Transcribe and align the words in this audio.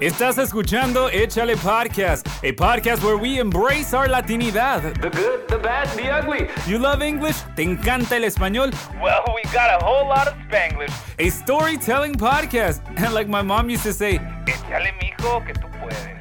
Estás 0.00 0.38
escuchando 0.38 1.10
Échale 1.10 1.56
Podcast, 1.58 2.26
a 2.42 2.52
podcast 2.54 3.04
where 3.04 3.18
we 3.18 3.38
embrace 3.38 3.92
our 3.92 4.08
Latinidad. 4.08 4.80
The 4.98 5.10
good, 5.10 5.46
the 5.46 5.58
bad, 5.58 5.88
the 5.94 6.08
ugly. 6.08 6.48
You 6.66 6.78
love 6.78 7.02
English? 7.02 7.36
¿Te 7.54 7.62
encanta 7.64 8.16
el 8.16 8.24
español? 8.24 8.72
Well, 9.02 9.22
we 9.34 9.42
got 9.52 9.68
a 9.70 9.84
whole 9.84 10.08
lot 10.08 10.26
of 10.26 10.32
Spanglish. 10.48 10.90
A 11.18 11.28
storytelling 11.28 12.14
podcast. 12.14 12.80
And 12.96 13.12
like 13.14 13.28
my 13.28 13.42
mom 13.42 13.68
used 13.68 13.82
to 13.82 13.92
say, 13.92 14.18
Échale, 14.46 14.90
mijo, 15.02 15.44
que 15.44 15.52
tú 15.52 15.68
puedes. 15.82 16.19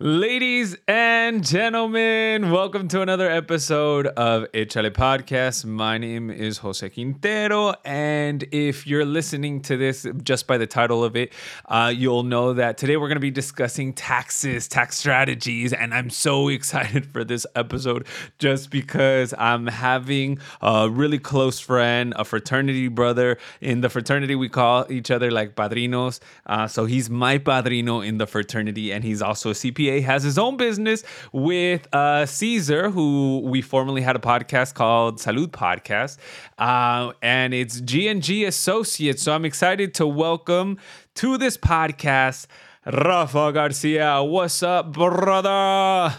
Ladies 0.00 0.76
and 0.88 1.46
gentlemen, 1.46 2.50
welcome 2.50 2.88
to 2.88 3.00
another 3.00 3.30
episode 3.30 4.08
of 4.08 4.50
Echale 4.50 4.90
Podcast. 4.90 5.64
My 5.64 5.98
name 5.98 6.32
is 6.32 6.58
Jose 6.58 6.88
Quintero, 6.88 7.76
and 7.84 8.42
if 8.50 8.88
you're 8.88 9.04
listening 9.04 9.62
to 9.62 9.76
this 9.76 10.04
just 10.24 10.48
by 10.48 10.58
the 10.58 10.66
title 10.66 11.04
of 11.04 11.14
it, 11.14 11.32
uh, 11.66 11.92
you'll 11.94 12.24
know 12.24 12.54
that 12.54 12.76
today 12.76 12.96
we're 12.96 13.06
going 13.06 13.14
to 13.14 13.20
be 13.20 13.30
discussing 13.30 13.92
taxes, 13.92 14.66
tax 14.66 14.98
strategies, 14.98 15.72
and 15.72 15.94
I'm 15.94 16.10
so 16.10 16.48
excited 16.58 17.06
for 17.06 17.22
this 17.22 17.46
episode 17.54 18.08
just 18.40 18.70
because 18.70 19.32
I'm 19.38 19.68
having 19.68 20.40
a 20.60 20.90
really 20.90 21.20
close 21.20 21.60
friend, 21.60 22.14
a 22.16 22.24
fraternity 22.24 22.88
brother. 22.88 23.38
In 23.60 23.80
the 23.80 23.88
fraternity, 23.88 24.34
we 24.34 24.48
call 24.48 24.90
each 24.90 25.12
other 25.12 25.30
like 25.30 25.54
padrinos. 25.54 26.18
Uh, 26.46 26.66
so 26.66 26.84
he's 26.84 27.08
my 27.08 27.38
padrino 27.38 28.00
in 28.00 28.18
the 28.18 28.26
fraternity, 28.26 28.92
and 28.92 29.04
he's 29.04 29.22
also 29.22 29.50
a 29.50 29.54
CPA 29.54 29.83
has 29.86 30.22
his 30.22 30.38
own 30.38 30.56
business 30.56 31.02
with 31.32 31.86
uh, 31.94 32.26
Caesar, 32.26 32.90
who 32.90 33.40
we 33.44 33.62
formerly 33.62 34.02
had 34.02 34.16
a 34.16 34.18
podcast 34.18 34.74
called 34.74 35.18
Salud 35.18 35.48
Podcast, 35.48 36.18
uh, 36.58 37.12
and 37.22 37.54
it's 37.54 37.80
G 37.80 38.08
and 38.08 38.22
G 38.22 38.44
Associates. 38.44 39.22
So 39.22 39.32
I'm 39.34 39.44
excited 39.44 39.94
to 39.94 40.06
welcome 40.06 40.78
to 41.16 41.38
this 41.38 41.56
podcast 41.56 42.46
Rafa 42.86 43.52
Garcia. 43.52 44.22
What's 44.22 44.62
up, 44.62 44.92
brother? 44.92 46.14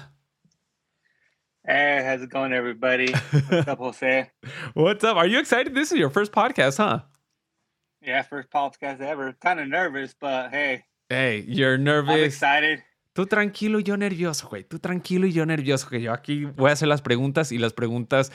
Hey, 1.67 2.03
how's 2.05 2.21
it 2.21 2.29
going, 2.29 2.53
everybody? 2.53 3.11
What's 3.11 3.67
up, 3.67 3.77
Jose? 3.79 4.29
What's 4.75 5.03
up? 5.03 5.17
Are 5.17 5.25
you 5.25 5.39
excited? 5.39 5.73
This 5.73 5.91
is 5.91 5.97
your 5.97 6.11
first 6.11 6.31
podcast, 6.31 6.77
huh? 6.77 6.99
Yeah, 8.03 8.21
first 8.21 8.51
podcast 8.51 9.01
ever. 9.01 9.33
Kind 9.41 9.59
of 9.59 9.67
nervous, 9.67 10.13
but 10.19 10.51
hey. 10.51 10.83
Hey, 11.09 11.43
you're 11.47 11.77
nervous. 11.77 12.13
I'm 12.13 12.23
excited. 12.23 12.83
Tú 13.15 13.27
tranquilo 13.27 13.79
y 13.79 13.83
yo 13.83 13.95
nervioso, 13.95 14.49
güey. 14.49 14.65
Tú 14.65 14.77
tranquilo 14.77 15.25
y 15.25 15.31
yo 15.31 15.45
nervioso, 15.45 15.87
que 15.87 16.01
yo 16.01 16.11
aquí 16.11 16.43
voy 16.43 16.69
a 16.69 16.73
hacer 16.73 16.89
las 16.89 17.01
preguntas 17.01 17.53
y 17.53 17.57
las 17.57 17.71
preguntas 17.71 18.29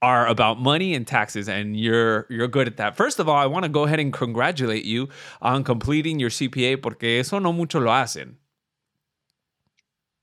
are 0.00 0.26
about 0.30 0.56
money 0.56 0.94
and 0.94 1.06
taxes 1.06 1.46
and 1.46 1.76
you're 1.76 2.24
you're 2.30 2.48
good 2.48 2.66
at 2.66 2.76
that. 2.76 2.96
First 2.96 3.20
of 3.20 3.28
all, 3.28 3.36
I 3.36 3.46
want 3.46 3.66
to 3.66 3.68
go 3.68 3.84
ahead 3.84 4.00
and 4.00 4.14
congratulate 4.14 4.86
you 4.86 5.10
on 5.42 5.62
completing 5.62 6.18
your 6.18 6.30
CPA 6.30 6.80
porque 6.80 7.20
eso 7.20 7.38
no 7.38 7.52
mucho 7.52 7.80
lo 7.80 7.90
hacen. 7.90 8.38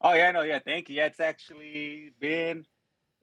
Oh 0.01 0.15
yeah, 0.15 0.31
no, 0.31 0.41
yeah, 0.41 0.57
thank 0.65 0.89
you. 0.89 0.95
Yeah, 0.95 1.05
it's 1.05 1.19
actually 1.19 2.11
been 2.19 2.65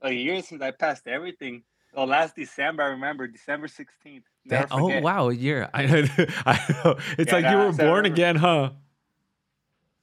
a 0.00 0.12
year 0.12 0.40
since 0.42 0.62
I 0.62 0.70
passed 0.70 1.08
everything. 1.08 1.64
Oh, 1.92 2.04
last 2.04 2.36
December, 2.36 2.84
I 2.84 2.90
remember 2.90 3.26
December 3.26 3.66
16th. 3.66 4.22
That, 4.46 4.68
oh 4.70 5.00
wow, 5.00 5.30
a 5.30 5.34
year. 5.34 5.68
I 5.74 5.86
know. 5.86 6.04
I 6.46 6.60
know. 6.84 6.98
It's 7.18 7.32
yeah, 7.32 7.34
like 7.34 7.44
no, 7.46 7.50
you 7.50 7.56
were 7.66 7.72
born 7.72 8.06
again, 8.06 8.36
huh? 8.36 8.70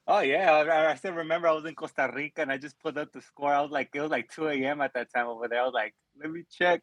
Oh 0.08 0.20
yeah, 0.20 0.52
I, 0.52 0.92
I, 0.92 0.96
still 0.96 1.14
remember 1.14 1.48
I 1.48 1.54
was 1.54 1.66
in 1.66 1.74
Costa 1.74 2.12
Rica 2.14 2.42
and 2.42 2.52
I 2.52 2.58
just 2.58 2.80
pulled 2.80 2.98
up 2.98 3.12
the 3.12 3.22
score. 3.22 3.54
I 3.54 3.62
was 3.62 3.72
like, 3.72 3.90
it 3.94 4.02
was 4.02 4.12
like 4.12 4.30
2 4.32 4.50
a.m. 4.50 4.82
at 4.82 4.94
that 4.94 5.12
time 5.14 5.28
over 5.28 5.48
there. 5.48 5.62
I 5.62 5.66
was 5.66 5.74
like, 5.74 5.96
let 6.20 6.30
me 6.30 6.44
check. 6.52 6.82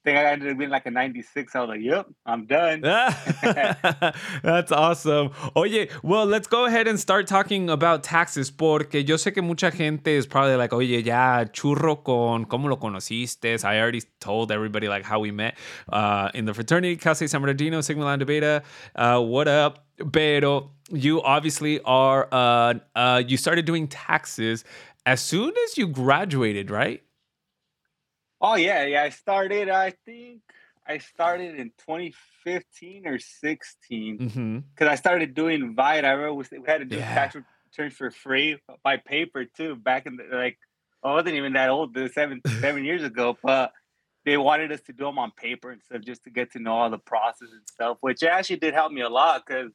I 0.00 0.08
think 0.08 0.18
I 0.18 0.32
ended 0.32 0.52
up 0.52 0.56
being 0.56 0.70
like 0.70 0.86
a 0.86 0.90
96. 0.90 1.54
I 1.54 1.60
was 1.60 1.68
like, 1.68 1.80
yep, 1.82 2.06
I'm 2.24 2.46
done. 2.46 2.80
That's 4.42 4.72
awesome. 4.72 5.30
Oye, 5.54 5.88
well, 6.02 6.24
let's 6.24 6.46
go 6.46 6.64
ahead 6.64 6.88
and 6.88 6.98
start 6.98 7.26
talking 7.26 7.68
about 7.68 8.02
taxes 8.02 8.50
porque 8.50 8.94
yo 9.06 9.16
sé 9.16 9.34
que 9.34 9.42
mucha 9.42 9.70
gente 9.70 10.08
is 10.08 10.26
probably 10.26 10.56
like, 10.56 10.72
oye, 10.72 11.02
ya, 11.04 11.44
churro 11.44 12.02
con 12.02 12.46
cómo 12.46 12.70
lo 12.70 12.76
conociste. 12.76 13.62
I 13.62 13.78
already 13.78 14.00
told 14.20 14.50
everybody 14.50 14.88
like 14.88 15.04
how 15.04 15.20
we 15.20 15.32
met 15.32 15.58
uh, 15.92 16.30
in 16.32 16.46
the 16.46 16.54
fraternity, 16.54 16.96
Casa 16.96 17.28
San 17.28 17.42
Bernardino, 17.42 17.82
Sigma 17.82 18.06
Lambda 18.06 18.24
Beta. 18.24 18.62
Uh, 18.96 19.20
what 19.20 19.48
up? 19.48 19.84
Pero 20.12 20.70
you 20.90 21.20
obviously 21.20 21.78
are 21.82 22.26
uh, 22.32 22.74
uh, 22.96 23.22
you 23.26 23.36
started 23.36 23.66
doing 23.66 23.86
taxes 23.86 24.64
as 25.04 25.20
soon 25.20 25.52
as 25.66 25.76
you 25.76 25.88
graduated, 25.88 26.70
right? 26.70 27.02
Oh 28.40 28.56
yeah, 28.56 28.84
yeah. 28.86 29.02
I 29.02 29.10
started. 29.10 29.68
I 29.68 29.92
think 30.04 30.40
I 30.86 30.98
started 30.98 31.56
in 31.56 31.70
2015 31.86 33.06
or 33.06 33.18
16 33.18 34.16
because 34.16 34.32
mm-hmm. 34.32 34.84
I 34.88 34.94
started 34.94 35.34
doing 35.34 35.74
VITA. 35.76 36.06
I 36.06 36.10
remember 36.12 36.34
we 36.34 36.44
had 36.66 36.78
to 36.78 36.84
do 36.84 36.96
yeah. 36.96 37.14
tax 37.14 37.36
returns 37.36 37.94
for 37.94 38.10
free 38.10 38.58
by 38.82 38.96
paper 38.96 39.44
too. 39.44 39.76
Back 39.76 40.06
in 40.06 40.16
the 40.16 40.24
like, 40.36 40.58
I 41.02 41.12
wasn't 41.12 41.36
even 41.36 41.52
that 41.52 41.68
old, 41.68 41.96
seven 42.12 42.40
seven 42.60 42.84
years 42.84 43.04
ago, 43.04 43.36
but 43.42 43.72
they 44.24 44.36
wanted 44.36 44.72
us 44.72 44.80
to 44.82 44.92
do 44.92 45.04
them 45.04 45.18
on 45.18 45.32
paper 45.36 45.70
and 45.70 45.82
stuff 45.82 46.02
just 46.02 46.24
to 46.24 46.30
get 46.30 46.52
to 46.52 46.58
know 46.58 46.72
all 46.72 46.90
the 46.90 46.98
process 46.98 47.48
and 47.52 47.66
stuff, 47.70 47.98
which 48.00 48.22
actually 48.22 48.56
did 48.56 48.74
help 48.74 48.92
me 48.92 49.02
a 49.02 49.08
lot 49.08 49.42
because 49.46 49.70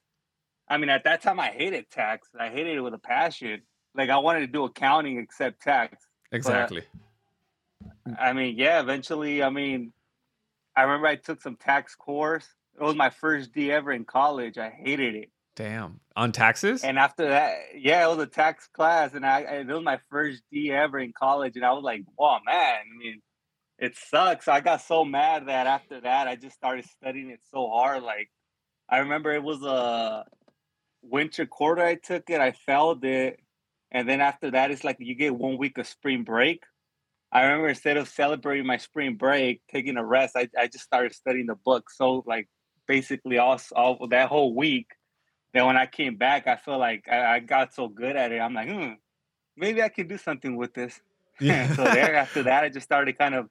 I 0.68 0.78
mean, 0.78 0.90
at 0.90 1.04
that 1.04 1.22
time, 1.22 1.40
I 1.40 1.48
hated 1.48 1.90
tax. 1.92 2.28
I 2.40 2.50
hated 2.50 2.76
it 2.76 2.82
with 2.82 2.94
a 2.94 3.00
passion. 3.00 3.62
Like 3.96 4.10
I 4.10 4.18
wanted 4.18 4.42
to 4.42 4.48
do 4.48 4.66
accounting 4.66 5.20
except 5.20 5.62
tax. 5.62 6.04
Exactly. 6.32 6.82
But, 6.92 7.05
I 8.20 8.34
mean, 8.34 8.58
yeah. 8.58 8.80
Eventually, 8.80 9.42
I 9.42 9.50
mean, 9.50 9.94
I 10.76 10.84
remember 10.84 11.08
I 11.08 11.16
took 11.16 11.42
some 11.42 11.56
tax 11.56 11.96
course. 11.96 12.48
It 12.80 12.84
was 12.84 12.96
my 12.96 13.10
first 13.10 13.54
D 13.54 13.72
ever 13.72 13.92
in 13.92 14.06
college. 14.06 14.58
I 14.58 14.70
hated 14.70 15.16
it. 15.16 15.30
Damn. 15.56 16.02
On 16.18 16.32
taxes? 16.32 16.84
And 16.84 17.00
after 17.00 17.30
that, 17.30 17.54
yeah, 17.76 18.06
it 18.06 18.10
was 18.10 18.20
a 18.20 18.28
tax 18.28 18.68
class, 18.68 19.14
and 19.14 19.26
I 19.26 19.40
it 19.40 19.68
was 19.68 19.84
my 19.84 20.00
first 20.10 20.44
D 20.52 20.72
ever 20.72 21.00
in 21.00 21.14
college, 21.18 21.56
and 21.56 21.66
I 21.66 21.72
was 21.72 21.84
like, 21.84 22.04
"Oh 22.20 22.38
man!" 22.46 22.76
I 22.94 22.98
mean, 22.98 23.22
it 23.80 23.96
sucks. 23.96 24.48
I 24.48 24.60
got 24.60 24.82
so 24.82 25.06
mad 25.06 25.48
that 25.48 25.68
after 25.68 26.02
that, 26.02 26.28
I 26.28 26.36
just 26.36 26.56
started 26.56 26.86
studying 26.86 27.30
it 27.30 27.40
so 27.52 27.70
hard. 27.70 28.04
Like, 28.04 28.30
I 28.90 29.00
remember 29.00 29.32
it 29.32 29.44
was 29.44 29.64
a 29.64 30.26
winter 31.02 31.46
quarter 31.46 31.84
I 31.84 31.96
took 31.96 32.30
it, 32.30 32.42
I 32.42 32.52
failed 32.52 33.04
it. 33.06 33.40
And 33.92 34.10
then 34.10 34.20
after 34.22 34.52
that, 34.52 34.72
it's 34.72 34.84
like 34.84 34.98
you 35.00 35.16
get 35.16 35.36
one 35.36 35.58
week 35.58 35.78
of 35.78 35.88
spring 35.88 36.24
break. 36.24 36.64
I 37.36 37.42
remember 37.44 37.68
instead 37.68 37.98
of 37.98 38.08
celebrating 38.08 38.66
my 38.66 38.78
spring 38.78 39.16
break, 39.16 39.62
taking 39.70 39.98
a 39.98 40.06
rest, 40.06 40.38
I, 40.38 40.48
I 40.58 40.68
just 40.68 40.86
started 40.86 41.14
studying 41.14 41.48
the 41.48 41.56
book. 41.56 41.90
So 41.90 42.24
like 42.26 42.48
basically 42.88 43.40
all, 43.40 43.60
all 43.76 44.08
that 44.08 44.30
whole 44.30 44.56
week. 44.56 44.88
Then 45.54 45.66
when 45.66 45.76
I 45.76 45.86
came 45.86 46.16
back, 46.16 46.48
I 46.48 46.56
feel 46.56 46.78
like 46.78 47.10
I, 47.12 47.36
I 47.36 47.40
got 47.40 47.74
so 47.74 47.90
good 47.90 48.16
at 48.16 48.32
it. 48.32 48.40
I'm 48.40 48.54
like, 48.54 48.70
hmm, 48.70 48.94
maybe 49.58 49.84
I 49.84 49.90
can 49.90 50.08
do 50.08 50.18
something 50.18 50.56
with 50.56 50.74
this. 50.74 51.00
Yeah. 51.42 51.68
so 51.76 51.84
there 51.84 52.16
after 52.16 52.44
that, 52.44 52.64
I 52.64 52.70
just 52.70 52.86
started 52.86 53.18
kind 53.18 53.36
of 53.36 53.50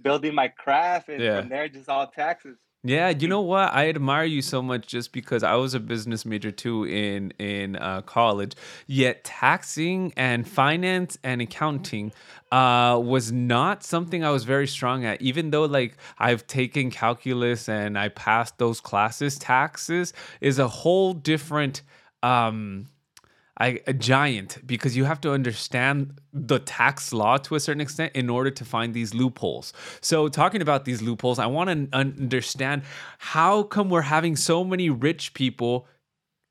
building 0.00 0.34
my 0.34 0.48
craft 0.48 1.10
and 1.10 1.22
yeah. 1.22 1.38
from 1.38 1.50
there 1.50 1.68
just 1.68 1.90
all 1.90 2.06
taxes. 2.06 2.56
Yeah, 2.88 3.08
you 3.08 3.26
know 3.26 3.40
what? 3.40 3.74
I 3.74 3.88
admire 3.88 4.26
you 4.26 4.40
so 4.42 4.62
much 4.62 4.86
just 4.86 5.10
because 5.12 5.42
I 5.42 5.54
was 5.56 5.74
a 5.74 5.80
business 5.80 6.24
major 6.24 6.52
too 6.52 6.84
in 6.84 7.32
in 7.32 7.74
uh, 7.74 8.02
college. 8.02 8.52
Yet 8.86 9.24
taxing 9.24 10.12
and 10.16 10.46
finance 10.46 11.18
and 11.24 11.42
accounting 11.42 12.12
uh, 12.52 13.00
was 13.02 13.32
not 13.32 13.82
something 13.82 14.22
I 14.22 14.30
was 14.30 14.44
very 14.44 14.68
strong 14.68 15.04
at. 15.04 15.20
Even 15.20 15.50
though 15.50 15.64
like 15.64 15.96
I've 16.20 16.46
taken 16.46 16.92
calculus 16.92 17.68
and 17.68 17.98
I 17.98 18.08
passed 18.10 18.58
those 18.58 18.80
classes, 18.80 19.36
taxes 19.36 20.12
is 20.40 20.60
a 20.60 20.68
whole 20.68 21.12
different 21.12 21.82
um 22.22 22.86
I, 23.58 23.80
a 23.86 23.94
giant 23.94 24.58
because 24.66 24.96
you 24.96 25.04
have 25.04 25.20
to 25.22 25.32
understand 25.32 26.20
the 26.32 26.58
tax 26.58 27.12
law 27.12 27.38
to 27.38 27.54
a 27.54 27.60
certain 27.60 27.80
extent 27.80 28.12
in 28.14 28.28
order 28.28 28.50
to 28.50 28.64
find 28.64 28.92
these 28.92 29.14
loopholes. 29.14 29.72
So, 30.02 30.28
talking 30.28 30.60
about 30.60 30.84
these 30.84 31.00
loopholes, 31.00 31.38
I 31.38 31.46
want 31.46 31.70
to 31.70 31.96
understand 31.96 32.82
how 33.18 33.62
come 33.62 33.88
we're 33.88 34.02
having 34.02 34.36
so 34.36 34.62
many 34.62 34.90
rich 34.90 35.32
people 35.32 35.86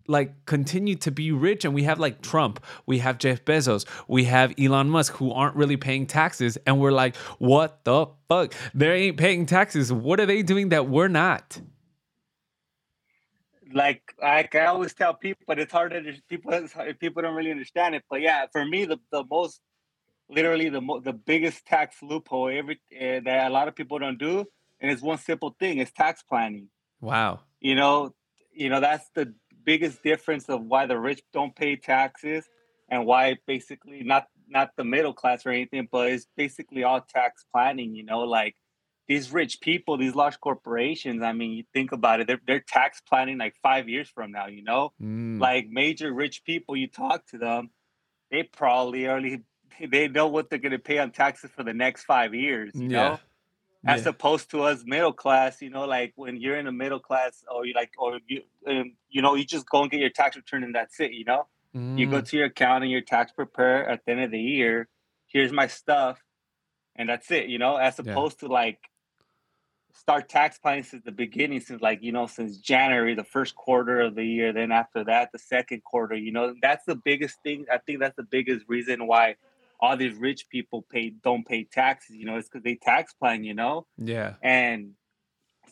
like 0.07 0.45
continue 0.45 0.95
to 0.95 1.11
be 1.11 1.31
rich 1.31 1.65
and 1.65 1.73
we 1.73 1.83
have 1.83 1.99
like 1.99 2.21
Trump, 2.21 2.63
we 2.85 2.99
have 2.99 3.17
Jeff 3.17 3.43
Bezos, 3.43 3.85
we 4.07 4.25
have 4.25 4.53
Elon 4.59 4.89
Musk 4.89 5.13
who 5.13 5.31
aren't 5.31 5.55
really 5.55 5.77
paying 5.77 6.05
taxes 6.05 6.57
and 6.65 6.79
we're 6.79 6.91
like, 6.91 7.15
what 7.39 7.83
the 7.85 8.07
fuck? 8.29 8.53
They 8.73 9.07
ain't 9.07 9.17
paying 9.17 9.45
taxes. 9.45 9.91
What 9.91 10.19
are 10.19 10.25
they 10.25 10.43
doing 10.43 10.69
that 10.69 10.87
we're 10.87 11.07
not? 11.07 11.59
Like 13.73 14.01
I, 14.21 14.47
I 14.53 14.65
always 14.65 14.93
tell 14.93 15.13
people, 15.13 15.43
but 15.47 15.59
it's 15.59 15.71
hard 15.71 15.91
to 15.91 16.13
people 16.29 16.67
people 16.99 17.21
don't 17.21 17.35
really 17.35 17.51
understand 17.51 17.95
it. 17.95 18.03
But 18.09 18.21
yeah, 18.21 18.45
for 18.51 18.65
me, 18.65 18.85
the 18.85 18.97
the 19.11 19.23
most 19.29 19.61
literally 20.29 20.69
the 20.69 20.81
mo- 20.81 20.99
the 20.99 21.13
biggest 21.13 21.65
tax 21.65 21.97
loophole 22.01 22.49
every 22.49 22.79
uh, 22.95 23.21
that 23.25 23.47
a 23.47 23.49
lot 23.49 23.67
of 23.67 23.75
people 23.75 23.99
don't 23.99 24.19
do, 24.19 24.45
and 24.79 24.91
it's 24.91 25.01
one 25.01 25.17
simple 25.17 25.55
thing: 25.59 25.79
it's 25.79 25.91
tax 25.91 26.23
planning. 26.23 26.69
Wow. 27.01 27.41
You 27.59 27.75
know, 27.75 28.13
you 28.51 28.69
know 28.69 28.79
that's 28.79 29.09
the 29.15 29.33
biggest 29.63 30.03
difference 30.03 30.47
of 30.49 30.63
why 30.63 30.85
the 30.85 30.97
rich 30.97 31.23
don't 31.33 31.55
pay 31.55 31.75
taxes 31.75 32.45
and 32.89 33.05
why 33.05 33.37
basically 33.47 34.03
not 34.03 34.27
not 34.47 34.71
the 34.77 34.83
middle 34.83 35.13
class 35.13 35.45
or 35.45 35.49
anything, 35.49 35.87
but 35.91 36.11
it's 36.11 36.27
basically 36.37 36.83
all 36.83 37.01
tax 37.01 37.45
planning. 37.51 37.95
You 37.95 38.03
know, 38.03 38.19
like 38.19 38.55
these 39.07 39.31
rich 39.31 39.61
people, 39.61 39.97
these 39.97 40.15
large 40.15 40.39
corporations. 40.39 41.21
I 41.23 41.33
mean, 41.33 41.51
you 41.51 41.63
think 41.73 41.91
about 41.91 42.21
it; 42.21 42.27
they're 42.27 42.41
they're 42.47 42.59
tax 42.61 43.01
planning 43.01 43.37
like 43.37 43.55
five 43.61 43.89
years 43.89 44.09
from 44.09 44.31
now. 44.31 44.47
You 44.47 44.63
know, 44.63 44.93
Mm. 45.01 45.39
like 45.39 45.67
major 45.69 46.13
rich 46.13 46.43
people. 46.45 46.75
You 46.77 46.87
talk 46.87 47.27
to 47.27 47.37
them, 47.37 47.71
they 48.31 48.43
probably 48.43 49.07
already 49.07 49.41
they 49.91 50.07
know 50.09 50.27
what 50.27 50.49
they're 50.49 50.59
going 50.59 50.71
to 50.73 50.79
pay 50.79 50.99
on 50.99 51.11
taxes 51.11 51.51
for 51.51 51.63
the 51.63 51.73
next 51.73 52.05
five 52.05 52.33
years. 52.35 52.75
You 52.79 52.89
Yeah. 52.89 52.99
know, 52.99 53.21
as 53.87 54.05
Yeah. 54.05 54.11
opposed 54.11 54.51
to 54.51 54.63
us 54.63 54.83
middle 54.85 55.13
class. 55.13 55.61
You 55.61 55.69
know, 55.71 55.85
like 55.85 56.13
when 56.15 56.37
you're 56.37 56.57
in 56.57 56.65
the 56.65 56.71
middle 56.73 56.99
class, 56.99 57.43
or 57.51 57.65
you 57.65 57.73
like, 57.73 57.91
or 57.97 58.19
you 58.27 58.43
um, 58.67 58.95
you 59.09 59.21
know, 59.21 59.35
you 59.35 59.45
just 59.45 59.69
go 59.69 59.81
and 59.83 59.91
get 59.91 59.99
your 60.01 60.09
tax 60.11 60.35
return 60.37 60.63
and 60.63 60.75
that's 60.75 60.99
it. 60.99 61.11
You 61.13 61.25
know. 61.25 61.47
You 61.95 62.07
go 62.07 62.21
Mm. 62.21 62.27
to 62.29 62.37
your 62.37 62.47
accountant, 62.47 62.91
your 62.91 63.01
tax 63.01 63.31
preparer 63.33 63.85
at 63.89 64.05
the 64.05 64.11
end 64.13 64.21
of 64.23 64.31
the 64.31 64.39
year. 64.39 64.89
Here's 65.27 65.51
my 65.53 65.67
stuff, 65.67 66.21
and 66.95 67.09
that's 67.09 67.31
it. 67.31 67.47
You 67.49 67.59
know, 67.59 67.77
as 67.77 67.99
Yeah. 68.01 68.11
opposed 68.11 68.39
to 68.41 68.47
like 68.47 68.79
start 69.97 70.29
tax 70.29 70.57
planning 70.59 70.83
since 70.83 71.03
the 71.03 71.11
beginning, 71.11 71.59
since 71.61 71.81
like 71.81 72.03
you 72.03 72.11
know, 72.11 72.27
since 72.27 72.57
January, 72.57 73.15
the 73.15 73.23
first 73.23 73.55
quarter 73.55 74.01
of 74.01 74.15
the 74.15 74.25
year. 74.25 74.53
Then 74.53 74.71
after 74.71 75.03
that, 75.05 75.31
the 75.31 75.39
second 75.39 75.83
quarter. 75.83 76.15
You 76.15 76.31
know, 76.31 76.53
that's 76.61 76.85
the 76.85 76.95
biggest 76.95 77.41
thing. 77.43 77.65
I 77.71 77.77
think 77.79 77.99
that's 77.99 78.15
the 78.15 78.23
biggest 78.23 78.65
reason 78.67 79.07
why 79.07 79.35
all 79.79 79.97
these 79.97 80.15
rich 80.15 80.47
people 80.49 80.81
pay 80.89 81.09
don't 81.09 81.45
pay 81.47 81.63
taxes. 81.63 82.15
You 82.15 82.25
know, 82.25 82.37
it's 82.37 82.47
because 82.47 82.63
they 82.63 82.75
tax 82.75 83.13
plan. 83.13 83.43
You 83.43 83.53
know, 83.53 83.87
Yeah. 83.97 84.35
and 84.41 84.93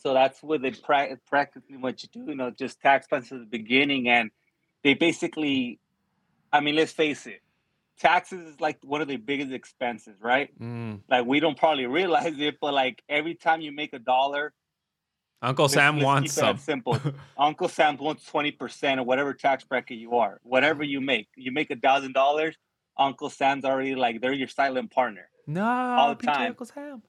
so 0.00 0.12
that's 0.14 0.42
what 0.42 0.60
they 0.62 0.72
pra- 0.72 1.16
practically 1.28 1.76
what 1.76 2.02
you 2.02 2.08
do. 2.12 2.30
You 2.30 2.34
know, 2.34 2.50
just 2.50 2.80
tax 2.80 3.06
plans 3.06 3.30
at 3.32 3.38
the 3.40 3.46
beginning, 3.46 4.08
and 4.08 4.30
they 4.82 4.94
basically, 4.94 5.78
I 6.52 6.60
mean, 6.60 6.76
let's 6.76 6.92
face 6.92 7.26
it, 7.26 7.40
taxes 7.98 8.46
is 8.54 8.60
like 8.60 8.78
one 8.82 9.00
of 9.00 9.08
the 9.08 9.16
biggest 9.16 9.52
expenses, 9.52 10.14
right? 10.20 10.48
Mm. 10.60 11.00
Like 11.08 11.26
we 11.26 11.40
don't 11.40 11.56
probably 11.56 11.86
realize 12.00 12.34
it, 12.38 12.56
but 12.60 12.74
like 12.74 13.02
every 13.08 13.34
time 13.34 13.60
you 13.60 13.72
make 13.72 13.92
a 13.92 13.98
dollar, 13.98 14.52
Uncle 15.42 15.64
let's- 15.64 15.74
Sam 15.74 15.96
let's 15.96 16.04
wants 16.04 16.34
keep 16.34 16.40
some. 16.40 16.56
simple. 16.58 16.98
Uncle 17.38 17.68
Sam 17.68 17.96
wants 17.98 18.24
twenty 18.24 18.50
percent 18.50 19.00
of 19.00 19.06
whatever 19.06 19.34
tax 19.34 19.64
bracket 19.64 19.98
you 19.98 20.16
are, 20.16 20.40
whatever 20.42 20.82
you 20.82 21.00
make. 21.00 21.28
You 21.36 21.52
make 21.52 21.70
a 21.70 21.76
thousand 21.76 22.12
dollars, 22.12 22.56
Uncle 22.98 23.30
Sam's 23.30 23.64
already 23.64 23.94
like 23.94 24.20
they're 24.20 24.32
your 24.32 24.48
silent 24.48 24.90
partner. 24.90 25.28
no, 25.46 25.64
all 25.64 26.14
the 26.14 26.22
time. 26.26 26.48
Uncle 26.48 26.66
Sam. 26.66 27.02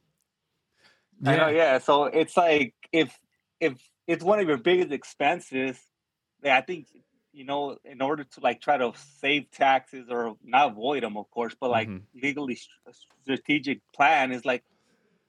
I 1.25 1.37
know, 1.37 1.47
yeah. 1.47 1.77
So 1.79 2.05
it's 2.05 2.35
like 2.35 2.73
if 2.91 3.17
if 3.61 3.73
it's 4.05 4.23
one 4.23 4.39
of 4.39 4.47
your 4.47 4.57
biggest 4.57 4.91
expenses, 4.91 5.79
yeah, 6.43 6.57
I 6.57 6.61
think 6.61 6.87
you 7.35 7.45
know, 7.45 7.77
in 7.85 8.01
order 8.01 8.23
to 8.23 8.41
like 8.41 8.61
try 8.61 8.77
to 8.77 8.93
save 8.95 9.51
taxes 9.51 10.07
or 10.09 10.37
not 10.43 10.71
avoid 10.71 11.03
them, 11.03 11.17
of 11.17 11.29
course, 11.31 11.55
but 11.59 11.69
like 11.71 11.91
Mhm. 11.91 12.07
legally 12.15 12.55
st- 12.55 12.95
strategic 13.23 13.81
plan 13.93 14.31
is 14.31 14.45
like 14.45 14.63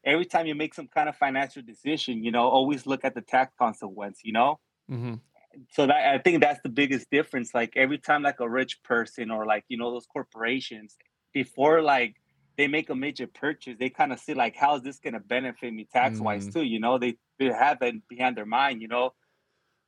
every 0.04 0.26
time 0.26 0.46
you 0.46 0.54
make 0.54 0.74
some 0.74 0.88
kind 0.88 1.08
of 1.08 1.16
financial 1.16 1.62
decision, 1.62 2.24
you 2.24 2.32
know, 2.32 2.48
always 2.48 2.86
look 2.86 3.04
at 3.04 3.14
the 3.14 3.22
tax 3.22 3.54
consequence, 3.58 4.20
you 4.24 4.32
know. 4.32 4.60
hmm 4.88 5.20
So 5.72 5.86
that 5.86 6.14
I 6.14 6.18
think 6.18 6.40
that's 6.42 6.60
the 6.62 6.68
biggest 6.68 7.08
difference. 7.10 7.54
Like 7.54 7.76
every 7.76 7.98
time, 7.98 8.22
like 8.22 8.40
a 8.40 8.48
rich 8.48 8.82
person 8.82 9.30
or 9.30 9.46
like 9.46 9.64
you 9.68 9.76
know 9.78 9.90
those 9.90 10.06
corporations, 10.06 10.96
before 11.32 11.82
like 11.82 12.16
they 12.56 12.68
make 12.68 12.90
a 12.90 12.94
major 12.94 13.26
purchase, 13.26 13.76
they 13.78 13.90
kind 13.90 14.12
of 14.12 14.20
see 14.20 14.34
like 14.34 14.56
how 14.56 14.76
is 14.76 14.82
this 14.82 14.98
going 14.98 15.14
to 15.14 15.20
benefit 15.20 15.72
me 15.72 15.86
tax 15.90 16.20
wise 16.20 16.48
Mm. 16.48 16.52
too. 16.52 16.62
You 16.64 16.80
know, 16.80 16.98
they 16.98 17.18
they 17.38 17.46
have 17.46 17.78
it 17.82 18.06
behind 18.08 18.36
their 18.36 18.46
mind. 18.46 18.82
You 18.82 18.88
know, 18.88 19.12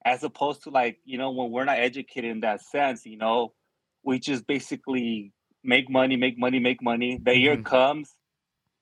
as 0.04 0.22
opposed 0.22 0.62
to 0.64 0.70
like 0.70 0.98
you 1.04 1.18
know 1.18 1.30
when 1.30 1.50
we're 1.50 1.64
not 1.64 1.78
educated 1.78 2.30
in 2.30 2.40
that 2.40 2.62
sense. 2.62 3.04
You 3.06 3.16
know, 3.18 3.54
we 4.02 4.18
just 4.18 4.46
basically 4.46 5.32
make 5.64 5.90
money, 5.90 6.16
make 6.16 6.38
money, 6.38 6.58
make 6.60 6.82
money. 6.82 7.18
The 7.22 7.36
year 7.36 7.56
Mhm. 7.56 7.64
comes. 7.64 8.14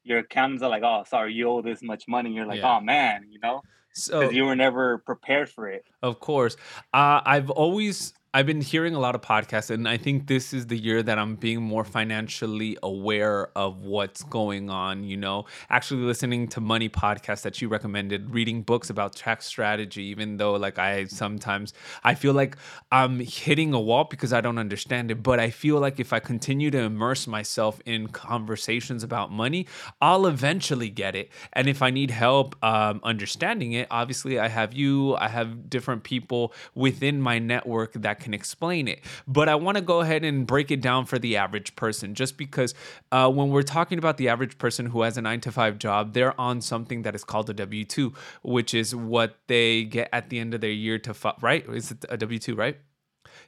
Your 0.04 0.18
accountants 0.18 0.62
are 0.62 0.70
like, 0.70 0.82
"Oh, 0.84 1.04
sorry, 1.06 1.34
you 1.34 1.48
owe 1.48 1.62
this 1.62 1.82
much 1.82 2.04
money." 2.06 2.32
You're 2.32 2.46
like, 2.46 2.58
Yeah. 2.60 2.76
"Oh 2.76 2.80
man," 2.80 3.26
you 3.30 3.40
know, 3.40 3.62
So 3.92 4.20
because 4.20 4.34
you 4.34 4.44
were 4.44 4.56
never 4.56 4.98
prepared 4.98 5.50
for 5.50 5.68
it. 5.68 5.84
Of 6.02 6.20
course. 6.20 6.56
Uh, 6.92 7.20
I've 7.24 7.50
always 7.50 8.12
I've 8.36 8.44
been 8.44 8.60
hearing 8.60 8.94
a 8.94 8.98
lot 8.98 9.14
of 9.14 9.22
podcasts, 9.22 9.70
and 9.70 9.88
I 9.88 9.96
think 9.96 10.26
this 10.26 10.52
is 10.52 10.66
the 10.66 10.76
year 10.76 11.02
that 11.02 11.18
I'm 11.18 11.36
being 11.36 11.62
more 11.62 11.84
financially 11.84 12.76
aware 12.82 13.48
of 13.56 13.78
what's 13.78 14.24
going 14.24 14.68
on. 14.68 15.04
You 15.04 15.16
know, 15.16 15.46
actually 15.70 16.02
listening 16.02 16.46
to 16.48 16.60
money 16.60 16.90
podcasts 16.90 17.40
that 17.44 17.62
you 17.62 17.68
recommended, 17.68 18.34
reading 18.34 18.60
books 18.60 18.90
about 18.90 19.16
tax 19.16 19.46
strategy. 19.46 20.02
Even 20.02 20.36
though, 20.36 20.52
like, 20.52 20.78
I 20.78 21.06
sometimes 21.06 21.72
I 22.04 22.14
feel 22.14 22.34
like 22.34 22.58
I'm 22.92 23.20
hitting 23.20 23.72
a 23.72 23.80
wall 23.80 24.04
because 24.04 24.34
I 24.34 24.42
don't 24.42 24.58
understand 24.58 25.10
it, 25.10 25.22
but 25.22 25.40
I 25.40 25.48
feel 25.48 25.80
like 25.80 25.98
if 25.98 26.12
I 26.12 26.20
continue 26.20 26.70
to 26.72 26.80
immerse 26.80 27.26
myself 27.26 27.80
in 27.86 28.08
conversations 28.08 29.02
about 29.02 29.32
money, 29.32 29.66
I'll 30.02 30.26
eventually 30.26 30.90
get 30.90 31.14
it. 31.14 31.30
And 31.54 31.68
if 31.68 31.80
I 31.80 31.88
need 31.88 32.10
help 32.10 32.54
um, 32.62 33.00
understanding 33.02 33.72
it, 33.72 33.86
obviously 33.90 34.38
I 34.38 34.48
have 34.48 34.74
you, 34.74 35.16
I 35.16 35.28
have 35.28 35.70
different 35.70 36.04
people 36.04 36.52
within 36.74 37.18
my 37.18 37.38
network 37.38 37.94
that 37.94 38.25
can 38.26 38.34
explain 38.34 38.88
it. 38.88 39.00
But 39.26 39.48
I 39.48 39.54
want 39.54 39.76
to 39.76 39.82
go 39.82 40.00
ahead 40.00 40.24
and 40.24 40.46
break 40.46 40.70
it 40.72 40.82
down 40.82 41.06
for 41.06 41.18
the 41.18 41.36
average 41.36 41.76
person, 41.76 42.14
just 42.14 42.36
because 42.36 42.74
uh, 43.12 43.30
when 43.30 43.50
we're 43.50 43.62
talking 43.62 43.98
about 43.98 44.16
the 44.16 44.28
average 44.28 44.58
person 44.58 44.86
who 44.86 45.02
has 45.02 45.16
a 45.16 45.22
nine 45.22 45.40
to 45.42 45.52
five 45.52 45.78
job, 45.78 46.12
they're 46.12 46.38
on 46.38 46.60
something 46.60 47.02
that 47.02 47.14
is 47.14 47.22
called 47.22 47.48
a 47.48 47.54
W 47.54 47.84
2, 47.84 48.12
which 48.42 48.74
is 48.74 48.94
what 48.94 49.38
they 49.46 49.84
get 49.84 50.08
at 50.12 50.28
the 50.28 50.40
end 50.40 50.54
of 50.54 50.60
their 50.60 50.70
year 50.70 50.98
to, 50.98 51.14
fi- 51.14 51.36
right? 51.40 51.64
Is 51.68 51.92
it 51.92 52.04
a 52.08 52.16
W 52.16 52.38
2, 52.38 52.56
right? 52.56 52.76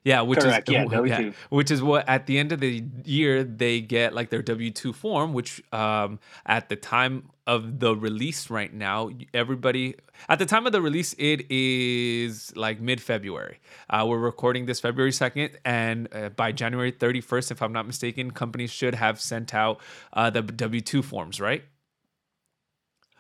Yeah, 0.09 0.23
which 0.23 0.41
Correct, 0.41 0.71
is 0.71 0.73
yeah, 0.73 0.85
W-2. 0.91 1.35
which 1.51 1.71
is 1.71 1.83
what 1.83 2.09
at 2.09 2.25
the 2.25 2.39
end 2.39 2.51
of 2.53 2.61
the 2.61 2.83
year 3.05 3.45
they 3.45 3.83
get 3.83 4.15
like 4.15 4.31
their 4.31 4.41
W 4.41 4.71
two 4.71 4.95
form, 4.95 5.35
which 5.35 5.63
um, 5.71 6.19
at 6.47 6.71
the 6.71 6.77
time 6.77 7.29
of 7.47 7.79
the 7.79 7.95
release 7.95 8.49
right 8.49 8.73
now, 8.73 9.11
everybody 9.35 9.97
at 10.31 10.39
the 10.39 10.47
time 10.47 10.67
of 10.67 10.73
the 10.73 10.81
release 10.81 11.15
it 11.19 11.51
is 11.51 12.57
like 12.57 12.81
mid 12.81 13.03
February. 13.03 13.61
Uh, 13.91 14.07
we're 14.09 14.17
recording 14.17 14.65
this 14.65 14.81
February 14.81 15.13
second, 15.13 15.59
and 15.67 16.09
uh, 16.15 16.31
by 16.31 16.53
January 16.53 16.91
thirty 16.91 17.21
first, 17.21 17.51
if 17.51 17.61
I'm 17.61 17.75
not 17.75 17.87
mistaken, 17.87 18.31
companies 18.31 18.71
should 18.71 18.95
have 18.95 19.21
sent 19.21 19.55
out 19.55 19.79
uh, 20.15 20.31
the 20.31 20.41
W 20.41 20.81
two 20.81 21.03
forms, 21.03 21.39
right? 21.39 21.65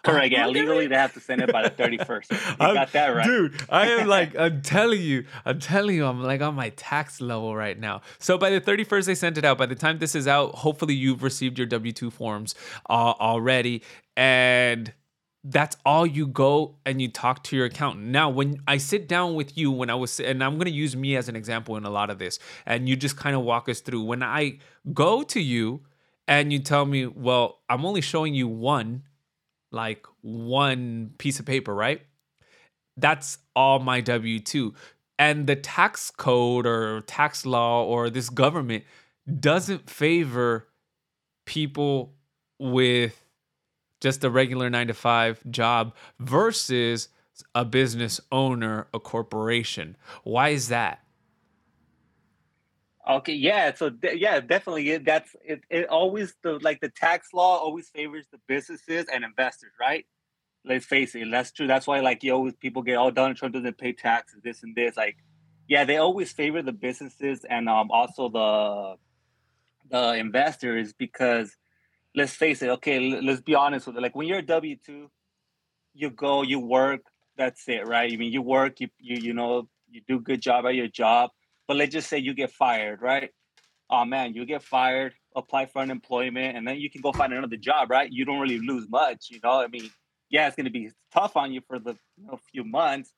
Correct. 0.09 0.33
Yeah, 0.33 0.47
legally 0.47 0.87
they 0.87 0.97
have 0.97 1.15
to 1.15 1.21
send 1.21 1.43
it 1.43 1.53
by 1.53 1.63
the 1.63 1.71
thirty 1.71 1.99
first. 1.99 2.31
Got 2.31 2.93
that 2.93 3.09
right. 3.09 3.25
Dude, 3.27 3.61
I 3.69 3.89
am 3.89 4.07
like, 4.17 4.37
I'm 4.37 4.63
telling 4.63 5.01
you, 5.01 5.25
I'm 5.45 5.61
telling 5.61 5.97
you, 5.97 6.07
I'm 6.07 6.23
like 6.23 6.41
on 6.41 6.55
my 6.55 6.71
tax 6.71 7.21
level 7.21 7.55
right 7.55 7.79
now. 7.79 8.03
So 8.19 8.39
by 8.39 8.51
the 8.51 8.61
31st, 8.61 9.05
they 9.07 9.15
sent 9.15 9.39
it 9.39 9.45
out. 9.45 9.59
By 9.59 9.67
the 9.67 9.75
time 9.75 9.99
this 9.99 10.15
is 10.15 10.27
out, 10.27 10.57
hopefully 10.57 10.95
you've 10.95 11.23
received 11.23 11.59
your 11.59 11.67
W 11.67 11.93
2 11.93 12.11
forms 12.11 12.55
uh, 12.89 13.15
already. 13.21 13.83
And 14.17 14.93
that's 15.45 15.77
all 15.87 16.07
you 16.07 16.27
go 16.27 16.77
and 16.85 17.01
you 17.01 17.09
talk 17.09 17.45
to 17.45 17.57
your 17.57 17.67
accountant. 17.67 18.07
Now, 18.07 18.29
when 18.29 18.61
I 18.67 18.77
sit 18.79 19.09
down 19.09 19.35
with 19.35 19.57
you, 19.57 19.71
when 19.71 19.89
I 19.91 19.95
was, 19.95 20.21
and 20.21 20.43
I'm 20.43 20.55
going 20.55 20.67
to 20.67 20.71
use 20.71 20.97
me 20.97 21.17
as 21.17 21.29
an 21.29 21.37
example 21.37 21.77
in 21.77 21.85
a 21.85 21.91
lot 21.91 22.11
of 22.11 22.19
this, 22.19 22.39
and 22.67 22.89
you 22.89 22.97
just 22.97 23.17
kind 23.17 23.37
of 23.37 23.43
walk 23.43 23.69
us 23.69 23.81
through. 23.81 24.03
When 24.03 24.23
I 24.23 24.59
go 24.93 25.23
to 25.23 25.41
you 25.41 25.83
and 26.27 26.53
you 26.53 26.59
tell 26.59 26.85
me, 26.85 27.07
well, 27.07 27.61
I'm 27.69 27.85
only 27.85 28.01
showing 28.01 28.35
you 28.35 28.49
one, 28.49 29.05
like 29.71 30.07
one 30.23 31.13
piece 31.19 31.39
of 31.41 31.47
paper, 31.47 31.75
right? 31.75 32.03
That's 32.97 33.39
all 33.55 33.79
my 33.79 34.01
W 34.01 34.41
2. 34.41 34.75
And 35.19 35.47
the 35.47 35.57
tax 35.57 36.11
code 36.11 36.67
or 36.67 37.01
tax 37.03 37.45
law 37.45 37.85
or 37.85 38.09
this 38.11 38.31
government 38.31 38.85
doesn't 39.41 39.91
favor 39.91 40.69
people 41.45 42.15
with 42.59 43.25
just 44.01 44.23
a 44.25 44.31
regular 44.31 44.71
nine 44.71 44.87
to 44.87 44.95
five 44.95 45.43
job 45.51 45.95
versus 46.21 47.09
a 47.55 47.65
business 47.65 48.21
owner, 48.31 48.87
a 48.95 49.01
corporation. 49.01 49.97
Why 50.25 50.51
is 50.51 50.69
that? 50.69 51.03
Okay, 53.09 53.35
yeah. 53.35 53.75
So 53.75 53.91
de- 53.91 54.19
yeah, 54.19 54.41
definitely. 54.41 54.91
It, 54.91 55.05
that's 55.05 55.35
it. 55.45 55.63
It 55.71 55.89
always 55.89 56.35
the 56.43 56.59
like 56.63 56.81
the 56.81 56.91
tax 56.91 57.29
law 57.33 57.57
always 57.59 57.89
favors 57.89 58.27
the 58.31 58.39
businesses 58.47 59.07
and 59.13 59.25
investors, 59.25 59.73
right? 59.81 60.07
Let's 60.65 60.87
face 60.87 61.15
it. 61.15 61.29
That's 61.31 61.53
true. 61.53 61.67
That's 61.67 61.87
why 61.87 62.01
like 62.01 62.25
you 62.25 62.33
always 62.35 62.55
people 62.57 62.83
get 62.83 62.97
all 62.97 63.11
Donald 63.11 63.37
Trump 63.39 63.55
doesn't 63.55 63.79
pay 63.79 63.93
taxes, 63.93 64.41
this 64.45 64.63
and 64.63 64.77
this. 64.77 64.97
Like, 64.97 65.17
yeah, 65.69 65.85
they 65.85 65.99
always 65.99 66.33
favor 66.33 66.63
the 66.63 66.73
businesses 66.73 67.45
and 67.49 67.69
um 67.69 67.91
also 67.91 68.29
the 68.29 68.97
the 69.91 70.15
investors 70.15 70.93
because 70.93 71.57
let's 72.15 72.35
face 72.35 72.63
it. 72.63 72.71
Okay, 72.71 73.13
l- 73.13 73.25
let's 73.25 73.43
be 73.43 73.55
honest 73.55 73.87
with 73.87 73.97
it. 73.97 74.03
Like 74.03 74.17
when 74.17 74.29
you're 74.29 74.39
a 74.39 74.47
W 74.47 74.77
two, 74.85 75.11
you 75.95 76.11
go, 76.11 76.43
you 76.43 76.61
work. 76.61 77.03
That's 77.37 77.69
it, 77.69 77.87
right? 77.87 78.13
I 78.13 78.17
mean, 78.17 78.33
you 78.33 78.43
work. 78.43 78.81
You 78.81 78.89
you 78.99 79.19
you 79.19 79.35
know 79.35 79.69
you 79.91 80.03
do 80.09 80.21
good 80.21 80.43
job 80.43 80.67
at 80.67 80.75
your 80.75 80.89
job. 80.89 81.31
But 81.69 81.77
let's 81.77 81.93
just 81.93 82.09
say 82.09 82.19
you 82.19 82.35
get 82.35 82.51
fired, 82.51 83.03
right? 83.03 83.31
Oh 83.91 84.05
man, 84.05 84.35
you 84.35 84.45
get 84.47 84.63
fired, 84.63 85.15
apply 85.37 85.67
for 85.67 85.81
unemployment, 85.83 86.57
and 86.57 86.67
then 86.67 86.79
you 86.79 86.91
can 86.91 87.03
go 87.03 87.13
find 87.13 87.33
another 87.33 87.57
job, 87.57 87.91
right? 87.91 88.11
You 88.11 88.25
don't 88.25 88.41
really 88.41 88.59
lose 88.59 88.89
much, 88.89 89.27
you 89.31 89.39
know. 89.45 89.61
I 89.61 89.69
mean, 89.69 89.91
yeah, 90.31 90.47
it's 90.47 90.57
gonna 90.57 90.71
be 90.71 90.91
tough 91.13 91.37
on 91.37 91.53
you 91.53 91.61
for 91.67 91.79
the 91.79 91.97
you 92.17 92.27
know, 92.27 92.39
few 92.51 92.65
months, 92.65 93.13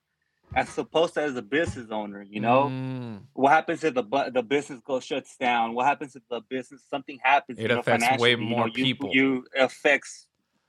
as 0.55 0.77
opposed 0.77 1.15
to 1.15 1.23
as 1.23 1.37
a 1.37 1.43
business 1.43 1.89
owner, 1.91 2.23
you 2.23 2.41
know. 2.41 2.65
Mm. 2.71 3.23
What 3.35 3.53
happens 3.53 3.85
if 3.85 3.95
the 3.95 4.31
the 4.35 4.43
business 4.43 4.81
goes 4.81 5.05
shuts 5.05 5.37
down? 5.37 5.75
What 5.75 5.87
happens 5.87 6.17
if 6.17 6.23
the 6.29 6.41
business 6.49 6.83
something 6.91 7.19
happens? 7.23 7.59
It 7.59 7.63
you 7.63 7.69
know, 7.69 7.81
affects 7.81 8.05
way 8.05 8.35
financially, 8.35 8.45
you 8.45 8.51
more 8.51 8.67
know, 8.67 8.73
people. 8.73 9.11
You 9.13 9.45
affects 9.57 10.27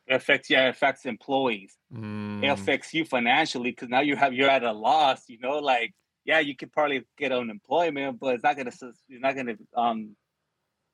affects 0.10 0.50
yeah, 0.50 0.68
it 0.68 0.70
affects 0.70 1.06
employees. 1.06 1.78
It 1.92 1.98
Mm. 1.98 2.54
affects 2.54 2.94
you 2.94 3.06
financially 3.06 3.72
because 3.72 3.90
now 3.90 4.02
you 4.02 4.16
have 4.16 4.34
you're 4.34 4.50
at 4.50 4.64
a 4.64 4.72
loss. 4.72 5.28
You 5.28 5.40
know, 5.40 5.60
like 5.60 5.94
yeah, 6.26 6.40
you 6.40 6.56
could 6.56 6.72
probably 6.72 7.04
get 7.18 7.32
unemployment, 7.32 8.20
but 8.20 8.36
it's 8.36 8.44
not 8.44 8.56
gonna 8.58 8.70
it's 8.70 9.04
not 9.10 9.36
gonna 9.36 9.56
um 9.76 10.16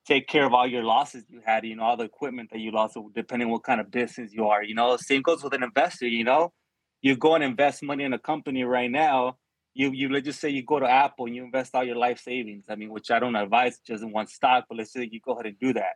take 0.06 0.28
care 0.28 0.46
of 0.46 0.54
all 0.54 0.68
your 0.68 0.84
losses 0.84 1.26
you 1.30 1.42
had. 1.46 1.66
You 1.66 1.76
know, 1.76 1.84
all 1.84 1.98
the 1.98 2.06
equipment 2.06 2.50
that 2.52 2.60
you 2.60 2.72
lost, 2.72 2.98
depending 3.14 3.50
what 3.50 3.64
kind 3.64 3.82
of 3.82 3.92
business 3.92 4.34
you 4.34 4.48
are. 4.48 4.64
You 4.64 4.76
know, 4.76 4.98
same 4.98 5.22
goes 5.22 5.44
with 5.44 5.54
an 5.54 5.64
investor. 5.64 6.08
You 6.08 6.24
know, 6.24 6.54
you 7.02 7.16
go 7.18 7.36
and 7.36 7.44
invest 7.44 7.84
money 7.84 8.04
in 8.04 8.14
a 8.14 8.20
company 8.20 8.64
right 8.64 8.92
now. 8.92 9.38
You 9.74 9.92
you 9.92 10.10
let's 10.10 10.26
just 10.26 10.40
say 10.40 10.50
you 10.50 10.64
go 10.64 10.80
to 10.80 10.90
Apple 10.90 11.26
and 11.28 11.36
you 11.36 11.44
invest 11.44 11.76
all 11.76 11.84
your 11.84 11.98
life 11.98 12.20
savings. 12.20 12.66
I 12.70 12.76
mean, 12.76 12.90
which 12.90 13.12
I 13.12 13.20
don't 13.20 13.36
advise 13.36 13.80
just 13.80 14.04
in 14.04 14.12
one 14.12 14.28
stock, 14.28 14.66
but 14.70 14.78
let's 14.78 14.92
say 14.94 15.08
you 15.12 15.20
go 15.20 15.34
ahead 15.34 15.46
and 15.48 15.60
do 15.60 15.74
that. 15.74 15.96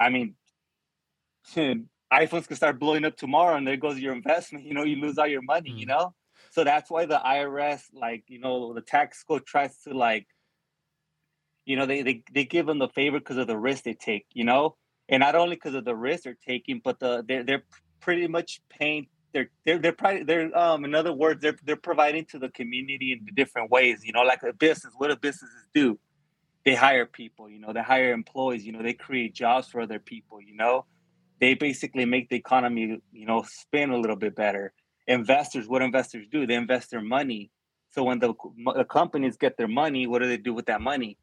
I 0.00 0.10
mean, 0.10 0.34
iPhones 2.12 2.46
can 2.46 2.56
start 2.56 2.78
blowing 2.78 3.04
up 3.04 3.16
tomorrow, 3.16 3.56
and 3.56 3.66
there 3.66 3.76
goes 3.76 3.98
your 3.98 4.12
investment. 4.14 4.64
You 4.64 4.74
know, 4.74 4.84
you 4.84 4.96
lose 4.96 5.18
all 5.18 5.26
your 5.26 5.42
money. 5.42 5.70
You 5.70 5.86
Mm. 5.86 5.88
know, 5.88 6.14
so 6.56 6.64
that's 6.64 6.90
why 6.90 7.04
the 7.04 7.18
IRS, 7.18 7.82
like 7.92 8.24
you 8.28 8.40
know, 8.40 8.72
the 8.72 8.80
tax 8.80 9.22
code 9.22 9.44
tries 9.44 9.76
to 9.82 9.92
like, 9.92 10.26
you 11.66 11.76
know, 11.76 11.84
they 11.84 12.00
they 12.00 12.22
they 12.32 12.44
give 12.46 12.64
them 12.64 12.78
the 12.78 12.88
favor 12.88 13.18
because 13.18 13.36
of 13.36 13.46
the 13.46 13.58
risk 13.58 13.84
they 13.84 13.92
take. 13.92 14.24
You 14.32 14.44
know, 14.44 14.76
and 15.06 15.20
not 15.20 15.34
only 15.34 15.56
because 15.56 15.74
of 15.74 15.84
the 15.84 15.94
risk 15.94 16.24
they're 16.24 16.38
taking, 16.48 16.80
but 16.82 16.98
the 16.98 17.22
they're 17.28 17.44
they're 17.44 17.64
pretty 18.00 18.26
much 18.26 18.62
paying. 18.70 19.08
They're 19.34 19.50
they're 19.66 19.78
they're 19.78 19.92
probably 19.92 20.22
they're 20.22 20.56
um 20.56 20.86
in 20.86 20.94
other 20.94 21.12
words 21.12 21.42
they're 21.42 21.58
they're 21.62 21.76
providing 21.76 22.24
to 22.30 22.38
the 22.38 22.48
community 22.48 23.12
in 23.12 23.34
different 23.34 23.70
ways. 23.70 24.00
You 24.02 24.14
know, 24.14 24.22
like 24.22 24.42
a 24.42 24.54
business. 24.54 24.94
What 24.96 25.10
do 25.10 25.16
businesses 25.16 25.68
do? 25.74 25.98
They 26.64 26.74
hire 26.74 27.04
people. 27.04 27.50
You 27.50 27.58
know, 27.58 27.74
they 27.74 27.82
hire 27.82 28.14
employees. 28.14 28.64
You 28.64 28.72
know, 28.72 28.82
they 28.82 28.94
create 28.94 29.34
jobs 29.34 29.68
for 29.68 29.82
other 29.82 29.98
people. 29.98 30.40
You 30.40 30.56
know, 30.56 30.86
they 31.38 31.52
basically 31.52 32.06
make 32.06 32.30
the 32.30 32.36
economy 32.36 33.02
you 33.12 33.26
know 33.26 33.44
spin 33.46 33.90
a 33.90 33.98
little 33.98 34.16
bit 34.16 34.34
better. 34.34 34.72
Investors, 35.06 35.68
what 35.68 35.82
investors 35.82 36.26
do? 36.30 36.46
They 36.46 36.54
invest 36.54 36.90
their 36.90 37.00
money. 37.00 37.50
So 37.90 38.02
when 38.02 38.18
the, 38.18 38.34
the 38.74 38.84
companies 38.84 39.36
get 39.36 39.56
their 39.56 39.68
money, 39.68 40.06
what 40.06 40.20
do 40.20 40.28
they 40.28 40.36
do 40.36 40.52
with 40.52 40.66
that 40.66 40.80
money? 40.80 41.16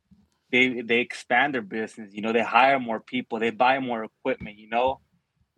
They 0.52 0.82
they 0.82 1.00
expand 1.00 1.54
their 1.54 1.62
business. 1.62 2.14
You 2.14 2.22
know, 2.22 2.32
they 2.32 2.44
hire 2.44 2.80
more 2.80 3.00
people. 3.00 3.40
They 3.40 3.50
buy 3.50 3.80
more 3.80 4.04
equipment. 4.04 4.58
You 4.58 4.70
know, 4.70 5.00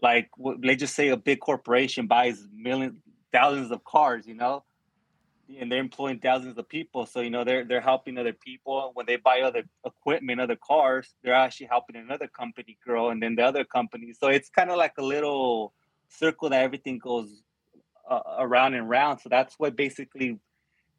like 0.01 0.29
let's 0.37 0.79
just 0.79 0.95
say 0.95 1.09
a 1.09 1.17
big 1.17 1.39
corporation 1.41 2.07
buys 2.07 2.47
millions, 2.53 2.97
thousands 3.31 3.71
of 3.71 3.83
cars. 3.83 4.25
You 4.25 4.35
know, 4.35 4.63
and 5.59 5.71
they're 5.71 5.79
employing 5.79 6.19
thousands 6.19 6.57
of 6.57 6.67
people. 6.67 7.05
So 7.05 7.21
you 7.21 7.29
know 7.29 7.43
they're 7.43 7.65
they're 7.65 7.81
helping 7.81 8.17
other 8.17 8.33
people. 8.33 8.91
When 8.93 9.05
they 9.05 9.17
buy 9.17 9.41
other 9.41 9.63
equipment, 9.85 10.41
other 10.41 10.55
cars, 10.55 11.13
they're 11.23 11.33
actually 11.33 11.67
helping 11.67 11.95
another 11.97 12.27
company 12.27 12.77
grow, 12.83 13.09
and 13.09 13.21
then 13.21 13.35
the 13.35 13.43
other 13.43 13.63
company. 13.63 14.13
So 14.19 14.27
it's 14.27 14.49
kind 14.49 14.69
of 14.69 14.77
like 14.77 14.93
a 14.97 15.03
little 15.03 15.73
circle 16.09 16.49
that 16.49 16.61
everything 16.61 16.97
goes 16.97 17.43
uh, 18.09 18.21
around 18.39 18.73
and 18.73 18.89
round. 18.89 19.21
So 19.21 19.29
that's 19.29 19.55
what 19.57 19.75
basically 19.75 20.39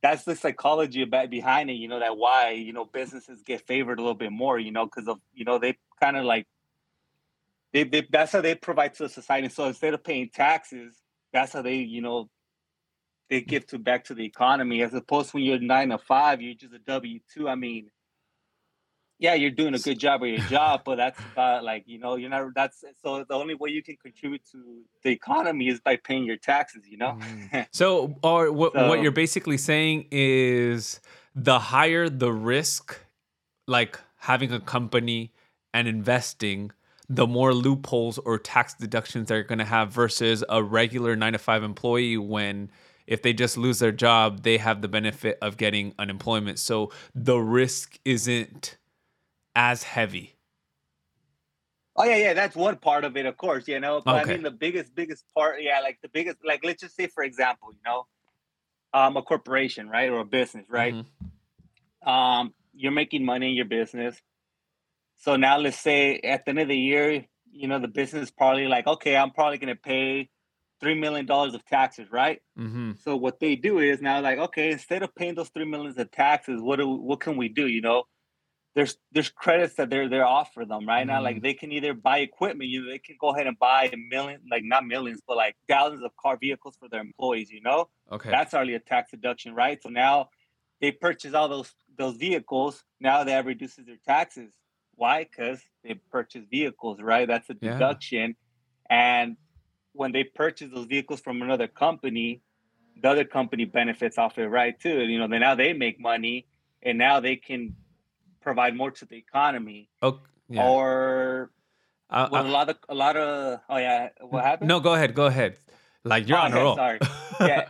that's 0.02 0.24
the 0.24 0.36
psychology 0.36 1.02
about 1.02 1.30
behind 1.30 1.70
it. 1.70 1.74
You 1.74 1.88
know 1.88 2.00
that 2.00 2.16
why 2.16 2.50
you 2.50 2.72
know 2.72 2.84
businesses 2.84 3.42
get 3.42 3.66
favored 3.66 3.98
a 3.98 4.02
little 4.02 4.14
bit 4.14 4.32
more. 4.32 4.58
You 4.58 4.72
know 4.72 4.86
because 4.86 5.08
of 5.08 5.18
you 5.34 5.44
know 5.44 5.58
they 5.58 5.76
kind 6.00 6.16
of 6.16 6.24
like 6.24 6.46
they, 7.72 7.84
they 7.84 8.06
that's 8.10 8.32
how 8.32 8.40
they 8.40 8.54
provide 8.54 8.94
to 8.94 9.04
the 9.04 9.08
society. 9.08 9.48
So 9.48 9.66
instead 9.66 9.94
of 9.94 10.04
paying 10.04 10.30
taxes, 10.30 10.94
that's 11.32 11.52
how 11.52 11.62
they 11.62 11.76
you 11.76 12.00
know 12.00 12.28
they 13.28 13.40
give 13.40 13.66
to 13.68 13.78
back 13.78 14.04
to 14.04 14.14
the 14.14 14.24
economy 14.24 14.82
as 14.82 14.94
opposed 14.94 15.34
when 15.34 15.42
you're 15.42 15.58
nine 15.58 15.88
to 15.88 15.98
five, 15.98 16.40
you're 16.40 16.54
just 16.54 16.74
a 16.74 16.78
W 16.78 17.20
two. 17.32 17.48
I 17.48 17.54
mean, 17.54 17.90
yeah, 19.18 19.34
you're 19.34 19.50
doing 19.50 19.74
a 19.74 19.78
good 19.78 19.98
job 19.98 20.22
at 20.22 20.28
your 20.28 20.38
job, 20.48 20.82
but 20.84 20.96
that's 20.96 21.18
about 21.32 21.64
like 21.64 21.84
you 21.86 21.98
know 21.98 22.16
you're 22.16 22.28
not. 22.28 22.54
That's 22.54 22.84
so 23.02 23.24
the 23.26 23.34
only 23.34 23.54
way 23.54 23.70
you 23.70 23.82
can 23.82 23.96
contribute 23.96 24.42
to 24.52 24.82
the 25.02 25.10
economy 25.10 25.68
is 25.68 25.80
by 25.80 25.96
paying 25.96 26.24
your 26.24 26.36
taxes. 26.36 26.82
You 26.86 26.98
know. 26.98 27.18
Mm. 27.20 27.66
So, 27.72 28.16
or 28.22 28.52
what, 28.52 28.74
what 28.74 29.02
you're 29.02 29.12
basically 29.12 29.58
saying 29.58 30.06
is 30.10 31.00
the 31.34 31.58
higher 31.58 32.08
the 32.08 32.32
risk, 32.32 32.98
like 33.66 33.98
having 34.18 34.52
a 34.52 34.60
company 34.60 35.32
and 35.72 35.88
investing, 35.88 36.72
the 37.08 37.26
more 37.26 37.54
loopholes 37.54 38.18
or 38.18 38.38
tax 38.38 38.74
deductions 38.74 39.28
they're 39.28 39.42
going 39.42 39.58
to 39.58 39.64
have 39.64 39.90
versus 39.90 40.44
a 40.48 40.62
regular 40.62 41.16
nine 41.16 41.32
to 41.32 41.38
five 41.38 41.62
employee 41.62 42.16
when 42.16 42.70
if 43.06 43.22
they 43.22 43.32
just 43.32 43.56
lose 43.56 43.78
their 43.78 43.92
job, 43.92 44.42
they 44.42 44.58
have 44.58 44.82
the 44.82 44.88
benefit 44.88 45.38
of 45.40 45.56
getting 45.56 45.94
unemployment. 45.98 46.58
So 46.58 46.90
the 47.14 47.38
risk 47.38 47.98
isn't 48.04 48.76
as 49.56 49.82
heavy. 49.82 50.36
Oh 51.96 52.04
yeah, 52.04 52.16
yeah, 52.16 52.34
that's 52.34 52.54
one 52.54 52.76
part 52.76 53.04
of 53.04 53.16
it, 53.16 53.24
of 53.24 53.38
course, 53.38 53.66
you 53.66 53.80
know. 53.80 54.02
But 54.04 54.16
Okay. 54.16 54.32
I 54.32 54.34
mean, 54.34 54.42
the 54.42 54.50
biggest, 54.50 54.94
biggest 54.94 55.24
part, 55.34 55.62
yeah, 55.62 55.80
like 55.80 55.98
the 56.02 56.10
biggest, 56.10 56.36
like 56.44 56.62
let's 56.62 56.82
just 56.82 56.94
say, 56.94 57.06
for 57.06 57.24
example, 57.24 57.72
you 57.72 57.80
know, 57.84 58.06
um, 58.92 59.16
a 59.16 59.22
corporation, 59.22 59.88
right, 59.88 60.10
or 60.10 60.20
a 60.20 60.24
business, 60.26 60.66
right? 60.68 60.94
Mhm. 60.94 62.08
Um, 62.08 62.54
you're 62.74 62.92
making 62.92 63.24
money 63.24 63.48
in 63.48 63.54
your 63.54 63.64
business. 63.64 64.20
So 65.16 65.36
now, 65.36 65.56
let's 65.58 65.78
say 65.78 66.20
at 66.20 66.44
the 66.44 66.50
end 66.50 66.58
of 66.60 66.68
the 66.68 66.76
year, 66.76 67.26
you 67.50 67.68
know, 67.68 67.78
the 67.78 67.88
business 67.88 68.24
is 68.24 68.30
probably 68.30 68.66
like, 68.66 68.86
okay, 68.86 69.16
I'm 69.16 69.30
probably 69.30 69.56
going 69.58 69.74
to 69.74 69.80
pay 69.80 70.28
three 70.80 70.94
million 70.94 71.24
dollars 71.24 71.54
of 71.54 71.64
taxes, 71.64 72.08
right? 72.12 72.42
Mhm. 72.58 73.00
So 73.00 73.16
what 73.16 73.40
they 73.40 73.56
do 73.56 73.78
is 73.78 74.02
now 74.02 74.20
like, 74.20 74.38
okay, 74.38 74.70
instead 74.70 75.02
of 75.02 75.14
paying 75.14 75.34
those 75.34 75.48
three 75.48 75.64
millions 75.64 75.96
of 75.96 76.10
taxes, 76.10 76.60
what 76.60 76.76
do 76.76 76.86
what 76.88 77.20
can 77.20 77.38
we 77.38 77.48
do? 77.48 77.66
You 77.66 77.80
know, 77.80 78.04
there's 78.76 78.98
there's 79.10 79.30
credits 79.30 79.74
that 79.76 79.88
they're 79.88 80.06
they're 80.06 80.26
offer 80.26 80.66
them 80.66 80.86
right 80.86 81.06
now. 81.06 81.22
Like 81.22 81.36
mm-hmm. 81.36 81.42
they 81.44 81.54
can 81.54 81.72
either 81.72 81.94
buy 81.94 82.18
equipment, 82.18 82.68
you 82.68 82.84
know, 82.84 82.90
they 82.90 82.98
can 82.98 83.16
go 83.18 83.30
ahead 83.30 83.46
and 83.46 83.58
buy 83.58 83.88
a 83.90 83.96
million, 83.96 84.42
like 84.50 84.64
not 84.64 84.86
millions, 84.86 85.22
but 85.26 85.38
like 85.38 85.56
thousands 85.66 86.02
of 86.04 86.10
car 86.22 86.36
vehicles 86.36 86.76
for 86.78 86.86
their 86.90 87.00
employees. 87.00 87.50
You 87.50 87.62
know, 87.62 87.88
Okay. 88.12 88.30
that's 88.30 88.52
already 88.52 88.74
a 88.74 88.78
tax 88.78 89.10
deduction, 89.10 89.54
right? 89.54 89.82
So 89.82 89.88
now 89.88 90.28
they 90.82 90.92
purchase 90.92 91.32
all 91.32 91.48
those 91.48 91.74
those 91.96 92.16
vehicles. 92.16 92.84
Now 93.00 93.24
that 93.24 93.46
reduces 93.46 93.86
their 93.86 93.96
taxes. 94.06 94.52
Why? 94.94 95.24
Because 95.24 95.62
they 95.82 95.94
purchase 96.12 96.44
vehicles, 96.50 97.00
right? 97.00 97.26
That's 97.26 97.48
a 97.48 97.56
Yeah. 97.58 97.72
deduction. 97.72 98.36
And 98.90 99.38
when 99.94 100.12
they 100.12 100.24
purchase 100.24 100.70
those 100.70 100.86
vehicles 100.86 101.20
from 101.22 101.40
another 101.40 101.66
company, 101.66 102.42
the 103.00 103.08
other 103.08 103.24
company 103.24 103.64
benefits 103.64 104.18
off 104.18 104.36
it, 104.36 104.48
right? 104.48 104.78
Too. 104.78 105.00
You 105.02 105.18
know, 105.18 105.28
then 105.28 105.40
now 105.40 105.54
they 105.54 105.72
make 105.72 105.98
money, 105.98 106.46
and 106.82 106.98
now 106.98 107.20
they 107.20 107.36
can 107.36 107.74
provide 108.46 108.76
more 108.76 108.92
to 108.98 109.04
the 109.10 109.16
economy. 109.26 109.80
oh, 110.06 110.20
yeah. 110.48 110.68
Or 110.68 111.50
well, 112.10 112.36
I- 112.36 112.40
a 112.40 112.52
lot 112.58 112.66
of 112.72 112.76
a 112.88 112.94
lot 113.04 113.16
of 113.16 113.60
oh 113.68 113.78
yeah, 113.86 114.08
what 114.32 114.44
happened? 114.44 114.68
no, 114.68 114.78
go 114.88 114.92
ahead. 114.94 115.10
Go 115.22 115.26
ahead. 115.26 115.52
Like 116.04 116.28
you're 116.28 116.38
Oh, 116.38 116.42
on 116.48 116.52
a 116.52 116.56
roll. 116.64 116.76
sorry. 116.76 117.00
Yeah. 117.50 117.62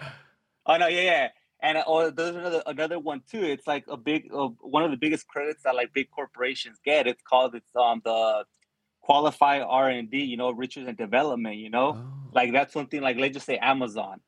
Oh 0.67 0.77
no, 0.83 0.87
yeah, 0.97 1.03
yeah. 1.13 1.29
And 1.67 1.79
uh, 1.79 1.85
oh, 1.87 2.11
there's 2.11 2.37
another 2.37 2.63
another 2.67 2.99
one 3.11 3.21
too. 3.33 3.43
It's 3.55 3.67
like 3.67 3.85
a 3.89 3.97
big 4.11 4.21
uh, 4.41 4.49
one 4.77 4.83
of 4.87 4.91
the 4.95 5.01
biggest 5.05 5.25
credits 5.33 5.63
that 5.65 5.75
like 5.81 5.91
big 5.99 6.09
corporations 6.19 6.77
get. 6.85 7.07
It's 7.13 7.23
called 7.31 7.55
it's 7.61 7.75
um 7.85 8.03
the 8.05 8.45
qualify 9.01 9.57
R 9.61 9.89
and 9.89 10.11
D. 10.11 10.17
You 10.33 10.37
know, 10.37 10.51
research 10.63 10.87
and 10.93 10.99
development. 11.07 11.57
You 11.65 11.71
know, 11.77 11.89
Oh. 11.97 12.05
like 12.39 12.53
that's 12.57 12.73
something 12.79 13.01
like 13.01 13.17
let's 13.23 13.35
just 13.39 13.47
say 13.47 13.57
Amazon. 13.73 14.21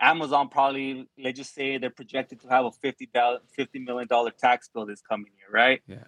Amazon 0.00 0.48
probably 0.48 1.06
let's 1.18 1.38
just 1.38 1.54
say 1.54 1.78
they're 1.78 1.90
projected 1.90 2.40
to 2.40 2.48
have 2.48 2.64
a 2.64 2.72
fifty 2.72 3.06
thousand 3.12 3.42
fifty 3.54 3.78
million 3.78 4.06
dollar 4.08 4.30
tax 4.30 4.68
bill 4.72 4.86
this 4.86 5.00
coming 5.00 5.32
year, 5.38 5.50
right? 5.50 5.82
yeah. 5.86 6.04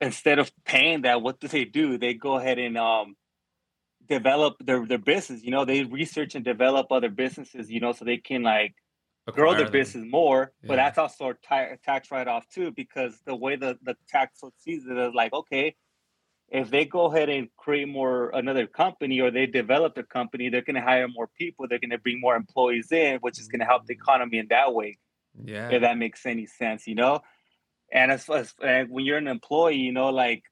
Instead 0.00 0.38
of 0.38 0.52
paying 0.64 1.02
that, 1.02 1.22
what 1.22 1.40
do 1.40 1.48
they 1.48 1.64
do? 1.64 1.96
They 1.98 2.14
go 2.14 2.34
ahead 2.34 2.58
and 2.58 2.76
um 2.76 3.16
develop 4.06 4.56
their 4.60 4.84
their 4.86 4.98
business. 4.98 5.42
You 5.42 5.50
know, 5.50 5.64
they 5.64 5.84
research 5.84 6.34
and 6.34 6.44
develop 6.44 6.92
other 6.92 7.08
businesses. 7.08 7.70
You 7.70 7.80
know, 7.80 7.92
so 7.92 8.04
they 8.04 8.18
can 8.18 8.42
like 8.42 8.74
grow 9.32 9.54
their 9.54 9.64
them. 9.64 9.72
business 9.72 10.04
more, 10.06 10.52
but 10.66 10.76
that's 10.76 10.98
also 10.98 11.30
a 11.30 11.76
tax 11.82 12.10
write 12.10 12.28
off 12.28 12.46
too, 12.48 12.72
because 12.72 13.18
the 13.24 13.34
way 13.34 13.56
the, 13.56 13.78
the 13.82 13.96
tax 14.08 14.40
sees 14.58 14.84
it 14.86 14.98
is 14.98 15.14
like, 15.14 15.32
okay, 15.32 15.74
if 16.54 16.70
they 16.70 16.84
go 16.84 17.06
ahead 17.06 17.28
and 17.28 17.48
create 17.56 17.88
more 17.88 18.30
another 18.30 18.66
company 18.68 19.20
or 19.20 19.30
they 19.32 19.44
develop 19.44 19.98
a 19.98 20.04
company, 20.04 20.48
they're 20.48 20.62
going 20.62 20.76
to 20.76 20.80
hire 20.80 21.08
more 21.08 21.28
people, 21.36 21.66
they're 21.68 21.80
going 21.80 21.90
to 21.90 21.98
bring 21.98 22.20
more 22.20 22.36
employees 22.36 22.92
in, 22.92 23.18
which 23.18 23.40
is 23.40 23.48
going 23.48 23.58
to 23.58 23.66
help 23.66 23.86
the 23.86 23.92
economy 23.92 24.38
in 24.38 24.46
that 24.50 24.72
way, 24.72 24.98
Yeah. 25.44 25.70
if 25.70 25.80
that 25.82 25.98
makes 25.98 26.24
any 26.24 26.46
sense, 26.46 26.86
you 26.86 26.94
know? 26.94 27.22
And 27.92 28.12
as 28.12 28.24
far 28.24 28.38
as 28.38 28.54
and 28.62 28.88
when 28.88 29.04
you're 29.04 29.18
an 29.18 29.26
employee, 29.26 29.78
you 29.78 29.90
know, 29.90 30.10
like, 30.10 30.44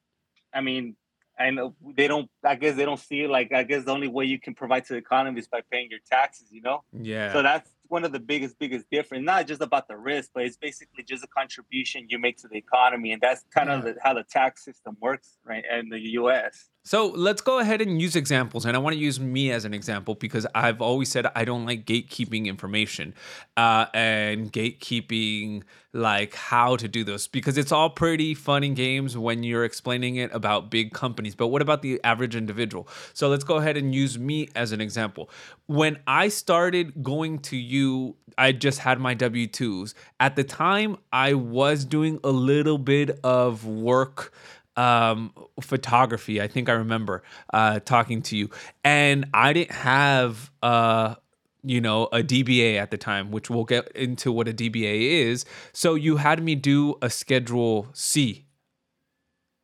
I 0.53 0.61
mean, 0.61 0.97
I 1.39 1.51
know 1.51 1.77
they 1.97 2.09
don't, 2.09 2.29
I 2.45 2.57
guess 2.57 2.75
they 2.77 2.85
don't 2.85 2.99
see 3.01 3.21
it 3.23 3.31
like, 3.31 3.53
I 3.53 3.63
guess 3.63 3.85
the 3.85 3.93
only 3.93 4.09
way 4.09 4.25
you 4.25 4.41
can 4.41 4.55
provide 4.55 4.85
to 4.87 4.95
the 4.95 4.99
economy 4.99 5.39
is 5.39 5.47
by 5.47 5.61
paying 5.71 5.89
your 5.89 6.01
taxes, 6.11 6.49
you 6.51 6.63
know? 6.63 6.83
yeah. 7.01 7.33
So 7.33 7.43
that's 7.43 7.71
one 7.93 8.05
of 8.05 8.11
the 8.11 8.19
biggest 8.19 8.59
biggest 8.59 8.87
difference. 8.91 9.25
Not 9.25 9.47
just 9.47 9.61
about 9.61 9.87
the 9.87 9.97
risk, 9.97 10.31
but 10.35 10.45
it's 10.45 10.57
basically 10.57 11.05
just 11.05 11.23
a 11.23 11.29
contribution 11.29 12.07
you 12.09 12.19
make 12.19 12.39
to 12.39 12.49
the 12.49 12.57
economy, 12.57 13.13
and 13.13 13.21
that's 13.21 13.45
kind 13.55 13.71
of 13.71 13.85
the, 13.85 13.97
how 14.03 14.15
the 14.15 14.25
tax 14.25 14.65
system 14.65 14.97
works, 15.01 15.37
right, 15.45 15.63
in 15.79 15.91
the 15.91 16.01
U.S. 16.13 16.71
So 16.85 17.07
let's 17.09 17.41
go 17.41 17.61
ahead 17.61 17.81
and 17.81 18.03
use 18.03 18.17
examples. 18.17 18.65
And 18.65 18.77
I 18.77 18.81
want 18.81 18.95
to 18.95 19.01
use 19.01 19.21
me 19.21 19.53
as 19.53 19.65
an 19.65 19.73
example 19.73 20.17
because 20.17 20.49
I've 20.53 20.83
always 20.83 21.11
said 21.11 21.27
I 21.37 21.45
don't 21.45 21.65
like 21.65 21.87
gatekeeping 21.87 22.47
information 22.47 23.15
uh, 23.57 23.87
and 23.95 24.53
gatekeeping 24.53 25.62
like 25.93 26.35
how 26.35 26.75
to 26.77 26.89
do 26.89 27.05
this 27.05 27.29
because 27.29 27.57
it's 27.57 27.71
all 27.71 27.91
pretty 27.91 28.35
fun 28.35 28.65
and 28.65 28.75
games 28.75 29.17
when 29.17 29.45
you're 29.45 29.65
explaining 29.65 30.17
it 30.17 30.35
about 30.35 30.71
big 30.71 30.93
companies. 30.93 31.37
But 31.37 31.49
what 31.49 31.62
about 31.62 31.83
the 31.83 32.01
average 32.03 32.35
individual? 32.35 32.89
So 33.12 33.29
let's 33.29 33.45
go 33.45 33.57
ahead 33.59 33.77
and 33.77 33.95
use 33.95 34.19
me 34.19 34.49
as 34.57 34.73
an 34.73 34.81
example. 34.81 35.31
When 35.67 35.99
I 36.09 36.29
started 36.29 37.03
going 37.03 37.39
to 37.41 37.57
you, 37.57 38.17
I 38.37 38.51
just 38.51 38.81
had 38.81 38.99
my 38.99 39.15
W 39.15 39.47
2s. 39.47 39.95
At 40.19 40.35
the 40.35 40.45
time, 40.45 40.97
I 41.12 41.35
was 41.35 41.85
doing 41.85 42.19
a 42.25 42.31
little 42.31 42.79
bit 42.79 43.21
of 43.23 43.65
work 43.67 44.33
um 44.76 45.33
photography 45.61 46.41
i 46.41 46.49
think 46.49 46.69
i 46.69 46.73
remember 46.73 47.23
uh 47.52 47.81
talking 47.81 48.23
to 48.23 48.37
you. 48.37 48.50
And 48.85 49.26
i 49.35 49.52
didn't 49.52 49.73
have 49.73 50.50
uh 50.62 51.17
you 51.62 51.81
know 51.81 52.05
a 52.07 52.23
dba 52.23 52.76
at 52.76 52.91
the 52.91 52.99
time 52.99 53.31
which 53.31 53.50
we'll 53.50 53.64
get 53.64 53.91
into 53.93 54.33
what 54.33 54.49
a 54.49 54.52
dba 54.52 55.26
is. 55.26 55.45
So 55.73 55.95
you 55.95 56.17
had 56.17 56.43
me 56.43 56.55
do 56.55 56.97
a 57.02 57.11
schedule 57.11 57.88
c 57.93 58.47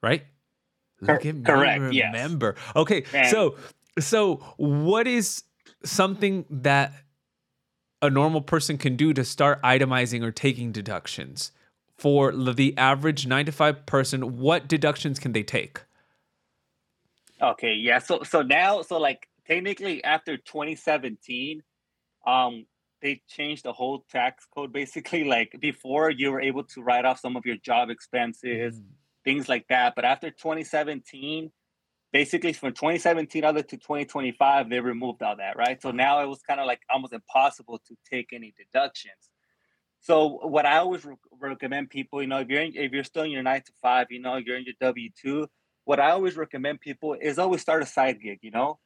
right? 0.03 0.25
Look 1.01 1.27
at 1.27 1.35
me 1.37 1.43
correct 1.43 1.81
remember 1.81 2.57
yes. 2.57 2.77
okay 2.77 3.05
so 3.31 3.57
so 4.01 4.37
what 4.57 5.07
is 5.07 5.45
something 5.85 6.45
that 6.51 6.93
a 8.03 8.11
normal 8.11 8.41
person 8.41 8.79
can 8.79 8.97
do 8.97 9.13
to 9.13 9.25
start 9.25 9.63
itemizing 9.63 10.23
or 10.23 10.31
taking 10.31 10.73
deductions 10.73 11.53
for 11.99 12.33
the 12.33 12.77
average 12.79 13.27
nine 13.27 13.47
to 13.47 13.53
five 13.53 13.85
person, 13.85 14.39
what 14.39 14.69
deductions 14.69 15.19
can 15.19 15.33
they 15.33 15.43
take? 15.43 15.83
Okay, 17.43 17.75
yeah. 17.75 17.99
So 17.99 18.23
so 18.23 18.43
now 18.43 18.83
so 18.83 18.99
like 18.99 19.29
technically 19.47 20.03
after 20.05 20.37
2017, 20.37 21.63
um, 22.27 22.67
they 23.03 23.23
changed 23.29 23.65
the 23.65 23.73
whole 23.73 24.05
tax 24.11 24.47
code 24.55 24.73
basically. 24.73 25.25
Like 25.29 25.57
before 25.61 26.11
you 26.11 26.33
were 26.33 26.41
able 26.41 26.65
to 26.65 26.83
write 26.83 27.05
off 27.05 27.21
some 27.21 27.37
of 27.37 27.45
your 27.45 27.57
job 27.57 27.91
expenses, 27.91 28.79
mm. 28.79 28.85
things 29.25 29.49
like 29.49 29.67
that. 29.69 29.95
But 29.95 30.05
after 30.05 30.31
2017, 30.31 31.51
basically 32.13 32.53
from 32.53 32.73
2017 32.73 33.45
other 33.45 33.63
to 33.63 33.77
2025, 33.77 34.71
they 34.71 34.81
removed 34.81 35.23
all 35.23 35.37
that, 35.37 35.57
right? 35.57 35.81
So 35.83 35.91
now 35.91 36.23
it 36.23 36.27
was 36.27 36.41
kind 36.43 36.61
of 36.61 36.67
like 36.67 36.81
almost 36.91 37.13
impossible 37.13 37.81
to 37.89 37.97
take 38.11 38.33
any 38.33 38.55
deductions. 38.57 39.31
So 40.09 40.39
what 40.41 40.65
I 40.65 40.79
always 40.79 41.05
re- 41.05 41.17
recommend 41.39 41.91
people, 41.91 42.23
you 42.23 42.29
know, 42.29 42.39
if 42.39 42.49
you're 42.49 42.63
in, 42.63 42.75
if 42.75 42.93
you're 42.93 43.05
still 43.05 43.25
in 43.25 43.31
your 43.31 43.43
nine 43.43 43.61
to 43.61 43.73
five, 43.83 44.07
you 44.09 44.21
know, 44.21 44.37
you're 44.37 44.57
in 44.57 44.65
your 44.65 44.75
W 44.81 45.11
two. 45.23 45.47
What 45.85 46.01
I 46.01 46.13
always 46.13 46.35
recommend 46.35 46.81
people 46.81 47.15
is 47.21 47.39
always 47.39 47.61
start 47.61 47.83
a 47.83 47.87
side 47.87 48.19
gig. 48.23 48.39
You 48.41 48.51
know, 48.51 48.79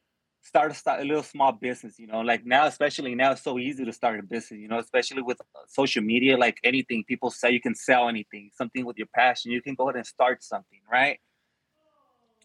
start 0.43 0.73
a, 0.73 0.75
start 0.75 1.01
a 1.01 1.05
little 1.05 1.23
small 1.23 1.53
business. 1.53 1.97
You 1.97 2.09
know, 2.09 2.23
like 2.23 2.45
now, 2.45 2.67
especially 2.67 3.15
now, 3.15 3.31
it's 3.31 3.45
so 3.45 3.61
easy 3.61 3.85
to 3.85 3.93
start 3.93 4.19
a 4.19 4.25
business. 4.25 4.59
You 4.59 4.67
know, 4.67 4.81
especially 4.81 5.23
with 5.23 5.41
uh, 5.41 5.61
social 5.69 6.03
media, 6.03 6.37
like 6.37 6.59
anything 6.65 7.05
people 7.07 7.31
say 7.31 7.53
you 7.53 7.61
can 7.61 7.77
sell 7.77 8.09
anything, 8.09 8.51
something 8.53 8.85
with 8.85 8.99
your 8.99 9.09
passion, 9.15 9.53
you 9.53 9.63
can 9.63 9.77
go 9.77 9.85
ahead 9.91 9.99
and 9.99 10.07
start 10.07 10.43
something, 10.43 10.81
right? 10.91 11.21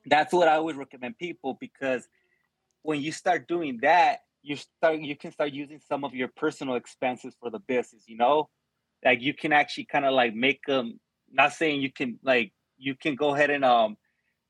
That's 0.05 0.31
what 0.31 0.47
I 0.47 0.57
always 0.57 0.75
recommend 0.75 1.17
people 1.17 1.57
because 1.59 2.07
when 2.83 3.01
you 3.01 3.11
start 3.11 3.47
doing 3.47 3.79
that, 3.81 4.19
you 4.43 4.55
start 4.55 4.99
you 4.99 5.15
can 5.15 5.31
start 5.31 5.51
using 5.51 5.79
some 5.79 6.03
of 6.03 6.13
your 6.13 6.27
personal 6.27 6.75
expenses 6.75 7.35
for 7.39 7.49
the 7.49 7.59
business. 7.59 8.03
You 8.05 8.17
know, 8.17 8.49
like 9.03 9.21
you 9.21 9.33
can 9.33 9.53
actually 9.53 9.85
kind 9.85 10.05
of 10.05 10.13
like 10.13 10.33
make 10.33 10.61
them 10.65 10.99
not 11.31 11.53
saying 11.53 11.81
you 11.81 11.91
can 11.91 12.19
like 12.23 12.51
you 12.77 12.95
can 12.95 13.15
go 13.15 13.33
ahead 13.33 13.49
and 13.49 13.65
um 13.65 13.97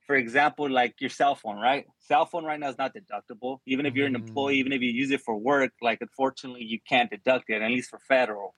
for 0.06 0.16
example 0.16 0.70
like 0.70 0.96
your 1.00 1.10
cell 1.10 1.36
phone 1.36 1.58
right? 1.58 1.86
Cell 2.00 2.26
phone 2.26 2.46
right 2.46 2.60
now 2.60 2.70
is 2.70 2.78
not 2.78 2.94
deductible. 2.96 3.60
Even 3.66 3.86
if 3.86 3.94
you're 3.94 4.08
an 4.08 4.16
employee 4.16 4.56
mm. 4.56 4.60
even 4.60 4.74
if 4.74 4.82
you 4.82 4.92
use 4.92 5.12
it 5.12 5.22
for 5.22 5.38
work 5.38 5.72
like 5.82 6.00
unfortunately 6.02 6.64
you 6.64 6.80
can't 6.88 7.10
deduct 7.10 7.50
it 7.50 7.62
at 7.62 7.70
least 7.70 7.90
for 7.90 8.00
federal. 8.00 8.56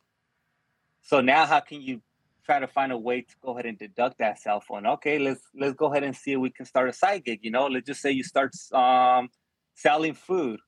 So 1.01 1.21
now 1.21 1.45
how 1.45 1.59
can 1.59 1.81
you 1.81 2.01
try 2.45 2.59
to 2.59 2.67
find 2.67 2.91
a 2.91 2.97
way 2.97 3.21
to 3.21 3.35
go 3.43 3.53
ahead 3.53 3.65
and 3.65 3.77
deduct 3.77 4.19
that 4.19 4.39
cell 4.39 4.61
phone? 4.61 4.85
Okay 4.85 5.17
let's 5.17 5.41
let's 5.55 5.75
go 5.75 5.87
ahead 5.91 6.03
and 6.03 6.15
see 6.15 6.33
if 6.33 6.39
we 6.39 6.51
can 6.51 6.65
start 6.65 6.89
a 6.89 6.93
side 6.93 7.25
gig 7.25 7.39
you 7.41 7.51
know? 7.51 7.67
Let's 7.67 7.87
just 7.87 8.01
say 8.01 8.11
you 8.11 8.23
start 8.23 8.53
um 8.73 9.29
selling 9.75 10.13
food 10.13 10.59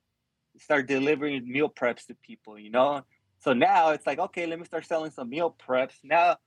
start 0.57 0.87
delivering 0.87 1.47
meal 1.47 1.69
preps 1.69 2.05
to 2.05 2.15
people 2.15 2.57
you 2.59 2.71
know 2.71 3.01
so 3.41 3.53
now 3.53 3.89
it's 3.89 4.05
like, 4.05 4.19
okay, 4.19 4.45
let 4.45 4.59
me 4.59 4.65
start 4.65 4.85
selling 4.85 5.11
some 5.11 5.29
meal 5.29 5.55
preps. 5.67 5.95
Now 6.03 6.37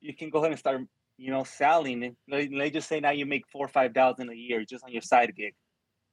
you 0.00 0.14
can 0.14 0.30
go 0.30 0.38
ahead 0.38 0.52
and 0.52 0.58
start, 0.58 0.82
you 1.16 1.30
know, 1.30 1.42
selling. 1.42 2.04
And 2.04 2.16
let, 2.28 2.68
us 2.68 2.72
just 2.72 2.88
say 2.88 3.00
now 3.00 3.10
you 3.10 3.26
make 3.26 3.46
four 3.48 3.64
or 3.64 3.68
five 3.68 3.92
thousand 3.92 4.30
a 4.30 4.34
year 4.34 4.64
just 4.64 4.84
on 4.84 4.92
your 4.92 5.02
side 5.02 5.34
gig. 5.36 5.54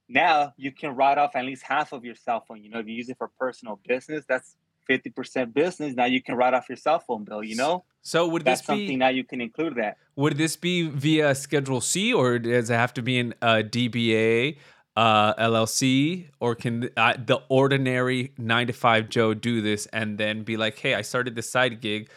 Now 0.09 0.53
you 0.57 0.71
can 0.71 0.95
write 0.95 1.19
off 1.19 1.35
at 1.35 1.45
least 1.45 1.61
half 1.63 1.93
of 1.93 2.03
your 2.03 2.15
cell 2.15 2.43
phone. 2.47 2.63
You 2.63 2.71
know, 2.71 2.79
if 2.79 2.87
you 2.87 2.95
use 2.95 3.09
it 3.09 3.17
for 3.17 3.29
personal 3.39 3.79
business, 3.87 4.25
that's 4.27 4.55
50% 4.89 5.53
business. 5.53 5.95
Now 5.95 6.05
you 6.05 6.21
can 6.21 6.35
write 6.35 6.53
off 6.53 6.69
your 6.69 6.75
cell 6.75 6.99
phone 6.99 7.23
bill, 7.23 7.43
you 7.43 7.55
know? 7.55 7.83
So 8.01 8.27
would 8.27 8.45
that's 8.45 8.61
this 8.61 8.67
be 8.67 8.81
something 8.81 8.99
now 8.99 9.09
you 9.09 9.23
can 9.23 9.41
include 9.41 9.75
that? 9.75 9.97
Would 10.15 10.37
this 10.37 10.55
be 10.55 10.87
via 10.87 11.33
Schedule 11.35 11.81
C 11.81 12.13
or 12.13 12.39
does 12.39 12.69
it 12.69 12.75
have 12.75 12.93
to 12.95 13.01
be 13.01 13.17
in 13.17 13.33
a 13.41 13.63
DBA 13.63 14.57
uh, 14.95 15.33
LLC, 15.35 16.27
or 16.39 16.55
can 16.55 16.89
uh, 16.95 17.15
the 17.17 17.41
ordinary 17.49 18.33
nine 18.37 18.67
to 18.67 18.73
five 18.73 19.09
Joe 19.09 19.33
do 19.33 19.61
this 19.61 19.85
and 19.87 20.17
then 20.17 20.43
be 20.43 20.57
like, 20.57 20.77
"Hey, 20.77 20.95
I 20.95 21.01
started 21.01 21.35
this 21.35 21.49
side 21.49 21.81
gig." 21.81 22.09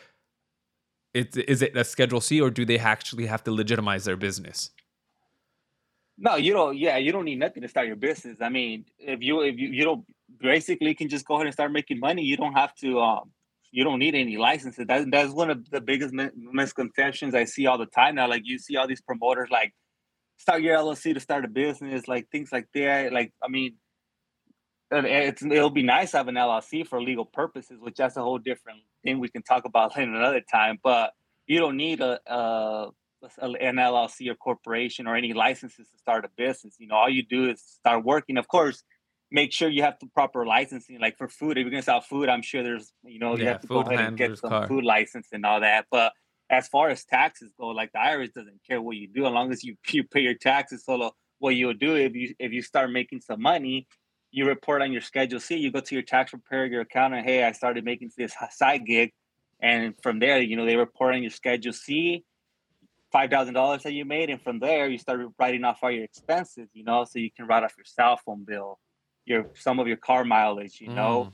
It's, 1.14 1.36
is 1.36 1.62
it 1.62 1.76
a 1.76 1.84
Schedule 1.84 2.20
C, 2.20 2.40
or 2.40 2.50
do 2.50 2.64
they 2.64 2.78
actually 2.78 3.26
have 3.26 3.42
to 3.44 3.52
legitimize 3.52 4.04
their 4.04 4.16
business? 4.16 4.70
No, 6.18 6.36
you 6.36 6.52
don't. 6.52 6.76
Yeah, 6.76 6.98
you 6.98 7.12
don't 7.12 7.24
need 7.24 7.38
nothing 7.38 7.62
to 7.62 7.68
start 7.68 7.86
your 7.86 7.96
business. 7.96 8.38
I 8.40 8.48
mean, 8.48 8.84
if 8.98 9.22
you 9.22 9.40
if 9.40 9.58
you 9.58 9.68
you 9.68 9.84
don't 9.84 10.04
basically 10.40 10.94
can 10.94 11.08
just 11.08 11.26
go 11.26 11.34
ahead 11.34 11.46
and 11.46 11.54
start 11.54 11.72
making 11.72 12.00
money. 12.00 12.22
You 12.22 12.36
don't 12.36 12.54
have 12.54 12.74
to. 12.76 13.00
Um, 13.00 13.30
you 13.70 13.84
don't 13.84 13.98
need 13.98 14.14
any 14.14 14.36
licenses. 14.36 14.86
That, 14.86 15.10
that's 15.10 15.32
one 15.32 15.50
of 15.50 15.68
the 15.70 15.80
biggest 15.80 16.14
misconceptions 16.36 17.34
I 17.34 17.44
see 17.44 17.66
all 17.66 17.76
the 17.76 17.86
time 17.86 18.14
now. 18.14 18.28
Like 18.28 18.42
you 18.44 18.58
see 18.58 18.76
all 18.76 18.86
these 18.86 19.00
promoters 19.00 19.48
like 19.50 19.74
start 20.38 20.62
your 20.62 20.76
LLC 20.76 21.14
to 21.14 21.20
start 21.20 21.44
a 21.44 21.48
business, 21.48 22.08
like 22.08 22.28
things 22.30 22.50
like 22.52 22.68
that. 22.74 23.12
Like, 23.12 23.32
I 23.42 23.48
mean, 23.48 23.74
it's 24.90 25.42
it'll 25.42 25.70
be 25.70 25.82
nice 25.82 26.12
to 26.12 26.18
have 26.18 26.28
an 26.28 26.36
LLC 26.36 26.86
for 26.86 27.02
legal 27.02 27.26
purposes, 27.26 27.78
which 27.80 27.96
that's 27.96 28.16
a 28.16 28.22
whole 28.22 28.38
different 28.38 28.80
thing 29.04 29.18
we 29.18 29.28
can 29.28 29.42
talk 29.42 29.64
about 29.64 29.96
in 29.98 30.14
another 30.14 30.40
time. 30.40 30.78
But 30.82 31.12
you 31.46 31.58
don't 31.58 31.76
need 31.76 32.00
a, 32.00 32.20
a 32.26 32.90
an 33.40 33.76
LLC 33.76 34.30
or 34.30 34.34
corporation 34.36 35.06
or 35.06 35.16
any 35.16 35.32
licenses 35.32 35.88
to 35.88 35.98
start 35.98 36.24
a 36.24 36.30
business. 36.36 36.76
You 36.78 36.86
know, 36.86 36.94
all 36.94 37.10
you 37.10 37.24
do 37.24 37.50
is 37.50 37.60
start 37.60 38.04
working. 38.04 38.36
Of 38.36 38.48
course, 38.48 38.82
make 39.30 39.52
sure 39.52 39.68
you 39.68 39.82
have 39.82 39.96
the 40.00 40.06
proper 40.06 40.46
licensing. 40.46 41.00
Like 41.00 41.18
for 41.18 41.28
food, 41.28 41.58
if 41.58 41.62
you're 41.62 41.70
gonna 41.70 41.82
sell 41.82 42.00
food, 42.00 42.28
I'm 42.28 42.42
sure 42.42 42.62
there's 42.62 42.92
you 43.02 43.18
know 43.18 43.36
you 43.36 43.46
have 43.46 43.60
to 43.60 43.66
go 43.66 43.80
ahead 43.80 44.00
and 44.00 44.16
get 44.16 44.38
some 44.38 44.50
car. 44.50 44.66
food 44.68 44.84
license 44.84 45.28
and 45.32 45.44
all 45.44 45.60
that. 45.60 45.86
But 45.90 46.12
as 46.50 46.68
far 46.68 46.88
as 46.88 47.04
taxes 47.04 47.52
go, 47.58 47.68
like 47.68 47.92
the 47.92 47.98
IRS 47.98 48.32
doesn't 48.32 48.60
care 48.66 48.80
what 48.80 48.96
you 48.96 49.08
do, 49.08 49.26
as 49.26 49.32
long 49.32 49.52
as 49.52 49.62
you, 49.62 49.76
you 49.88 50.04
pay 50.04 50.20
your 50.20 50.34
taxes. 50.34 50.84
So 50.84 51.12
what 51.38 51.50
you'll 51.50 51.74
do 51.74 51.94
if 51.96 52.14
you 52.14 52.34
if 52.38 52.52
you 52.52 52.62
start 52.62 52.90
making 52.90 53.20
some 53.20 53.40
money, 53.40 53.86
you 54.30 54.46
report 54.46 54.82
on 54.82 54.92
your 54.92 55.02
schedule 55.02 55.40
C. 55.40 55.56
You 55.56 55.70
go 55.70 55.80
to 55.80 55.94
your 55.94 56.02
tax 56.02 56.30
preparer, 56.30 56.66
your 56.66 56.82
accountant. 56.82 57.26
Hey, 57.26 57.44
I 57.44 57.52
started 57.52 57.84
making 57.84 58.10
this 58.16 58.34
side 58.50 58.84
gig, 58.86 59.12
and 59.60 59.94
from 60.02 60.18
there, 60.18 60.40
you 60.40 60.56
know, 60.56 60.66
they 60.66 60.76
report 60.76 61.14
on 61.14 61.22
your 61.22 61.30
schedule 61.30 61.72
C, 61.72 62.24
five 63.12 63.30
thousand 63.30 63.54
dollars 63.54 63.82
that 63.84 63.92
you 63.92 64.04
made, 64.04 64.30
and 64.30 64.42
from 64.42 64.58
there, 64.58 64.88
you 64.88 64.98
start 64.98 65.20
writing 65.38 65.64
off 65.64 65.78
all 65.82 65.90
your 65.90 66.04
expenses. 66.04 66.68
You 66.72 66.84
know, 66.84 67.04
so 67.04 67.18
you 67.18 67.30
can 67.30 67.46
write 67.46 67.62
off 67.62 67.74
your 67.76 67.84
cell 67.84 68.18
phone 68.24 68.44
bill, 68.44 68.78
your 69.24 69.50
some 69.54 69.78
of 69.78 69.86
your 69.86 69.96
car 69.96 70.24
mileage. 70.24 70.80
You 70.80 70.88
know. 70.88 71.30
Mm. 71.30 71.32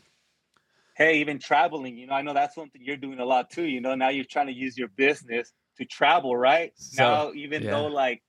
Hey, 0.95 1.19
even 1.19 1.39
traveling, 1.39 1.97
you 1.97 2.07
know, 2.07 2.15
I 2.15 2.23
know 2.23 2.35
that's 2.35 2.55
something 2.55 2.81
you're 2.83 2.97
doing 2.97 3.19
a 3.19 3.25
lot 3.25 3.51
too. 3.51 3.65
You 3.65 3.81
know, 3.81 3.95
now 3.95 4.11
you're 4.11 4.25
trying 4.25 4.47
to 4.47 4.53
use 4.53 4.79
your 4.79 4.89
business 4.89 5.53
to 5.79 5.85
travel, 5.85 6.37
right? 6.37 6.73
So, 6.77 7.03
now, 7.03 7.33
even 7.35 7.63
yeah. 7.63 7.71
though 7.73 7.87
like 7.87 8.23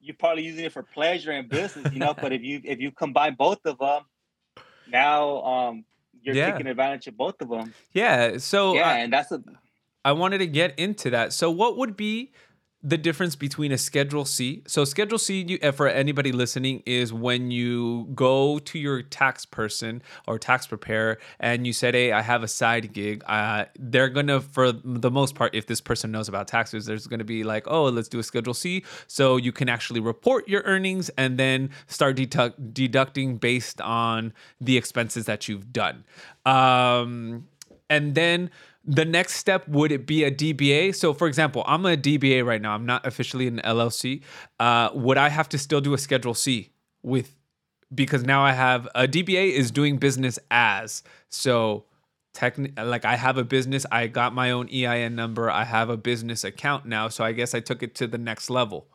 you're 0.00 0.16
probably 0.18 0.44
using 0.44 0.64
it 0.64 0.72
for 0.72 0.82
pleasure 0.82 1.32
and 1.32 1.48
business, 1.48 1.92
you 1.92 1.98
know, 1.98 2.14
but 2.14 2.32
if 2.32 2.42
you 2.42 2.60
if 2.64 2.80
you 2.80 2.90
combine 2.92 3.34
both 3.34 3.64
of 3.66 3.78
them, 3.78 4.02
now 4.90 5.42
um 5.42 5.84
you're 6.22 6.34
yeah. 6.34 6.50
taking 6.50 6.66
advantage 6.66 7.06
of 7.06 7.16
both 7.16 7.40
of 7.40 7.48
them. 7.48 7.74
Yeah. 7.92 8.38
So 8.38 8.74
yeah, 8.74 8.88
I, 8.88 8.98
and 8.98 9.12
that's 9.12 9.32
a. 9.32 9.42
I 10.04 10.12
wanted 10.12 10.38
to 10.38 10.46
get 10.46 10.78
into 10.78 11.10
that. 11.10 11.32
So, 11.32 11.50
what 11.50 11.76
would 11.76 11.96
be 11.96 12.32
the 12.82 12.96
difference 12.96 13.34
between 13.34 13.72
a 13.72 13.78
Schedule 13.78 14.24
C. 14.24 14.62
So 14.66 14.84
Schedule 14.84 15.18
C, 15.18 15.42
you, 15.42 15.58
uh, 15.62 15.72
for 15.72 15.88
anybody 15.88 16.30
listening, 16.30 16.82
is 16.86 17.12
when 17.12 17.50
you 17.50 18.08
go 18.14 18.60
to 18.60 18.78
your 18.78 19.02
tax 19.02 19.44
person 19.44 20.00
or 20.28 20.38
tax 20.38 20.66
preparer 20.68 21.18
and 21.40 21.66
you 21.66 21.72
said, 21.72 21.94
"Hey, 21.94 22.12
I 22.12 22.22
have 22.22 22.44
a 22.44 22.48
side 22.48 22.92
gig." 22.92 23.24
Uh, 23.26 23.64
they're 23.78 24.08
gonna, 24.08 24.40
for 24.40 24.70
the 24.70 25.10
most 25.10 25.34
part, 25.34 25.54
if 25.54 25.66
this 25.66 25.80
person 25.80 26.12
knows 26.12 26.28
about 26.28 26.46
taxes, 26.46 26.86
there's 26.86 27.08
gonna 27.08 27.24
be 27.24 27.42
like, 27.42 27.64
"Oh, 27.66 27.84
let's 27.84 28.08
do 28.08 28.20
a 28.20 28.22
Schedule 28.22 28.54
C," 28.54 28.84
so 29.08 29.36
you 29.36 29.50
can 29.50 29.68
actually 29.68 30.00
report 30.00 30.48
your 30.48 30.62
earnings 30.62 31.08
and 31.18 31.36
then 31.36 31.70
start 31.88 32.14
deducting 32.14 33.38
based 33.38 33.80
on 33.80 34.32
the 34.60 34.76
expenses 34.76 35.26
that 35.26 35.48
you've 35.48 35.72
done. 35.72 36.04
Um, 36.46 37.48
and 37.90 38.14
then 38.14 38.50
the 38.88 39.04
next 39.04 39.34
step 39.34 39.68
would 39.68 39.92
it 39.92 40.06
be 40.06 40.24
a 40.24 40.30
DBA? 40.30 40.94
So, 40.94 41.12
for 41.12 41.28
example, 41.28 41.62
I'm 41.66 41.84
a 41.84 41.94
DBA 41.94 42.44
right 42.44 42.60
now. 42.60 42.72
I'm 42.72 42.86
not 42.86 43.06
officially 43.06 43.46
an 43.46 43.60
LLC. 43.62 44.22
Uh, 44.58 44.88
would 44.94 45.18
I 45.18 45.28
have 45.28 45.48
to 45.50 45.58
still 45.58 45.82
do 45.82 45.92
a 45.92 45.98
Schedule 45.98 46.32
C 46.32 46.70
with 47.02 47.36
because 47.94 48.24
now 48.24 48.42
I 48.42 48.52
have 48.52 48.88
a 48.94 49.06
DBA 49.06 49.52
is 49.52 49.70
doing 49.70 49.98
business 49.98 50.38
as 50.50 51.02
so 51.28 51.84
techni- 52.34 52.72
like 52.82 53.04
I 53.04 53.16
have 53.16 53.36
a 53.36 53.44
business. 53.44 53.84
I 53.92 54.06
got 54.06 54.34
my 54.34 54.50
own 54.50 54.68
EIN 54.70 55.14
number. 55.14 55.50
I 55.50 55.64
have 55.64 55.90
a 55.90 55.96
business 55.98 56.42
account 56.42 56.86
now. 56.86 57.08
So 57.08 57.24
I 57.24 57.32
guess 57.32 57.54
I 57.54 57.60
took 57.60 57.82
it 57.82 57.94
to 57.96 58.06
the 58.06 58.18
next 58.18 58.48
level. 58.48 58.86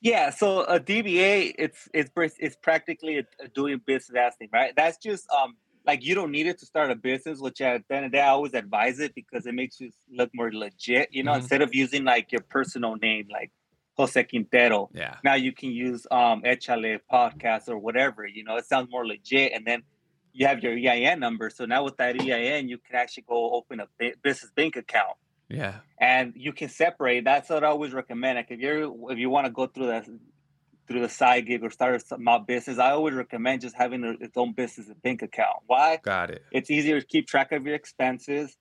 Yeah, 0.00 0.30
so 0.30 0.64
a 0.64 0.78
DBA, 0.78 1.54
it's 1.58 1.88
it's 1.94 2.10
it's 2.38 2.56
practically 2.56 3.18
a, 3.18 3.24
a 3.42 3.48
doing 3.48 3.80
business 3.84 4.16
as 4.16 4.36
thing, 4.36 4.48
right? 4.52 4.74
That's 4.76 4.98
just 4.98 5.26
um 5.30 5.56
like 5.88 6.04
you 6.04 6.14
don't 6.14 6.30
need 6.30 6.46
it 6.46 6.58
to 6.58 6.66
start 6.66 6.90
a 6.90 6.94
business, 6.94 7.40
which 7.40 7.62
at 7.62 7.82
the 7.88 7.94
end 7.96 8.04
of 8.04 8.12
the 8.12 8.18
day, 8.18 8.22
I 8.22 8.28
always 8.28 8.52
advise 8.52 9.00
it 9.00 9.14
because 9.14 9.46
it 9.46 9.54
makes 9.54 9.80
you 9.80 9.90
look 10.12 10.30
more 10.34 10.52
legit. 10.52 11.08
You 11.10 11.22
know, 11.22 11.32
mm-hmm. 11.32 11.40
instead 11.40 11.62
of 11.62 11.74
using 11.74 12.04
like 12.04 12.30
your 12.30 12.42
personal 12.42 12.96
name, 12.96 13.26
like 13.32 13.50
Jose 13.96 14.22
Quintero. 14.24 14.90
Yeah. 14.94 15.16
Now 15.24 15.34
you 15.34 15.52
can 15.52 15.70
use 15.70 16.06
um 16.10 16.42
Echale 16.42 17.00
podcast 17.10 17.68
or 17.68 17.78
whatever. 17.78 18.26
You 18.26 18.44
know, 18.44 18.56
it 18.56 18.66
sounds 18.66 18.88
more 18.90 19.06
legit, 19.06 19.52
and 19.54 19.66
then 19.66 19.82
you 20.34 20.46
have 20.46 20.62
your 20.62 20.74
EIN 20.74 21.18
number. 21.20 21.48
So 21.48 21.64
now 21.64 21.82
with 21.84 21.96
that 21.96 22.20
EIN, 22.20 22.68
you 22.68 22.76
can 22.76 22.94
actually 22.96 23.24
go 23.26 23.52
open 23.54 23.80
a 23.80 23.88
business 24.22 24.52
bank 24.54 24.76
account. 24.76 25.16
Yeah. 25.48 25.76
And 25.98 26.34
you 26.36 26.52
can 26.52 26.68
separate. 26.68 27.24
That's 27.24 27.48
what 27.48 27.64
I 27.64 27.68
always 27.68 27.94
recommend. 27.94 28.36
Like 28.36 28.50
if 28.50 28.60
you're 28.60 28.92
if 29.10 29.18
you 29.18 29.30
want 29.30 29.46
to 29.46 29.50
go 29.50 29.66
through 29.66 29.86
that 29.86 30.06
through 30.88 31.02
the 31.02 31.08
side 31.08 31.46
gig 31.46 31.62
or 31.62 31.70
start 31.70 31.94
a 31.94 32.00
small 32.00 32.40
business, 32.40 32.78
I 32.78 32.90
always 32.90 33.14
recommend 33.14 33.60
just 33.60 33.76
having 33.76 34.02
a, 34.04 34.12
its 34.20 34.36
own 34.36 34.54
business 34.54 34.88
bank 35.02 35.22
account. 35.22 35.58
Why? 35.66 35.98
Got 36.02 36.30
it. 36.30 36.42
It's 36.50 36.70
easier 36.70 37.00
to 37.00 37.06
keep 37.06 37.28
track 37.28 37.52
of 37.52 37.66
your 37.66 37.74
expenses, 37.74 38.56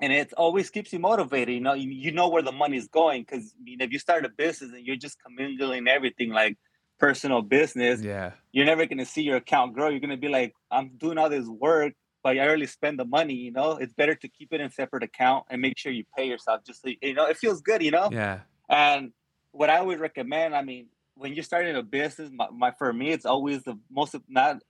and 0.00 0.12
it 0.12 0.32
always 0.34 0.70
keeps 0.70 0.92
you 0.92 0.98
motivated. 0.98 1.54
You 1.54 1.60
know, 1.60 1.72
you, 1.72 1.90
you 1.90 2.12
know 2.12 2.28
where 2.28 2.42
the 2.42 2.52
money's 2.52 2.88
going 2.88 3.22
because 3.22 3.54
I 3.58 3.62
mean, 3.62 3.80
if 3.80 3.90
you 3.90 3.98
start 3.98 4.24
a 4.24 4.28
business 4.28 4.72
and 4.72 4.86
you're 4.86 4.96
just 4.96 5.16
commingling 5.22 5.88
everything 5.88 6.30
like 6.30 6.58
personal 6.98 7.42
business, 7.42 8.02
yeah, 8.02 8.32
you're 8.52 8.66
never 8.66 8.84
gonna 8.86 9.06
see 9.06 9.22
your 9.22 9.36
account 9.36 9.74
grow. 9.74 9.88
You're 9.88 10.00
gonna 10.00 10.16
be 10.18 10.28
like, 10.28 10.54
I'm 10.70 10.90
doing 10.98 11.16
all 11.16 11.30
this 11.30 11.46
work, 11.46 11.94
but 12.22 12.38
I 12.38 12.46
rarely 12.46 12.66
spend 12.66 12.98
the 12.98 13.06
money. 13.06 13.34
You 13.34 13.52
know, 13.52 13.72
it's 13.72 13.94
better 13.94 14.14
to 14.14 14.28
keep 14.28 14.52
it 14.52 14.60
in 14.60 14.70
separate 14.70 15.02
account 15.02 15.46
and 15.48 15.62
make 15.62 15.78
sure 15.78 15.90
you 15.90 16.04
pay 16.16 16.28
yourself. 16.28 16.64
Just 16.66 16.82
so 16.82 16.90
you 17.00 17.14
know, 17.14 17.26
it 17.26 17.38
feels 17.38 17.62
good. 17.62 17.82
You 17.82 17.92
know. 17.92 18.10
Yeah. 18.12 18.40
And 18.68 19.12
what 19.52 19.70
I 19.70 19.80
would 19.80 20.00
recommend, 20.00 20.54
I 20.54 20.62
mean, 20.62 20.88
when 21.16 21.34
you're 21.34 21.44
starting 21.44 21.76
a 21.76 21.82
business, 21.82 22.30
my, 22.32 22.48
my 22.50 22.70
for 22.70 22.92
me, 22.92 23.10
it's 23.10 23.26
always 23.26 23.62
the 23.62 23.78
most 23.90 24.14
not. 24.28 24.62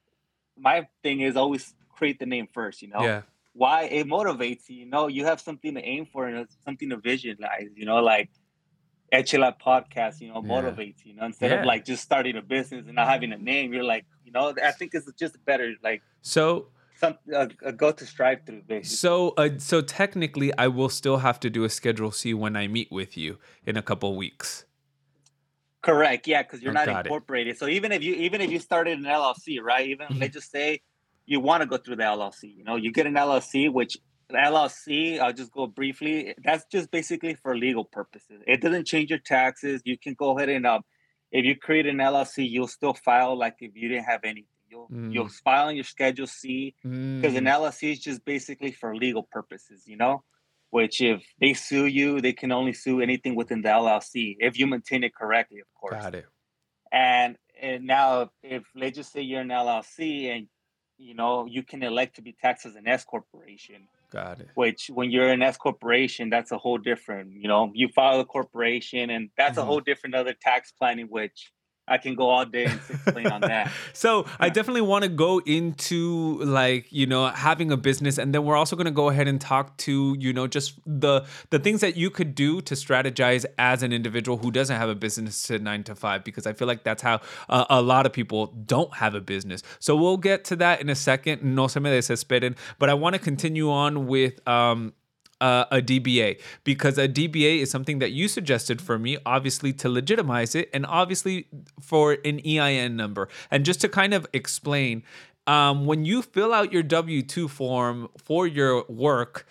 My 0.59 0.89
thing 1.03 1.21
is 1.21 1.37
always 1.37 1.75
create 1.91 2.19
the 2.19 2.27
name 2.27 2.49
first. 2.53 2.83
You 2.83 2.89
know. 2.89 3.03
Yeah. 3.03 3.23
Why 3.53 3.85
it 3.85 4.07
motivates 4.07 4.69
you. 4.69 4.77
You 4.77 4.87
know, 4.87 5.09
you 5.09 5.25
have 5.25 5.41
something 5.41 5.75
to 5.75 5.83
aim 5.83 6.05
for 6.05 6.27
and 6.27 6.47
something 6.65 6.91
to 6.91 6.99
visualize. 6.99 7.71
You 7.75 7.87
know, 7.87 8.01
like 8.01 8.29
Echale 9.13 9.55
podcast, 9.59 10.21
you 10.21 10.29
know, 10.29 10.43
yeah. 10.45 10.51
motivates, 10.51 11.05
you 11.05 11.15
know, 11.15 11.25
instead 11.25 11.51
yeah. 11.51 11.61
of 11.61 11.67
like 11.67 11.85
just 11.85 12.03
starting 12.03 12.37
a 12.37 12.43
business 12.43 12.87
and 12.87 12.97
not 12.97 13.09
having 13.09 13.33
a 13.33 13.39
name, 13.39 13.73
you're 13.73 13.85
like, 13.85 14.05
you 14.25 14.33
know, 14.33 14.55
I 14.63 14.73
think 14.73 14.93
it's 14.95 15.11
just 15.13 15.43
better, 15.45 15.75
like, 15.83 16.03
so 16.23 16.69
some 16.99 17.17
a, 17.33 17.49
a 17.63 17.73
go 17.73 17.93
to 17.93 18.05
strive 18.05 18.45
through 18.45 18.63
basically. 18.67 18.97
So, 18.97 19.31
uh, 19.37 19.51
so 19.59 19.81
technically, 19.81 20.53
I 20.59 20.69
will 20.69 20.89
still 20.89 21.19
have 21.19 21.39
to 21.41 21.51
do 21.51 21.65
a 21.65 21.71
Schedule 21.71 22.11
C 22.11 22.35
when 22.35 22.57
I 22.57 22.67
meet 22.67 22.91
with 22.91 23.17
you 23.17 23.39
in 23.65 23.77
a 23.77 23.83
couple 23.83 24.17
weeks. 24.17 24.65
Correct. 25.87 26.27
Yeah, 26.27 26.43
because 26.43 26.63
you're 26.63 26.73
not 26.73 26.89
incorporated. 26.89 27.55
It. 27.55 27.59
So 27.59 27.69
even 27.69 27.93
if 27.93 28.03
you 28.03 28.15
even 28.15 28.41
if 28.41 28.51
you 28.51 28.59
started 28.59 28.99
an 28.99 29.05
LLC, 29.05 29.63
right? 29.63 29.87
Even 29.87 30.09
mm-hmm. 30.09 30.19
let's 30.19 30.35
just 30.35 30.51
say 30.51 30.81
you 31.27 31.39
want 31.39 31.63
to 31.63 31.67
go 31.67 31.77
through 31.77 31.97
the 31.97 32.03
LLC, 32.03 32.57
you 32.57 32.65
know, 32.65 32.75
you 32.75 32.93
get 32.93 33.07
an 33.07 33.15
LLC, 33.15 33.73
which 33.73 33.97
the 34.29 34.35
LLC, 34.35 35.21
I'll 35.21 35.33
just 35.33 35.53
go 35.53 35.69
briefly. 35.69 36.35
That's 36.43 36.65
just 36.73 36.91
basically 36.91 37.35
for 37.35 37.57
legal 37.57 37.85
purposes. 37.85 38.43
It 38.49 38.61
doesn't 38.61 38.87
change 38.87 39.11
your 39.11 39.21
taxes. 39.21 39.81
You 39.85 39.97
can 39.97 40.15
go 40.15 40.37
ahead 40.37 40.49
and 40.49 40.67
um, 40.67 40.83
if 41.31 41.45
you 41.45 41.55
create 41.57 41.87
an 41.87 41.99
LLC, 41.99 42.49
you'll 42.51 42.67
still 42.67 42.95
file 42.95 43.39
like 43.39 43.57
if 43.61 43.77
you 43.77 43.89
didn't 43.89 44.07
have 44.07 44.25
anything. 44.25 44.47
You'll 44.69 44.89
mm. 44.89 45.13
you'll 45.13 45.29
file 45.29 45.69
on 45.69 45.77
your 45.77 45.85
Schedule 45.85 46.27
C 46.27 46.75
because 46.83 47.35
mm. 47.35 47.37
an 47.37 47.45
LLC 47.45 47.93
is 47.93 48.01
just 48.01 48.25
basically 48.25 48.73
for 48.73 48.97
legal 48.97 49.23
purposes. 49.23 49.85
You 49.87 49.97
know, 49.97 50.25
which 50.71 51.01
if 51.01 51.23
they 51.41 51.55
sue 51.55 51.87
you, 51.87 52.21
they 52.21 52.33
can 52.33 52.53
only 52.53 52.73
sue 52.73 53.01
anything 53.01 53.35
within 53.35 53.63
the 53.63 53.69
LLC 53.69 54.37
if 54.39 54.59
you 54.59 54.67
maintain 54.67 55.05
it 55.05 55.15
correctly, 55.15 55.61
of 55.61 55.67
course. 55.79 56.03
Got 56.03 56.15
it. 56.15 56.27
And 56.93 57.37
and 57.61 57.87
now 57.87 58.31
if 58.43 58.65
let's 58.75 58.97
just 58.97 59.13
say 59.13 59.23
you're 59.23 59.41
an 59.41 59.49
LLC 59.49 60.35
and 60.35 60.47
you 60.99 61.15
know 61.15 61.47
you 61.47 61.63
can 61.63 61.83
elect 61.83 62.17
to 62.17 62.23
be 62.23 62.35
taxed 62.41 62.67
as 62.67 62.77
an 62.77 62.87
S 62.87 63.05
corporation 63.05 63.89
Got 64.11 64.41
it. 64.41 64.49
Which, 64.55 64.89
when 64.89 65.11
you're 65.11 65.29
an 65.29 65.43
S 65.43 65.57
corporation, 65.57 66.31
that's 66.31 66.53
a 66.53 66.59
whole 66.59 66.79
different. 66.79 67.33
You 67.33 67.49
know, 67.49 67.71
you 67.75 67.89
file 67.89 68.21
a 68.21 68.25
corporation, 68.25 69.11
and 69.11 69.31
that's 69.37 69.53
mm-hmm. 69.53 69.61
a 69.61 69.65
whole 69.65 69.81
different 69.81 70.15
other 70.15 70.33
tax 70.33 70.73
planning, 70.73 71.07
which 71.07 71.53
I 71.89 71.99
can 71.99 72.15
go 72.15 72.29
all 72.29 72.45
day 72.45 72.65
and 72.65 72.81
explain 72.89 73.27
on 73.37 73.41
that. 73.43 73.71
So 73.93 74.25
yeah. 74.27 74.37
I 74.41 74.49
definitely 74.49 74.83
want 74.83 75.05
to 75.05 75.09
go 75.09 75.41
into 75.41 76.39
like 76.43 76.87
you 76.91 77.07
know 77.07 77.29
having 77.29 77.71
a 77.71 77.77
business, 77.77 78.19
and 78.19 78.35
then 78.35 78.45
we're 78.45 78.57
also 78.57 78.77
going 78.77 78.87
to 78.87 78.91
go 78.91 79.09
ahead 79.09 79.29
and 79.29 79.41
talk 79.41 79.77
to 79.79 80.17
you 80.19 80.33
know 80.33 80.47
just 80.47 80.79
the 80.87 81.25
the 81.51 81.59
things 81.59 81.81
that 81.81 81.97
you 81.97 82.11
could 82.11 82.35
do 82.35 82.61
to 82.63 82.75
strategize 82.75 83.45
as 83.59 83.83
an 83.83 83.93
individual 83.93 84.39
who 84.39 84.51
doesn't 84.51 84.77
have 84.77 84.89
a 84.89 84.95
business 84.95 85.43
to 85.45 85.59
nine 85.59 85.85
to 85.85 85.95
five, 85.95 86.25
because 86.25 86.47
I 86.47 86.53
feel 86.53 86.69
like 86.69 86.85
that's 86.85 87.03
how 87.03 87.21
uh, 87.49 87.65
a 87.71 87.83
lot 87.83 88.07
of 88.07 88.13
people 88.13 88.47
don't 88.67 88.95
have 88.95 89.15
a 89.15 89.21
business. 89.21 89.63
So 89.79 89.97
we'll 89.97 90.17
get 90.17 90.45
to 90.47 90.57
that 90.57 90.81
in 90.81 90.89
a 90.89 90.95
second. 90.95 91.43
No 91.43 91.69
se 91.69 91.81
me 91.81 91.91
desesperen, 91.91 92.57
but 92.79 92.91
I 92.91 92.95
want 92.95 93.15
to 93.15 93.21
continue 93.21 93.71
on 93.71 94.07
with 94.07 94.47
um 94.49 94.93
uh, 95.41 95.65
a 95.71 95.81
DBA 95.81 96.41
because 96.65 96.99
a 96.99 97.09
DBA 97.09 97.61
is 97.61 97.71
something 97.71 97.99
that 97.99 98.13
you 98.13 98.29
suggested 98.29 98.81
for 98.81 98.99
me, 98.99 99.19
obviously 99.27 99.73
to 99.75 99.89
legitimize 99.89 100.55
it, 100.55 100.71
and 100.73 100.87
obviously 100.87 101.49
for 101.81 102.17
an 102.25 102.41
EIN 102.47 102.97
number. 102.97 103.29
And 103.51 103.65
just 103.65 103.81
to 103.83 103.89
kind 103.89 104.15
of 104.15 104.27
explain, 104.33 105.03
um, 105.47 105.85
when 105.85 106.05
you 106.05 106.23
fill 106.23 106.53
out 106.53 106.73
your 106.73 106.83
W 106.83 107.23
2 107.23 107.49
form 107.49 108.09
for 108.17 108.47
your 108.47 108.85
work, 108.89 109.47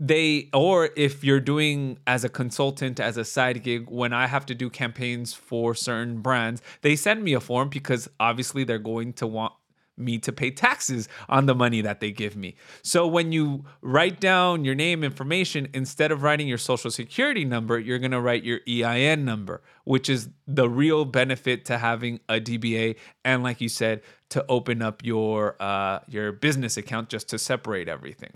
they 0.00 0.48
or 0.52 0.90
if 0.96 1.22
you're 1.22 1.40
doing 1.40 1.98
as 2.06 2.24
a 2.24 2.28
consultant 2.28 2.98
as 2.98 3.16
a 3.16 3.24
side 3.24 3.62
gig 3.62 3.88
when 3.88 4.12
i 4.12 4.26
have 4.26 4.44
to 4.44 4.52
do 4.52 4.68
campaigns 4.68 5.32
for 5.32 5.72
certain 5.72 6.20
brands 6.20 6.60
they 6.82 6.96
send 6.96 7.22
me 7.22 7.32
a 7.32 7.40
form 7.40 7.68
because 7.68 8.08
obviously 8.18 8.64
they're 8.64 8.76
going 8.76 9.12
to 9.12 9.24
want 9.24 9.52
me 9.96 10.18
to 10.18 10.32
pay 10.32 10.50
taxes 10.50 11.08
on 11.28 11.46
the 11.46 11.54
money 11.54 11.80
that 11.80 12.00
they 12.00 12.10
give 12.10 12.36
me. 12.36 12.56
So 12.82 13.06
when 13.06 13.32
you 13.32 13.64
write 13.80 14.20
down 14.20 14.64
your 14.64 14.74
name 14.74 15.04
information, 15.04 15.68
instead 15.72 16.10
of 16.10 16.22
writing 16.22 16.48
your 16.48 16.58
social 16.58 16.90
security 16.90 17.44
number, 17.44 17.78
you're 17.78 17.98
going 17.98 18.10
to 18.10 18.20
write 18.20 18.44
your 18.44 18.60
EIN 18.68 19.24
number, 19.24 19.62
which 19.84 20.08
is 20.08 20.28
the 20.46 20.68
real 20.68 21.04
benefit 21.04 21.64
to 21.66 21.78
having 21.78 22.20
a 22.28 22.40
DBA 22.40 22.96
and 23.24 23.42
like 23.42 23.60
you 23.60 23.68
said 23.68 24.02
to 24.30 24.44
open 24.48 24.82
up 24.82 25.04
your 25.04 25.56
uh 25.60 26.00
your 26.08 26.32
business 26.32 26.76
account 26.76 27.08
just 27.08 27.28
to 27.28 27.38
separate 27.38 27.88
everything. 27.88 28.32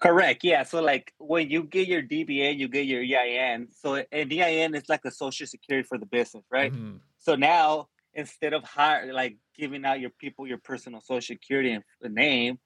Correct. 0.00 0.44
Yeah. 0.44 0.64
So 0.64 0.82
like 0.82 1.14
when 1.18 1.48
you 1.48 1.62
get 1.62 1.88
your 1.88 2.02
DBA, 2.02 2.58
you 2.58 2.68
get 2.68 2.84
your 2.84 3.02
EIN. 3.02 3.68
So 3.70 3.94
an 3.94 4.06
EIN 4.12 4.74
is 4.74 4.88
like 4.88 5.04
a 5.04 5.10
social 5.10 5.46
security 5.46 5.86
for 5.86 5.96
the 5.96 6.04
business, 6.04 6.44
right? 6.50 6.72
Mm-hmm. 6.72 6.96
So 7.18 7.36
now 7.36 7.88
instead 8.14 8.52
of 8.52 8.64
hire 8.64 9.12
like 9.12 9.36
giving 9.56 9.84
out 9.84 10.00
your 10.00 10.10
people 10.10 10.46
your 10.46 10.58
personal 10.58 11.00
social 11.00 11.34
security 11.34 11.72
and 11.72 11.84
the 12.00 12.08
name, 12.08 12.58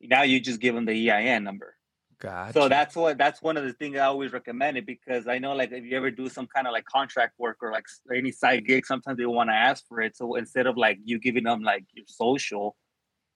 now 0.00 0.22
you 0.22 0.40
just 0.40 0.60
give 0.60 0.74
them 0.74 0.84
the 0.84 1.10
EIN 1.10 1.44
number. 1.44 1.74
Gotcha. 2.20 2.52
So 2.52 2.68
that's 2.68 2.96
what 2.96 3.16
that's 3.16 3.40
one 3.40 3.56
of 3.56 3.64
the 3.64 3.72
things 3.74 3.96
I 3.96 4.06
always 4.06 4.32
recommend 4.32 4.76
it 4.76 4.86
because 4.86 5.28
I 5.28 5.38
know 5.38 5.54
like 5.54 5.70
if 5.70 5.84
you 5.84 5.96
ever 5.96 6.10
do 6.10 6.28
some 6.28 6.48
kind 6.52 6.66
of 6.66 6.72
like 6.72 6.84
contract 6.84 7.34
work 7.38 7.58
or 7.62 7.70
like 7.70 7.84
any 8.14 8.32
side 8.32 8.66
gig, 8.66 8.86
sometimes 8.86 9.18
they 9.18 9.26
want 9.26 9.50
to 9.50 9.54
ask 9.54 9.86
for 9.86 10.00
it. 10.00 10.16
So 10.16 10.34
instead 10.34 10.66
of 10.66 10.76
like 10.76 10.98
you 11.04 11.20
giving 11.20 11.44
them 11.44 11.62
like 11.62 11.84
your 11.92 12.06
social, 12.08 12.74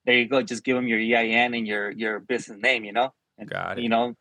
there 0.05 0.17
you 0.17 0.27
go, 0.27 0.43
just 0.43 0.65
give 0.65 0.75
them 0.75 0.89
your 0.89 0.99
EIN 0.99 1.55
and 1.55 1.67
your 1.67 1.93
your 1.93 2.19
business 2.19 2.59
name, 2.61 2.85
you 2.85 2.93
know. 2.93 3.11
And, 3.39 3.49
Got 3.49 3.79
it. 3.79 3.83
You 3.83 3.89
know, 3.89 4.15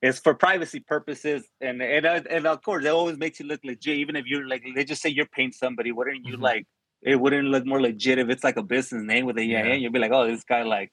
it's 0.00 0.18
for 0.18 0.34
privacy 0.34 0.80
purposes, 0.80 1.46
and 1.60 1.82
and 1.82 2.06
and 2.06 2.46
of 2.46 2.62
course, 2.62 2.86
it 2.86 2.88
always 2.88 3.18
makes 3.18 3.38
you 3.38 3.46
look 3.46 3.60
legit. 3.64 3.98
Even 3.98 4.16
if 4.16 4.24
you're 4.24 4.48
like, 4.48 4.64
they 4.74 4.84
just 4.84 5.02
say 5.02 5.10
you're 5.10 5.26
paying 5.26 5.52
somebody, 5.52 5.92
wouldn't 5.92 6.24
you 6.24 6.34
mm-hmm. 6.34 6.42
like 6.42 6.66
it 7.02 7.16
wouldn't 7.16 7.48
look 7.48 7.66
more 7.66 7.80
legit 7.80 8.18
if 8.18 8.28
it's 8.28 8.44
like 8.44 8.56
a 8.56 8.62
business 8.62 9.02
name 9.02 9.26
with 9.26 9.38
a 9.38 9.42
EIN. 9.42 9.50
Yeah. 9.50 9.74
You'd 9.74 9.92
be 9.92 9.98
like, 9.98 10.12
oh, 10.12 10.26
this 10.26 10.44
guy 10.44 10.62
like, 10.62 10.92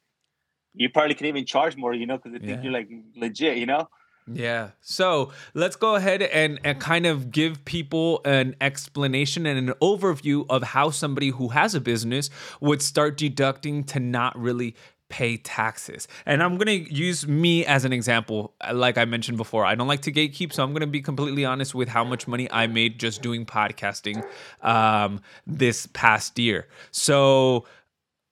you 0.74 0.90
probably 0.90 1.16
can 1.16 1.28
even 1.28 1.46
charge 1.46 1.76
more, 1.76 1.94
you 1.94 2.06
know, 2.06 2.18
because 2.18 2.34
they 2.34 2.40
think 2.40 2.58
yeah. 2.58 2.64
you're 2.64 2.74
like 2.74 2.90
legit, 3.16 3.58
you 3.58 3.66
know. 3.66 3.88
Yeah. 4.32 4.70
So 4.82 5.32
let's 5.54 5.76
go 5.76 5.96
ahead 5.96 6.22
and, 6.22 6.60
and 6.64 6.80
kind 6.80 7.06
of 7.06 7.32
give 7.32 7.66
people 7.66 8.22
an 8.26 8.56
explanation 8.62 9.46
and 9.46 9.70
an 9.70 9.76
overview 9.82 10.46
of 10.50 10.64
how 10.64 10.92
somebody 10.92 11.30
who 11.30 11.50
has 11.50 11.76
a 11.76 11.82
business 11.82 12.30
would 12.62 12.82
start 12.82 13.18
deducting 13.18 13.84
to 13.86 14.00
not 14.00 14.38
really 14.38 14.76
pay 15.10 15.38
taxes. 15.38 16.08
And 16.26 16.42
I'm 16.42 16.58
going 16.58 16.86
to 16.86 16.94
use 16.94 17.28
me 17.28 17.66
as 17.66 17.86
an 17.86 17.94
example. 17.94 18.54
Like 18.74 18.98
I 18.98 19.06
mentioned 19.06 19.38
before, 19.38 19.66
I 19.66 19.76
don't 19.76 19.88
like 19.88 20.02
to 20.04 20.12
gatekeep, 20.12 20.52
so 20.54 20.64
I'm 20.64 20.72
going 20.72 20.82
to 20.82 20.88
be 20.88 21.02
completely 21.02 21.46
honest 21.46 21.76
with 21.76 21.88
how 21.90 22.04
much 22.04 22.28
money 22.28 22.50
I 22.52 22.68
made 22.68 23.00
just 23.00 23.22
doing 23.22 23.46
podcasting 23.46 24.26
um, 24.62 25.22
this 25.46 25.88
past 25.94 26.40
year. 26.40 26.68
So, 26.92 27.66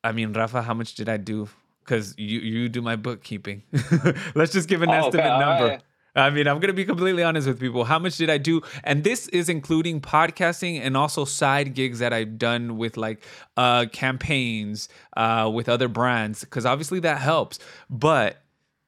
I 0.04 0.12
mean, 0.12 0.34
Rafa, 0.34 0.62
how 0.64 0.74
much 0.74 0.96
did 0.96 1.10
I 1.10 1.18
do? 1.18 1.50
because 1.84 2.14
you 2.18 2.40
you 2.40 2.70
do 2.70 2.82
my 2.82 2.96
bookkeeping. 2.96 3.64
Let's 4.36 4.54
just 4.54 4.70
give 4.70 4.82
an 4.84 4.90
Oh, 4.90 4.94
estimate 5.08 5.26
okay, 5.26 5.40
number. 5.40 5.80
I 6.16 6.30
mean, 6.30 6.48
I'm 6.48 6.60
gonna 6.60 6.74
be 6.74 6.84
completely 6.84 7.24
honest 7.24 7.48
with 7.48 7.60
people. 7.60 7.86
How 7.86 7.98
much 7.98 8.18
did 8.18 8.30
I 8.30 8.38
do? 8.38 8.62
And 8.84 9.04
this 9.04 9.28
is 9.30 9.48
including 9.48 10.02
podcasting 10.02 10.82
and 10.82 10.98
also 10.98 11.24
side 11.24 11.74
gigs 11.74 12.00
that 12.00 12.12
I've 12.12 12.38
done 12.38 12.78
with 12.78 12.98
like 12.98 13.24
uh, 13.56 13.86
campaigns 13.92 14.90
uh, 15.16 15.50
with 15.54 15.70
other 15.70 15.88
brands, 15.88 16.42
because 16.42 16.66
obviously 16.66 17.00
that 17.02 17.20
helps. 17.20 17.60
But 17.90 18.42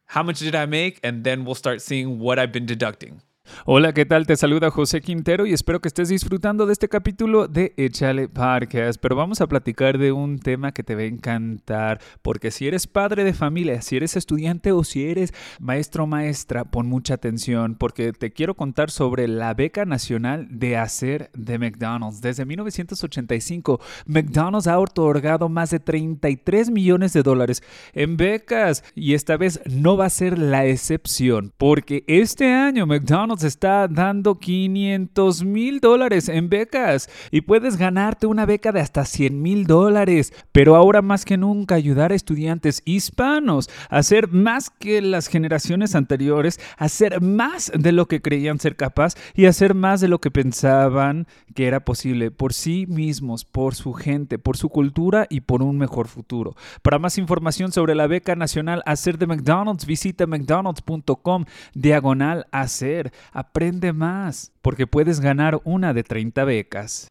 how 0.06 0.22
much 0.22 0.40
did 0.40 0.54
I 0.54 0.66
make? 0.66 1.00
And 1.04 1.24
then 1.24 1.46
we'll 1.46 1.56
start 1.56 1.82
seeing 1.82 2.20
what 2.20 2.40
I've 2.40 2.52
been 2.52 2.66
deducting. 2.66 3.22
Hola, 3.66 3.94
¿qué 3.94 4.06
tal? 4.06 4.26
Te 4.26 4.38
saluda 4.38 4.72
José 4.72 5.02
Quintero 5.02 5.46
y 5.46 5.54
espero 5.54 5.82
que 5.82 5.90
estés 5.90 6.08
disfrutando 6.08 6.66
de 6.66 6.74
este 6.74 6.88
capítulo 6.88 7.48
de 7.48 7.74
Échale 7.76 8.30
Podcast. 8.30 9.00
Pero 9.02 9.18
vamos 9.18 9.42
a 9.42 9.48
platicar 9.48 9.98
de 9.98 10.14
un 10.14 10.40
tema 10.40 10.72
que 10.72 10.84
te 10.84 10.96
va 10.96 11.02
a 11.02 11.06
encantar, 11.06 12.00
porque 12.22 12.52
si 12.52 12.68
eres 12.68 12.88
padre 12.88 13.26
de 13.26 13.34
familia, 13.34 13.82
si 13.82 13.98
eres 13.98 14.16
estudiante 14.16 14.72
o 14.72 14.84
si 14.84 15.06
eres 15.06 15.34
maestro 15.60 16.06
o 16.06 16.08
maestra, 16.08 16.64
pon 16.64 16.88
mucha 16.88 17.16
atención, 17.16 17.76
porque 17.76 18.14
te 18.14 18.32
quiero 18.32 18.56
contar 18.56 18.90
sobre 18.90 19.28
la 19.28 19.54
beca 19.54 19.84
nacional 19.86 20.48
de 20.50 20.78
hacer 20.78 21.30
de 21.34 21.58
McDonald's. 21.60 22.22
Desde 22.22 22.46
1985, 22.46 23.80
McDonald's 24.06 24.68
ha 24.68 24.80
otorgado 24.80 25.50
más 25.50 25.70
de 25.70 25.80
33 25.80 26.70
millones 26.70 27.12
de 27.12 27.24
dólares 27.24 27.62
en 27.94 28.16
becas 28.16 28.84
y 28.96 29.14
esta 29.14 29.36
vez 29.36 29.60
no 29.66 29.98
va 29.98 30.06
a 30.06 30.10
ser 30.10 30.40
la 30.40 30.66
excepción, 30.66 31.54
porque 31.58 32.06
este 32.08 32.54
año 32.54 32.86
McDonald's 32.86 33.33
está 33.42 33.88
dando 33.88 34.38
500 34.38 35.44
mil 35.44 35.80
dólares 35.80 36.30
en 36.30 36.50
becas 36.50 37.10
y 37.32 37.42
puedes 37.42 37.78
ganarte 37.78 38.28
una 38.28 38.46
beca 38.46 38.72
de 38.72 38.82
hasta 38.82 39.06
100 39.06 39.42
mil 39.42 39.66
dólares. 39.66 40.34
Pero 40.52 40.76
ahora 40.76 41.02
más 41.02 41.26
que 41.26 41.38
nunca 41.38 41.76
ayudar 41.76 42.12
a 42.12 42.16
estudiantes 42.16 42.84
hispanos 42.86 43.70
a 43.90 43.98
hacer 43.98 44.28
más 44.28 44.70
que 44.70 45.02
las 45.02 45.28
generaciones 45.28 45.96
anteriores, 45.96 46.60
a 46.78 46.86
hacer 46.86 47.22
más 47.22 47.72
de 47.74 47.92
lo 47.92 48.08
que 48.08 48.22
creían 48.22 48.60
ser 48.60 48.76
capaz 48.76 49.16
y 49.34 49.46
hacer 49.46 49.74
más 49.74 50.02
de 50.02 50.10
lo 50.10 50.20
que 50.20 50.30
pensaban 50.30 51.28
que 51.56 51.68
era 51.68 51.86
posible 51.86 52.30
por 52.30 52.54
sí 52.54 52.86
mismos, 52.88 53.46
por 53.46 53.76
su 53.76 53.94
gente, 53.94 54.38
por 54.38 54.58
su 54.58 54.70
cultura 54.70 55.26
y 55.30 55.42
por 55.42 55.64
un 55.64 55.78
mejor 55.78 56.08
futuro. 56.08 56.56
Para 56.82 57.00
más 57.00 57.18
información 57.18 57.72
sobre 57.72 57.96
la 57.96 58.08
beca 58.08 58.36
nacional 58.36 58.84
Hacer 58.86 59.18
de 59.18 59.28
McDonald's, 59.28 59.86
visita 59.86 60.28
mcdonalds.com 60.28 61.46
diagonal 61.74 62.48
hacer. 62.52 63.12
Aprende 63.32 63.94
más, 63.94 64.52
porque 64.62 64.88
puedes 64.88 65.20
ganar 65.20 65.62
una 65.66 65.94
de 65.94 66.04
30 66.04 66.44
becas. 66.46 67.08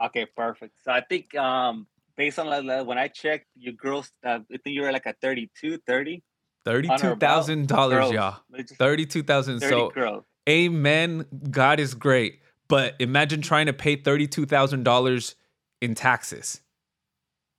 Okay, 0.00 0.26
perfect. 0.26 0.74
So 0.82 0.90
I 0.92 1.02
think 1.02 1.34
um 1.36 1.86
based 2.16 2.38
on 2.38 2.46
like, 2.48 2.64
like, 2.64 2.86
when 2.86 2.98
I 2.98 3.08
checked, 3.08 3.46
your 3.54 3.74
gross, 3.74 4.10
uh, 4.24 4.40
I 4.52 4.56
think 4.62 4.74
you 4.74 4.82
were 4.82 4.92
like 4.92 5.06
at 5.06 5.20
32, 5.20 5.78
30. 5.86 6.22
Thirty-two 6.62 7.16
thousand 7.16 7.68
dollars, 7.68 8.10
y'all. 8.10 8.40
Thirty-two 8.78 9.22
thousand. 9.22 9.60
30 9.60 9.70
So, 9.70 9.88
gross. 9.90 10.24
amen. 10.46 11.24
God 11.50 11.80
is 11.80 11.94
great, 11.94 12.40
but 12.68 12.94
imagine 12.98 13.40
trying 13.40 13.64
to 13.64 13.72
pay 13.72 13.96
thirty-two 13.96 14.44
thousand 14.44 14.82
dollars 14.84 15.36
in 15.80 15.94
taxes. 15.94 16.60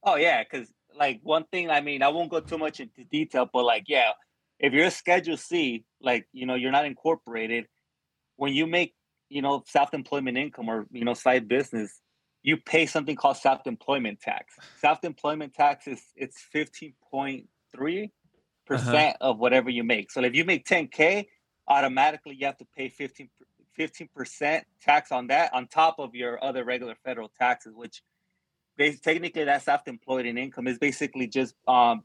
Oh 0.03 0.17
yeah, 0.17 0.43
because 0.43 0.71
like 0.95 1.19
one 1.23 1.45
thing, 1.51 1.71
I 1.71 1.81
mean, 1.81 2.03
I 2.03 2.09
won't 2.09 2.29
go 2.29 2.41
too 2.41 2.59
much 2.59 2.79
into 2.79 3.03
detail, 3.05 3.49
but 3.51 3.63
like, 3.63 3.85
yeah, 3.87 4.11
if 4.61 4.73
you're 4.73 4.85
a 4.85 4.91
Schedule 4.91 5.37
C, 5.37 5.83
like 6.01 6.27
you 6.31 6.45
know, 6.45 6.55
you're 6.55 6.71
not 6.71 6.85
incorporated. 6.85 7.65
When 8.37 8.53
you 8.53 8.67
make, 8.67 8.93
you 9.27 9.41
know, 9.41 9.63
self-employment 9.67 10.37
income 10.37 10.69
or 10.69 10.85
you 10.91 11.03
know, 11.03 11.15
side 11.15 11.47
business, 11.47 11.99
you 12.43 12.57
pay 12.57 12.85
something 12.85 13.15
called 13.15 13.37
self-employment 13.37 14.21
tax. 14.21 14.53
Self-employment 14.79 15.53
tax 15.55 15.87
is 15.87 16.01
it's 16.15 16.39
fifteen 16.39 16.93
point 17.09 17.47
three 17.75 18.11
percent 18.67 19.17
of 19.19 19.39
whatever 19.39 19.69
you 19.69 19.83
make. 19.83 20.11
So 20.11 20.23
if 20.23 20.35
you 20.35 20.45
make 20.45 20.65
ten 20.65 20.87
k, 20.87 21.27
automatically 21.67 22.35
you 22.39 22.45
have 22.45 22.57
to 22.57 22.67
pay 22.77 22.89
15 22.89 24.09
percent 24.15 24.65
tax 24.83 25.11
on 25.11 25.27
that 25.27 25.53
on 25.53 25.67
top 25.67 25.95
of 25.97 26.13
your 26.13 26.43
other 26.43 26.63
regular 26.63 26.95
federal 27.03 27.31
taxes, 27.39 27.73
which 27.75 28.03
bas- 28.77 28.99
technically 28.99 29.43
that's 29.43 29.65
self-employed 29.65 30.27
in 30.27 30.37
income 30.37 30.67
is 30.67 30.77
basically 30.77 31.27
just 31.27 31.55
um 31.67 32.03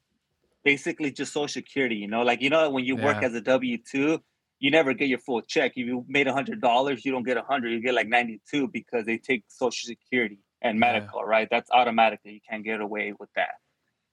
basically 0.67 1.11
just 1.21 1.33
social 1.33 1.49
security 1.63 1.97
you 2.05 2.09
know 2.09 2.23
like 2.31 2.41
you 2.43 2.51
know 2.51 2.69
when 2.77 2.85
you 2.85 2.97
work 2.97 3.23
as 3.23 3.35
a 3.35 3.41
w2 3.41 4.19
you 4.59 4.71
never 4.79 4.93
get 5.01 5.09
your 5.09 5.19
full 5.27 5.41
check 5.55 5.73
if 5.77 5.87
you 5.87 6.05
made 6.09 6.27
a 6.27 6.33
hundred 6.39 6.61
dollars 6.61 7.05
you 7.05 7.13
don't 7.13 7.23
get 7.31 7.37
a 7.37 7.47
hundred 7.51 7.71
you 7.75 7.81
get 7.81 7.95
like 7.95 8.09
92 8.09 8.69
because 8.79 9.07
they 9.07 9.19
take 9.19 9.45
social 9.49 9.87
security 9.87 10.41
and 10.63 10.75
Yeah. 10.77 10.87
medical 10.89 11.23
right 11.35 11.49
that's 11.55 11.71
automatically 11.71 12.33
you 12.33 12.41
can't 12.51 12.65
get 12.65 12.81
away 12.81 13.07
with 13.21 13.31
that 13.37 13.55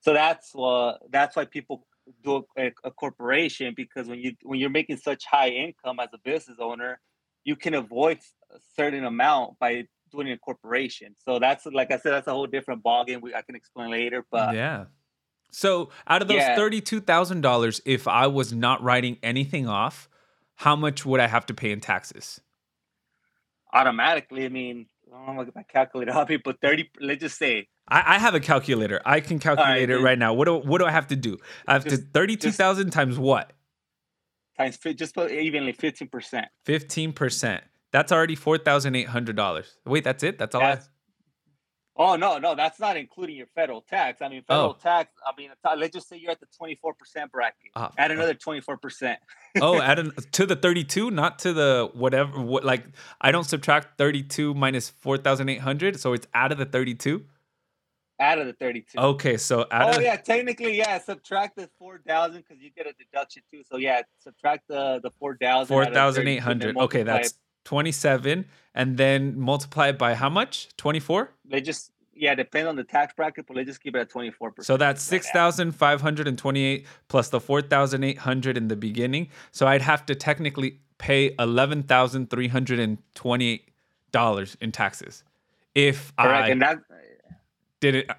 so 0.01 0.13
that's 0.13 0.53
uh 0.55 0.93
that's 1.09 1.35
why 1.35 1.45
people 1.45 1.87
do 2.23 2.45
a, 2.57 2.71
a 2.83 2.91
corporation 2.91 3.73
because 3.75 4.07
when 4.07 4.19
you 4.19 4.31
when 4.43 4.59
you're 4.59 4.77
making 4.81 4.97
such 4.97 5.25
high 5.25 5.49
income 5.49 5.97
as 5.99 6.09
a 6.13 6.19
business 6.31 6.57
owner 6.59 6.99
you 7.45 7.55
can 7.55 7.73
avoid 7.73 8.19
a 8.51 8.59
certain 8.75 9.05
amount 9.05 9.57
by 9.59 9.85
doing 10.11 10.31
a 10.31 10.37
corporation. 10.37 11.15
So 11.25 11.39
that's 11.39 11.65
like 11.65 11.91
I 11.91 11.97
said, 11.97 12.11
that's 12.13 12.27
a 12.27 12.31
whole 12.31 12.47
different 12.47 12.83
ballgame. 12.83 13.21
We 13.21 13.33
I 13.35 13.41
can 13.41 13.55
explain 13.55 13.91
later, 13.91 14.25
but 14.31 14.53
yeah. 14.53 14.85
So, 15.53 15.89
out 16.07 16.21
of 16.23 16.27
those 16.27 16.37
Yeah. 16.37 16.55
thirty-two 16.55 16.99
thousand 17.01 17.41
dollars, 17.41 17.79
if 17.85 18.07
I 18.07 18.27
was 18.27 18.51
not 18.51 18.81
writing 18.83 19.17
anything 19.21 19.67
off, 19.67 20.09
how 20.55 20.75
much 20.75 21.05
would 21.05 21.19
I 21.19 21.27
have 21.27 21.45
to 21.47 21.53
pay 21.53 21.71
in 21.71 21.79
taxes? 21.79 22.41
automatically, 23.73 24.45
I 24.45 24.49
mean, 24.49 24.85
I 25.13 25.25
don't 25.25 25.35
know 25.35 25.51
I 25.55 25.63
calculate 25.63 26.09
how 26.09 26.25
people 26.33 26.53
thirty. 26.61 26.89
Let's 26.99 27.21
just 27.21 27.37
say 27.37 27.67
I, 27.87 28.15
I 28.15 28.19
have 28.19 28.35
a 28.35 28.39
calculator. 28.39 29.01
I 29.05 29.19
can 29.19 29.39
calculate 29.39 29.89
it 29.89 29.93
then- 29.95 30.03
right 30.03 30.17
now. 30.17 30.33
What 30.33 30.45
do 30.45 30.55
what 30.57 30.79
do 30.79 30.85
I 30.85 30.91
have 30.91 31.07
to 31.07 31.15
do? 31.15 31.37
I 31.67 31.73
have 31.73 31.83
to 31.85 31.89
Just- 31.91 32.09
thirty-two 32.13 32.51
thousand 32.51 32.91
times 32.91 33.17
what? 33.17 33.53
times 34.57 34.77
just 34.95 35.15
put 35.15 35.31
evenly 35.31 35.71
fifteen 35.71 36.07
percent. 36.07 36.47
Fifteen 36.65 37.13
percent. 37.13 37.63
That's 37.91 38.11
already 38.11 38.35
four 38.35 38.57
thousand 38.57 38.95
eight 38.95 39.07
hundred 39.07 39.35
dollars. 39.35 39.77
Wait, 39.85 40.03
that's 40.03 40.23
it. 40.23 40.37
That's 40.37 40.55
all. 40.55 40.61
I, 40.61 40.75
That's 40.75 40.89
oh 41.95 42.15
no, 42.15 42.37
no, 42.37 42.55
that's 42.55 42.79
not 42.79 42.97
including 42.97 43.35
your 43.35 43.47
federal 43.55 43.81
tax. 43.81 44.21
I 44.21 44.29
mean, 44.29 44.43
federal 44.47 44.71
Oh. 44.71 44.77
tax. 44.81 45.11
I 45.25 45.31
mean, 45.37 45.49
let's 45.77 45.93
just 45.93 46.09
say 46.09 46.17
you're 46.17 46.31
at 46.31 46.39
the 46.39 46.47
twenty 46.57 46.75
four 46.81 46.93
percent 46.93 47.31
bracket. 47.31 47.71
Ah, 47.75 47.91
Add 47.97 48.11
oh. 48.11 48.15
another 48.15 48.33
twenty 48.33 48.61
four 48.61 48.77
percent. 48.77 49.19
oh, 49.61 49.81
add 49.81 49.99
an, 49.99 50.11
to 50.33 50.45
the 50.45 50.55
thirty-two, 50.55 51.11
not 51.11 51.39
to 51.39 51.53
the 51.53 51.89
whatever. 51.93 52.39
What 52.41 52.63
like 52.63 52.85
I 53.21 53.31
don't 53.31 53.43
subtract 53.45 53.97
thirty-two 53.97 54.53
minus 54.53 54.89
four 54.89 55.17
thousand 55.17 55.49
eight 55.49 55.61
hundred, 55.61 55.99
so 55.99 56.13
it's 56.13 56.27
out 56.33 56.51
of 56.51 56.57
the 56.57 56.65
thirty-two. 56.65 57.25
Out 58.19 58.37
of 58.37 58.45
the 58.45 58.53
thirty 58.53 58.81
two. 58.81 58.99
Okay, 58.99 59.37
so 59.37 59.65
out 59.71 59.89
of 59.89 59.97
Oh 59.97 59.99
yeah, 59.99 60.15
technically 60.15 60.77
yeah. 60.77 60.99
Subtract 60.99 61.55
the 61.57 61.67
four 61.79 61.99
thousand 62.07 62.43
because 62.47 62.61
you 62.61 62.69
get 62.69 62.85
a 62.87 62.93
deduction 62.93 63.41
too. 63.51 63.63
So 63.69 63.77
yeah, 63.77 64.01
subtract 64.19 64.67
the 64.67 64.99
the 65.01 65.09
four 65.19 65.35
thousand. 65.35 65.67
four 65.67 65.85
thousand 65.87 66.27
eight 66.27 66.37
hundred. 66.37 66.77
Okay, 66.77 67.01
that's 67.03 67.33
twenty-seven, 67.63 68.45
and 68.75 68.97
then 68.97 69.39
multiply 69.39 69.89
it 69.89 69.97
by 69.97 70.15
how 70.15 70.29
much? 70.29 70.69
Twenty-four. 70.77 71.31
they 71.45 71.61
just 71.61 71.91
yeah 72.15 72.35
depend 72.35 72.67
on 72.67 72.75
the 72.75 72.83
tax 72.83 73.13
bracket, 73.15 73.47
but 73.47 73.57
let's 73.57 73.67
just 73.67 73.81
keep 73.81 73.95
it 73.95 73.99
at 73.99 74.09
twenty 74.09 74.31
four 74.31 74.51
percent. 74.51 74.67
So 74.67 74.77
that's 74.77 75.01
six 75.01 75.29
thousand 75.31 75.71
five 75.73 76.01
hundred 76.01 76.27
and 76.27 76.37
twenty-eight 76.37 76.85
plus 77.07 77.29
the 77.29 77.39
four 77.39 77.61
thousand 77.61 78.03
eight 78.03 78.19
hundred 78.19 78.57
in 78.57 78.67
the 78.67 78.75
beginning. 78.75 79.29
So 79.51 79.67
I'd 79.67 79.81
have 79.81 80.05
to 80.07 80.15
technically 80.15 80.79
pay 80.97 81.35
eleven 81.39 81.83
thousand 81.83 82.29
three 82.29 82.47
hundred 82.47 82.79
and 82.79 82.97
twenty-eight 83.15 83.69
dollars 84.11 84.55
in 84.61 84.71
taxes 84.71 85.23
if 85.75 86.15
correct, 86.15 86.45
I 86.45 86.47
and 86.49 86.61
that 86.61 86.77
did 87.79 87.95
it. 87.95 88.09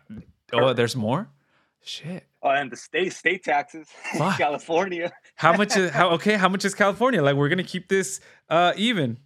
Oh, 0.52 0.72
there's 0.72 0.96
more. 0.96 1.28
Shit. 1.86 2.24
oh, 2.42 2.48
and 2.48 2.70
the 2.72 2.76
state 2.76 3.12
state 3.12 3.44
taxes, 3.44 3.86
California. 4.38 5.12
How 5.36 5.54
much 5.56 5.76
is 5.76 5.90
how? 5.90 6.10
Okay, 6.10 6.34
how 6.34 6.48
much 6.48 6.64
is 6.64 6.74
California? 6.74 7.22
Like 7.22 7.36
we're 7.36 7.48
gonna 7.48 7.62
keep 7.62 7.88
this 7.88 8.20
uh 8.48 8.72
even. 8.76 9.18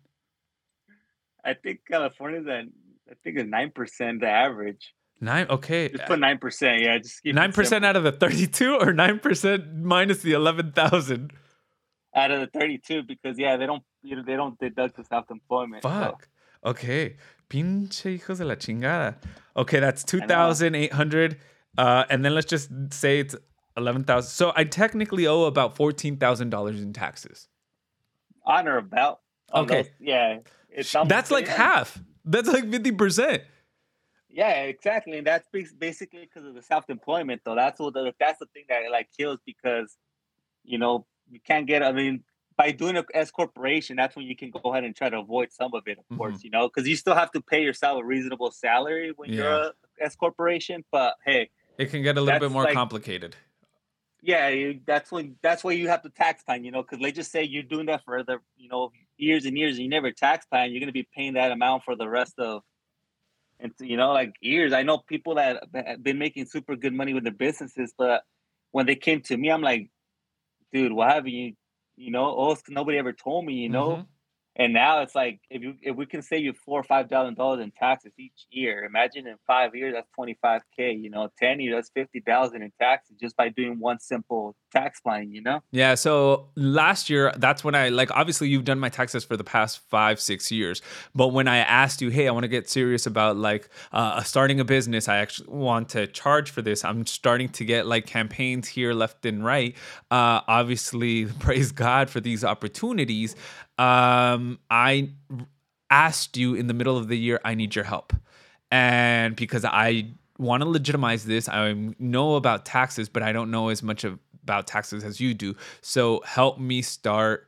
I 1.44 1.55
think 1.55 1.81
California's 1.90 2.46
at 2.46 2.64
I 3.11 3.14
think 3.24 3.38
it's 3.38 3.48
nine 3.48 3.70
percent 3.70 4.20
the 4.20 4.29
average. 4.29 4.92
Nine. 5.20 5.46
Okay. 5.51 5.88
Just 5.88 6.07
put 6.07 6.18
nine 6.20 6.38
percent. 6.38 6.83
Yeah, 6.83 6.98
just 6.98 7.22
keep 7.22 7.35
Nine 7.35 7.53
percent 7.53 7.85
out 7.85 7.96
of 7.96 8.05
the 8.05 8.12
thirty-two, 8.12 8.77
or 8.81 8.92
nine 8.92 9.18
percent 9.18 9.74
minus 9.77 10.22
the 10.22 10.33
eleven 10.33 10.72
thousand. 10.72 11.33
out 12.14 12.31
of 12.31 12.40
the 12.40 12.46
thirty 12.59 12.79
two 12.79 13.03
because 13.03 13.38
yeah 13.38 13.57
they 13.57 13.66
don't 13.66 13.83
you 14.03 14.16
know, 14.16 14.22
they 14.24 14.37
don't 14.37 14.59
deduct 14.59 14.96
the 14.96 15.05
self 15.05 15.31
employment. 15.31 15.83
Fuck. 15.83 16.29
Okay. 16.64 17.16
Pinche 17.51 18.18
hijos 18.20 18.38
de 18.38 18.44
la 18.44 18.55
chingada. 18.55 19.16
Okay, 19.57 19.81
that's 19.81 20.05
two 20.05 20.20
thousand 20.20 20.74
eight 20.74 20.92
hundred. 20.92 21.38
Uh, 21.77 22.05
and 22.11 22.24
then 22.24 22.35
let's 22.35 22.46
just 22.46 22.70
say 22.92 23.20
it's 23.20 23.35
eleven 23.77 24.05
thousand. 24.05 24.31
So 24.31 24.53
I 24.55 24.64
technically 24.64 25.27
owe 25.27 25.44
about 25.44 25.77
fourteen 25.77 26.16
thousand 26.16 26.51
dollars 26.51 26.81
in 26.83 26.92
taxes. 26.92 27.48
on 28.44 28.68
or 28.68 28.77
about. 28.79 29.20
Okay. 29.54 29.82
those- 29.82 29.90
yeah, 30.00 30.38
it's 30.70 30.92
That's 31.06 31.30
like 31.30 31.46
yeah. 31.46 31.56
half. 31.56 31.98
That's 32.24 32.48
like 32.48 32.70
fifty 32.70 32.92
percent. 32.92 33.42
Yeah, 34.28 34.62
exactly, 34.64 35.18
and 35.18 35.26
that's 35.26 35.48
basically 35.78 36.20
because 36.20 36.46
of 36.46 36.54
the 36.54 36.62
self-employment. 36.62 37.40
Though 37.44 37.54
that's 37.54 37.80
what 37.80 37.94
the, 37.94 38.12
that's 38.20 38.38
the 38.38 38.46
thing 38.46 38.64
that 38.68 38.82
like 38.90 39.08
kills 39.18 39.38
because 39.46 39.96
you 40.64 40.78
know 40.78 41.06
you 41.30 41.40
can't 41.40 41.66
get. 41.66 41.82
I 41.82 41.92
mean, 41.92 42.22
by 42.56 42.70
doing 42.72 42.96
a 42.98 43.04
S 43.14 43.30
corporation, 43.30 43.96
that's 43.96 44.14
when 44.16 44.26
you 44.26 44.37
can 44.37 44.50
go 44.50 44.61
ahead 44.72 44.84
and 44.84 44.94
try 44.94 45.08
to 45.08 45.18
avoid 45.18 45.50
some 45.52 45.72
of 45.74 45.82
it, 45.88 45.98
of 45.98 46.04
Mhm. 46.14 46.18
course. 46.18 46.44
You 46.44 46.50
know, 46.50 46.68
because 46.68 46.87
you 46.87 46.94
still 46.96 47.14
have 47.14 47.30
to 47.32 47.40
pay 47.40 47.62
yourself 47.62 48.00
a 48.02 48.04
reasonable 48.04 48.50
salary 48.50 49.12
when 49.16 49.32
you're 49.32 49.48
a 49.50 49.72
S 50.00 50.14
corporation. 50.14 50.84
But 50.92 51.14
hey, 51.24 51.48
It 51.78 51.87
can 51.87 52.02
get 52.02 52.18
a 52.18 52.20
little 52.20 52.38
bit 52.40 52.50
more 52.52 52.64
like- 52.64 52.74
complicated. 52.74 53.34
yeah, 54.20 54.72
that's 54.87 55.11
when 55.11 55.37
that's 55.42 55.64
why 55.64 55.72
you 55.72 55.88
have 55.88 56.02
to 56.02 56.11
tax 56.11 56.44
time, 56.44 56.64
you 56.64 56.70
know, 56.70 56.82
because 56.82 56.98
they 56.98 57.12
just 57.12 57.32
say 57.32 57.42
you're 57.44 57.62
doing 57.62 57.87
that 57.87 58.04
for 58.04 58.22
the 58.22 58.38
you 58.58 58.68
know 58.68 58.92
years 59.18 59.44
and 59.44 59.57
years, 59.57 59.76
and 59.76 59.85
you 59.85 59.90
never 59.90 60.12
tax 60.12 60.46
plan. 60.46 60.70
You're 60.70 60.81
gonna 60.81 60.92
be 60.92 61.09
paying 61.14 61.35
that 61.35 61.52
amount 61.52 61.85
for 61.85 61.96
the 61.96 62.09
rest 62.09 62.35
of, 62.38 62.62
and 63.61 63.72
you 63.81 63.96
know, 63.96 64.12
like 64.12 64.33
years. 64.40 64.72
I 64.72 64.83
know 64.83 64.98
people 64.98 65.35
that 65.37 65.62
have 65.74 66.02
been 66.02 66.18
making 66.18 66.46
super 66.46 66.76
good 66.76 66.94
money 66.94 67.14
with 67.14 67.24
their 67.24 67.33
businesses, 67.33 67.92
but 67.96 68.22
when 68.70 68.87
they 68.87 68.96
came 68.96 69.20
to 69.22 69.37
me, 69.37 69.50
I'm 69.50 69.62
like, 69.62 69.90
dude, 70.72 70.92
why 70.92 71.14
have 71.14 71.26
you, 71.26 71.54
you 71.96 72.11
know, 72.11 72.26
oh, 72.26 72.57
nobody 72.68 72.98
ever 72.98 73.12
told 73.12 73.44
me, 73.44 73.54
you 73.54 73.68
know. 73.68 73.88
Mm-hmm. 73.90 74.02
And 74.61 74.72
now 74.72 75.02
it's 75.02 75.14
like 75.14 75.40
if 75.50 75.62
you 75.62 75.74
if 75.83 75.94
we 75.94 76.04
can 76.04 76.20
save 76.20 76.42
you 76.42 76.52
four 76.52 76.81
or 76.81 76.85
five 76.85 77.09
thousand 77.09 77.37
dollars 77.37 77.61
in 77.61 77.70
taxes 77.70 78.12
each 78.18 78.46
year, 78.50 78.85
imagine 78.85 79.28
in 79.28 79.37
five 79.46 79.74
years 79.74 79.94
that's 79.94 80.09
twenty 80.16 80.37
five 80.42 80.62
k. 80.76 80.92
You 80.92 81.11
know, 81.11 81.28
ten 81.38 81.61
years 81.61 81.76
that's 81.76 81.90
fifty 81.94 82.20
thousand 82.20 82.62
in 82.62 82.72
taxes 82.81 83.16
just 83.20 83.37
by 83.37 83.50
doing 83.50 83.78
one 83.78 84.00
simple 84.00 84.57
tax 84.72 85.00
plan. 85.00 85.33
You 85.33 85.42
know. 85.42 85.61
Yeah. 85.70 85.94
So 85.94 86.48
last 86.57 87.11
year, 87.11 87.33
that's 87.37 87.64
when 87.64 87.74
I 87.74 87.88
like. 87.88 88.11
Obviously, 88.11 88.48
you've 88.48 88.64
done 88.64 88.78
my 88.78 88.88
taxes 88.88 89.24
for 89.24 89.37
the 89.37 89.44
past 89.44 89.81
five 89.88 90.20
six 90.20 90.50
years. 90.50 90.83
But 91.14 91.28
when 91.28 91.48
I 91.48 91.59
asked 91.59 92.02
you, 92.02 92.11
hey, 92.11 92.28
I 92.28 92.31
want 92.31 92.44
to 92.44 92.48
get 92.48 92.68
serious 92.68 93.07
about 93.07 93.37
like 93.37 93.68
uh, 93.92 94.22
starting 94.22 94.61
a 94.61 94.64
business, 94.64 95.09
I 95.09 95.18
actually 95.18 95.48
want 95.48 95.88
to 95.90 96.07
charge 96.07 96.50
for 96.50 96.62
this. 96.62 96.85
I'm 96.85 97.07
starting 97.07 97.48
to 97.50 97.64
get 97.64 97.87
like 97.87 98.07
campaigns 98.07 98.68
here 98.68 98.92
left 98.92 99.26
and 99.26 99.44
right. 99.44 99.74
Uh, 100.11 100.40
obviously, 100.46 101.26
praise 101.38 101.72
God 101.72 102.11
for 102.11 102.20
these 102.20 102.44
opportunities 102.44 103.35
um, 103.78 104.59
I 104.70 105.11
asked 105.90 106.37
you 106.37 106.54
in 106.54 106.66
the 106.66 106.74
middle 106.74 106.98
of 106.98 107.09
the 107.09 107.16
year, 107.16 107.40
I 107.44 107.54
need 107.54 107.74
your 107.74 107.85
help. 107.85 108.12
And 108.70 109.35
because 109.37 109.64
I 109.64 110.11
want 110.37 110.62
to 110.62 110.68
legitimize 110.68 111.24
this, 111.24 111.48
I 111.48 111.74
know 111.98 112.35
about 112.35 112.66
taxes, 112.66 113.09
but 113.09 113.22
I 113.22 113.33
don't 113.33 113.50
know 113.50 113.68
as 113.68 113.83
much 113.83 114.04
of, 114.04 114.18
about 114.48 114.66
taxes 114.66 115.04
as 115.04 115.20
you 115.20 115.34
do. 115.34 115.54
So 115.80 116.22
help 116.24 116.58
me 116.58 116.82
start 116.82 117.46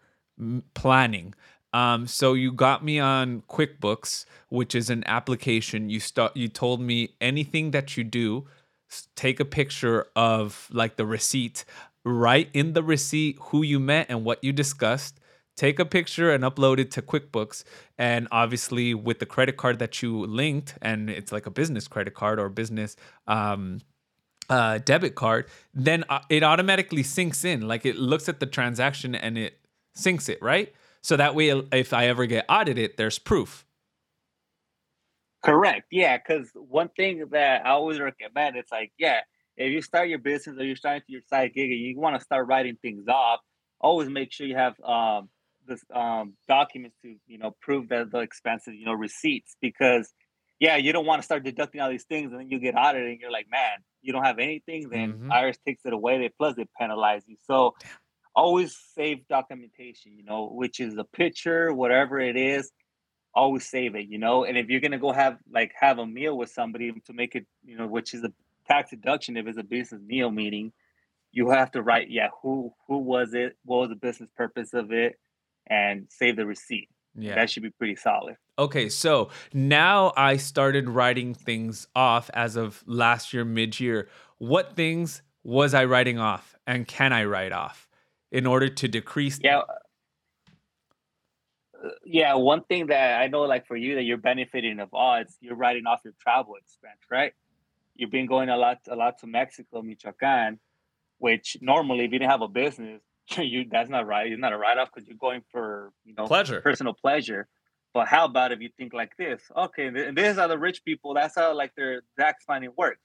planning. 0.75 1.35
Um, 1.73 2.07
so 2.07 2.35
you 2.35 2.53
got 2.53 2.85
me 2.85 2.99
on 2.99 3.43
QuickBooks, 3.49 4.25
which 4.49 4.75
is 4.75 4.91
an 4.91 5.05
application. 5.07 5.89
You 5.89 6.01
start. 6.01 6.37
You 6.37 6.49
told 6.49 6.81
me 6.81 7.15
anything 7.21 7.71
that 7.71 7.97
you 7.97 8.05
do, 8.05 8.47
take 9.15 9.39
a 9.41 9.45
picture 9.45 10.07
of 10.17 10.69
like 10.73 10.97
the 10.97 11.07
receipt. 11.07 11.65
Write 12.05 12.49
in 12.55 12.73
the 12.73 12.83
receipt 12.83 13.39
who 13.41 13.63
you 13.63 13.79
met 13.79 14.07
and 14.09 14.25
what 14.25 14.43
you 14.43 14.53
discussed 14.53 15.21
take 15.61 15.79
a 15.79 15.85
picture 15.85 16.33
and 16.33 16.43
upload 16.43 16.79
it 16.79 16.91
to 16.91 17.03
QuickBooks. 17.03 17.65
And 17.99 18.29
obviously, 18.33 18.95
with 18.95 19.19
the 19.19 19.27
credit 19.27 19.59
card 19.59 19.79
that 19.79 20.03
you 20.03 20.25
linked, 20.25 20.79
and 20.81 21.11
it's 21.11 21.33
like 21.33 21.45
a 21.45 21.51
business 21.51 21.87
credit 21.87 22.15
card 22.15 22.41
or 22.41 22.49
business 22.49 22.97
um, 23.27 23.81
uh, 24.51 24.79
debit 24.79 25.15
card, 25.15 25.47
then 25.73 26.05
uh, 26.09 26.21
it 26.29 26.43
automatically 26.43 27.03
syncs 27.03 27.45
in. 27.45 27.67
Like 27.67 27.87
it 27.87 27.97
looks 27.97 28.29
at 28.29 28.41
the 28.41 28.47
transaction 28.47 29.15
and 29.15 29.39
it 29.39 29.59
syncs 29.97 30.29
it, 30.29 30.43
right? 30.43 30.75
So 31.01 31.17
that 31.17 31.35
way, 31.35 31.49
if 31.73 31.95
I 31.95 32.09
ever 32.09 32.27
get 32.27 32.45
audited, 32.49 32.93
there's 32.99 33.19
proof. 33.19 33.65
Correct. 35.43 35.87
Yeah. 35.91 36.19
Because 36.19 36.51
one 36.55 36.91
thing 36.91 37.25
that 37.31 37.65
I 37.65 37.71
always 37.71 37.99
recommend, 37.99 38.57
it's 38.57 38.71
like, 38.71 38.93
yeah, 38.99 39.21
if 39.57 39.73
you 39.73 39.81
start 39.81 40.09
your 40.09 40.19
business 40.19 40.59
or 40.59 40.65
you're 40.65 40.77
starting 40.77 41.03
your 41.07 41.23
side 41.23 41.53
gig 41.55 41.71
and 41.71 41.81
you 41.81 41.99
want 41.99 42.17
to 42.17 42.23
start 42.23 42.47
writing 42.47 42.77
things 42.83 43.09
off, 43.09 43.41
always 43.81 44.11
make 44.11 44.33
sure 44.33 44.47
you 44.47 44.57
have 44.57 44.75
um, 44.85 45.31
this 45.67 45.83
um, 45.95 46.35
documents 46.49 46.97
to 47.03 47.15
you 47.27 47.39
know 47.39 47.55
prove 47.63 47.89
that 47.89 48.11
the 48.11 48.19
expenses, 48.19 48.75
you 48.77 48.85
know, 48.85 48.93
receipts, 48.93 49.57
because 49.61 50.13
yeah, 50.61 50.77
you 50.77 50.93
don't 50.93 51.07
want 51.07 51.21
to 51.21 51.25
start 51.25 51.43
deducting 51.43 51.81
all 51.81 51.91
these 51.91 52.05
things 52.05 52.31
and 52.31 52.41
then 52.41 52.51
you 52.51 52.61
get 52.61 52.77
audited 52.77 53.09
and 53.09 53.21
you're 53.21 53.33
like, 53.33 53.51
man, 53.51 53.79
you 54.03 54.13
don't 54.13 54.25
have 54.25 54.39
anything, 54.39 54.91
then 54.91 55.15
mm-hmm. 55.15 55.33
IRS 55.33 55.57
takes 55.67 55.85
it 55.87 55.93
away. 55.95 56.19
They 56.19 56.29
plus 56.29 56.55
they 56.55 56.67
penalize 56.79 57.23
you. 57.27 57.37
So 57.47 57.75
always 58.35 58.79
save 58.95 59.27
documentation, 59.27 60.13
you 60.17 60.23
know, 60.23 60.51
which 60.53 60.79
is 60.79 60.97
a 60.99 61.05
picture, 61.05 61.73
whatever 61.73 62.21
it 62.21 62.37
is, 62.37 62.71
always 63.35 63.67
save 63.67 63.95
it, 63.95 64.09
you 64.09 64.19
know. 64.19 64.45
And 64.45 64.59
if 64.59 64.69
you're 64.69 64.81
gonna 64.81 64.99
go 64.99 65.13
have 65.13 65.39
like 65.51 65.73
have 65.81 65.99
a 65.99 66.07
meal 66.07 66.37
with 66.37 66.51
somebody 66.51 66.93
to 66.93 67.13
make 67.15 67.35
it, 67.35 67.47
you 67.65 67.79
know, 67.79 67.87
which 67.87 68.13
is 68.13 68.23
a 68.23 68.33
tax 68.69 68.91
deduction 68.91 69.39
if 69.39 69.47
it's 69.47 69.59
a 69.59 69.63
business 69.63 70.03
meal 70.07 70.31
meeting, 70.31 70.73
you 71.33 71.51
have 71.51 71.71
to 71.73 71.83
write, 71.83 72.11
yeah, 72.11 72.29
who 72.43 72.75
who 72.87 72.99
was 72.99 73.33
it, 73.33 73.57
what 73.65 73.79
was 73.79 73.89
the 73.89 73.97
business 73.97 74.31
purpose 74.37 74.75
of 74.75 74.93
it, 74.93 75.19
and 75.67 76.07
save 76.11 76.37
the 76.37 76.45
receipt. 76.45 76.91
Yeah. 77.15 77.35
That 77.35 77.51
should 77.51 77.63
be 77.63 77.71
pretty 77.71 77.97
solid. 77.97 78.37
Okay, 78.59 78.89
so 78.89 79.31
now 79.53 80.13
I 80.17 80.37
started 80.37 80.89
writing 80.89 81.35
things 81.35 81.87
off 81.95 82.31
as 82.35 82.57
of 82.57 82.83
last 82.87 83.33
year, 83.33 83.45
mid 83.45 83.81
year. 83.81 84.09
What 84.39 84.77
things 84.77 85.23
was 85.43 85.75
I 85.75 85.85
writing 85.87 86.19
off 86.19 86.55
and 86.67 86.87
can 86.87 87.13
I 87.13 87.25
write 87.25 87.53
off 87.53 87.89
in 88.31 88.47
order 88.47 88.69
to 88.69 88.89
decrease? 88.89 89.39
Yeah. 89.43 89.63
Uh, 91.83 91.89
yeah, 92.05 92.35
one 92.35 92.63
thing 92.65 92.89
that 92.89 93.21
I 93.21 93.27
know, 93.29 93.43
like 93.43 93.67
for 93.67 93.77
you, 93.77 93.95
that 93.95 94.03
you're 94.03 94.19
benefiting 94.19 94.81
of 94.81 94.91
all, 94.93 95.17
it's 95.17 95.37
you're 95.41 95.57
writing 95.57 95.87
off 95.87 96.01
your 96.05 96.15
travel 96.21 96.57
expense, 96.57 97.01
right? 97.11 97.33
You've 97.95 98.11
been 98.11 98.27
going 98.27 98.51
a 98.51 98.57
lot, 98.57 98.79
a 98.89 98.97
lot 98.97 99.19
to 99.21 99.27
Mexico, 99.27 99.83
Michoacan, 99.83 100.61
which 101.19 101.57
normally, 101.61 102.05
if 102.05 102.13
you 102.13 102.19
didn't 102.19 102.31
have 102.31 102.43
a 102.43 102.49
business, 102.49 103.01
you 103.39 103.67
that's 103.71 103.91
not 103.91 104.07
right. 104.07 104.31
It's 104.31 104.41
not 104.41 104.53
a 104.53 104.59
write 104.59 104.79
off 104.79 104.91
because 104.93 105.09
you're 105.09 105.17
going 105.19 105.43
for 105.51 105.93
you 106.05 106.15
know 106.17 106.27
pleasure, 106.27 106.61
personal 106.61 106.95
pleasure. 106.95 107.49
But 107.93 108.07
how 108.07 108.25
about 108.25 108.53
if 108.53 108.61
you 108.61 108.71
think 108.77 108.93
like 108.93 109.17
this? 109.17 109.43
Okay, 109.57 109.87
and 109.87 110.17
these 110.17 110.39
are 110.39 110.49
the 110.49 110.59
rich 110.59 110.85
people. 110.85 111.15
That's 111.15 111.35
how 111.35 111.55
like 111.57 111.75
their 111.77 112.03
tax 112.19 112.45
planning 112.45 112.71
works. 112.77 113.03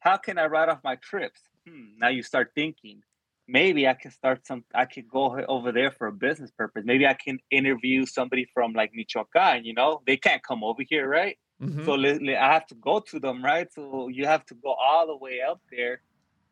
How 0.00 0.16
can 0.16 0.38
I 0.38 0.46
write 0.46 0.68
off 0.68 0.80
my 0.84 0.96
trips? 0.96 1.40
Hmm, 1.68 1.98
now 1.98 2.08
you 2.08 2.22
start 2.22 2.52
thinking. 2.54 3.02
Maybe 3.48 3.88
I 3.88 3.94
can 3.94 4.12
start 4.12 4.46
some. 4.46 4.64
I 4.74 4.84
could 4.84 5.08
go 5.08 5.44
over 5.48 5.72
there 5.72 5.90
for 5.90 6.06
a 6.06 6.12
business 6.12 6.50
purpose. 6.50 6.84
Maybe 6.86 7.06
I 7.06 7.14
can 7.14 7.38
interview 7.50 8.06
somebody 8.06 8.46
from 8.54 8.72
like 8.72 8.92
Michoacan. 8.94 9.64
You 9.64 9.74
know, 9.74 10.00
they 10.06 10.16
can't 10.16 10.42
come 10.42 10.62
over 10.62 10.82
here, 10.88 11.08
right? 11.08 11.36
Mm-hmm. 11.60 11.84
So 11.84 11.94
I 11.94 12.52
have 12.52 12.66
to 12.68 12.74
go 12.76 13.00
to 13.00 13.20
them, 13.20 13.44
right? 13.44 13.72
So 13.72 14.08
you 14.08 14.26
have 14.26 14.44
to 14.46 14.54
go 14.54 14.72
all 14.72 15.06
the 15.06 15.16
way 15.16 15.40
up 15.40 15.60
there 15.70 16.02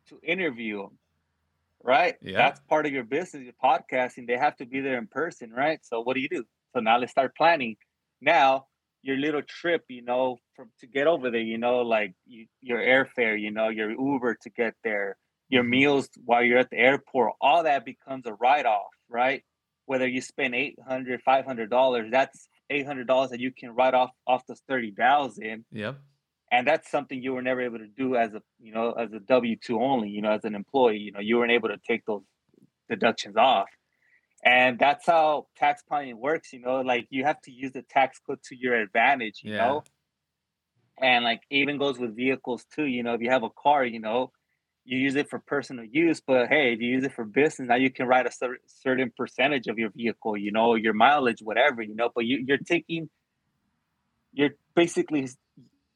to 0.07 0.19
interview 0.23 0.83
them 0.83 0.97
right? 1.83 2.15
Yeah. 2.21 2.37
That's 2.37 2.59
part 2.61 2.85
of 2.85 2.91
your 2.91 3.03
business, 3.03 3.43
your 3.43 3.53
podcasting. 3.63 4.27
They 4.27 4.37
have 4.37 4.55
to 4.57 4.65
be 4.65 4.81
there 4.81 4.97
in 4.97 5.07
person, 5.07 5.51
right? 5.51 5.79
So 5.83 6.01
what 6.01 6.15
do 6.15 6.21
you 6.21 6.29
do? 6.29 6.43
So 6.73 6.81
now 6.81 6.97
let's 6.97 7.11
start 7.11 7.35
planning. 7.35 7.75
Now 8.21 8.65
your 9.03 9.17
little 9.17 9.41
trip, 9.41 9.83
you 9.87 10.03
know, 10.03 10.37
from 10.55 10.69
to 10.79 10.87
get 10.87 11.07
over 11.07 11.31
there, 11.31 11.41
you 11.41 11.57
know, 11.57 11.79
like 11.79 12.13
you, 12.27 12.45
your 12.61 12.79
airfare, 12.79 13.39
you 13.39 13.51
know, 13.51 13.69
your 13.69 13.89
Uber 13.91 14.37
to 14.43 14.49
get 14.51 14.75
there, 14.83 15.17
your 15.49 15.63
mm-hmm. 15.63 15.71
meals 15.71 16.09
while 16.23 16.43
you're 16.43 16.59
at 16.59 16.69
the 16.69 16.77
airport, 16.77 17.33
all 17.41 17.63
that 17.63 17.83
becomes 17.83 18.25
a 18.25 18.33
write-off, 18.33 18.91
right? 19.09 19.43
Whether 19.85 20.07
you 20.07 20.21
spend 20.21 20.53
800 20.53 21.21
$500, 21.27 22.11
that's 22.11 22.47
$800 22.71 23.29
that 23.29 23.39
you 23.39 23.51
can 23.51 23.71
write 23.71 23.93
off 23.93 24.11
off 24.27 24.45
the 24.47 24.55
30,000. 24.67 25.65
Yep 25.71 25.99
and 26.51 26.67
that's 26.67 26.91
something 26.91 27.21
you 27.21 27.33
were 27.33 27.41
never 27.41 27.61
able 27.61 27.79
to 27.79 27.87
do 27.87 28.15
as 28.15 28.33
a 28.33 28.41
you 28.59 28.73
know 28.73 28.91
as 28.91 29.11
a 29.13 29.19
W 29.19 29.55
two 29.55 29.81
only. 29.81 30.09
You 30.09 30.21
know, 30.21 30.31
as 30.31 30.43
an 30.43 30.55
employee, 30.55 30.97
you 30.97 31.11
know, 31.11 31.19
you 31.19 31.37
weren't 31.37 31.51
able 31.51 31.69
to 31.69 31.77
take 31.87 32.05
those 32.05 32.23
deductions 32.89 33.37
off, 33.37 33.69
and 34.43 34.77
that's 34.77 35.05
how 35.05 35.47
tax 35.57 35.81
planning 35.87 36.19
works. 36.19 36.53
You 36.53 36.59
know, 36.59 36.81
like 36.81 37.07
you 37.09 37.23
have 37.23 37.41
to 37.43 37.51
use 37.51 37.71
the 37.71 37.83
tax 37.83 38.19
code 38.25 38.43
to 38.49 38.55
your 38.55 38.75
advantage. 38.75 39.41
You 39.43 39.53
yeah. 39.53 39.57
know, 39.65 39.83
and 41.01 41.23
like 41.23 41.41
even 41.49 41.77
goes 41.77 41.97
with 41.97 42.15
vehicles 42.15 42.65
too. 42.75 42.85
You 42.85 43.03
know, 43.03 43.13
if 43.13 43.21
you 43.21 43.29
have 43.31 43.43
a 43.43 43.49
car, 43.49 43.85
you 43.85 43.99
know. 43.99 44.31
You 44.83 44.97
use 44.97 45.13
it 45.13 45.29
for 45.29 45.37
personal 45.37 45.85
use, 45.85 46.21
but 46.25 46.47
hey, 46.47 46.73
if 46.73 46.81
you 46.81 46.89
use 46.89 47.03
it 47.03 47.13
for 47.13 47.23
business, 47.23 47.67
now 47.69 47.75
you 47.75 47.91
can 47.91 48.07
write 48.07 48.25
a 48.25 48.31
cer- 48.31 48.57
certain 48.65 49.11
percentage 49.15 49.67
of 49.67 49.77
your 49.77 49.91
vehicle, 49.91 50.35
you 50.35 50.51
know, 50.51 50.73
your 50.73 50.93
mileage, 50.93 51.39
whatever, 51.39 51.83
you 51.83 51.93
know. 51.95 52.09
But 52.13 52.25
you, 52.25 52.43
you're 52.47 52.57
taking, 52.57 53.07
you're 54.33 54.55
basically 54.73 55.29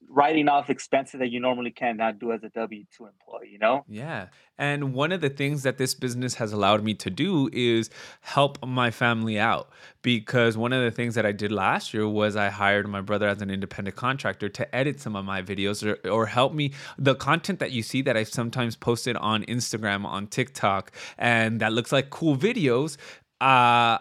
writing 0.09 0.47
off 0.47 0.69
expenses 0.69 1.19
that 1.19 1.31
you 1.31 1.39
normally 1.39 1.71
cannot 1.71 2.19
do 2.19 2.31
as 2.31 2.43
a 2.43 2.49
W 2.49 2.83
2 2.97 3.05
employee, 3.05 3.49
you 3.51 3.59
know? 3.59 3.83
Yeah. 3.87 4.27
And 4.57 4.93
one 4.93 5.11
of 5.11 5.21
the 5.21 5.29
things 5.29 5.63
that 5.63 5.77
this 5.77 5.93
business 5.93 6.35
has 6.35 6.53
allowed 6.53 6.83
me 6.83 6.93
to 6.95 7.09
do 7.09 7.49
is 7.51 7.89
help 8.21 8.65
my 8.65 8.91
family 8.91 9.39
out. 9.39 9.69
Because 10.01 10.57
one 10.57 10.71
of 10.71 10.83
the 10.83 10.91
things 10.91 11.15
that 11.15 11.25
I 11.25 11.31
did 11.31 11.51
last 11.51 11.93
year 11.93 12.07
was 12.07 12.35
I 12.35 12.49
hired 12.49 12.87
my 12.87 13.01
brother 13.01 13.27
as 13.27 13.41
an 13.41 13.49
independent 13.49 13.97
contractor 13.97 14.49
to 14.49 14.75
edit 14.75 14.99
some 14.99 15.15
of 15.15 15.25
my 15.25 15.41
videos 15.41 15.85
or, 15.85 16.09
or 16.09 16.27
help 16.27 16.53
me. 16.53 16.73
The 16.97 17.15
content 17.15 17.59
that 17.59 17.71
you 17.71 17.83
see 17.83 18.01
that 18.03 18.15
I 18.15 18.23
sometimes 18.23 18.75
posted 18.75 19.17
on 19.17 19.43
Instagram, 19.45 20.05
on 20.05 20.27
TikTok, 20.27 20.91
and 21.17 21.59
that 21.59 21.73
looks 21.73 21.91
like 21.91 22.09
cool 22.09 22.37
videos. 22.37 22.97
Uh, 23.41 23.97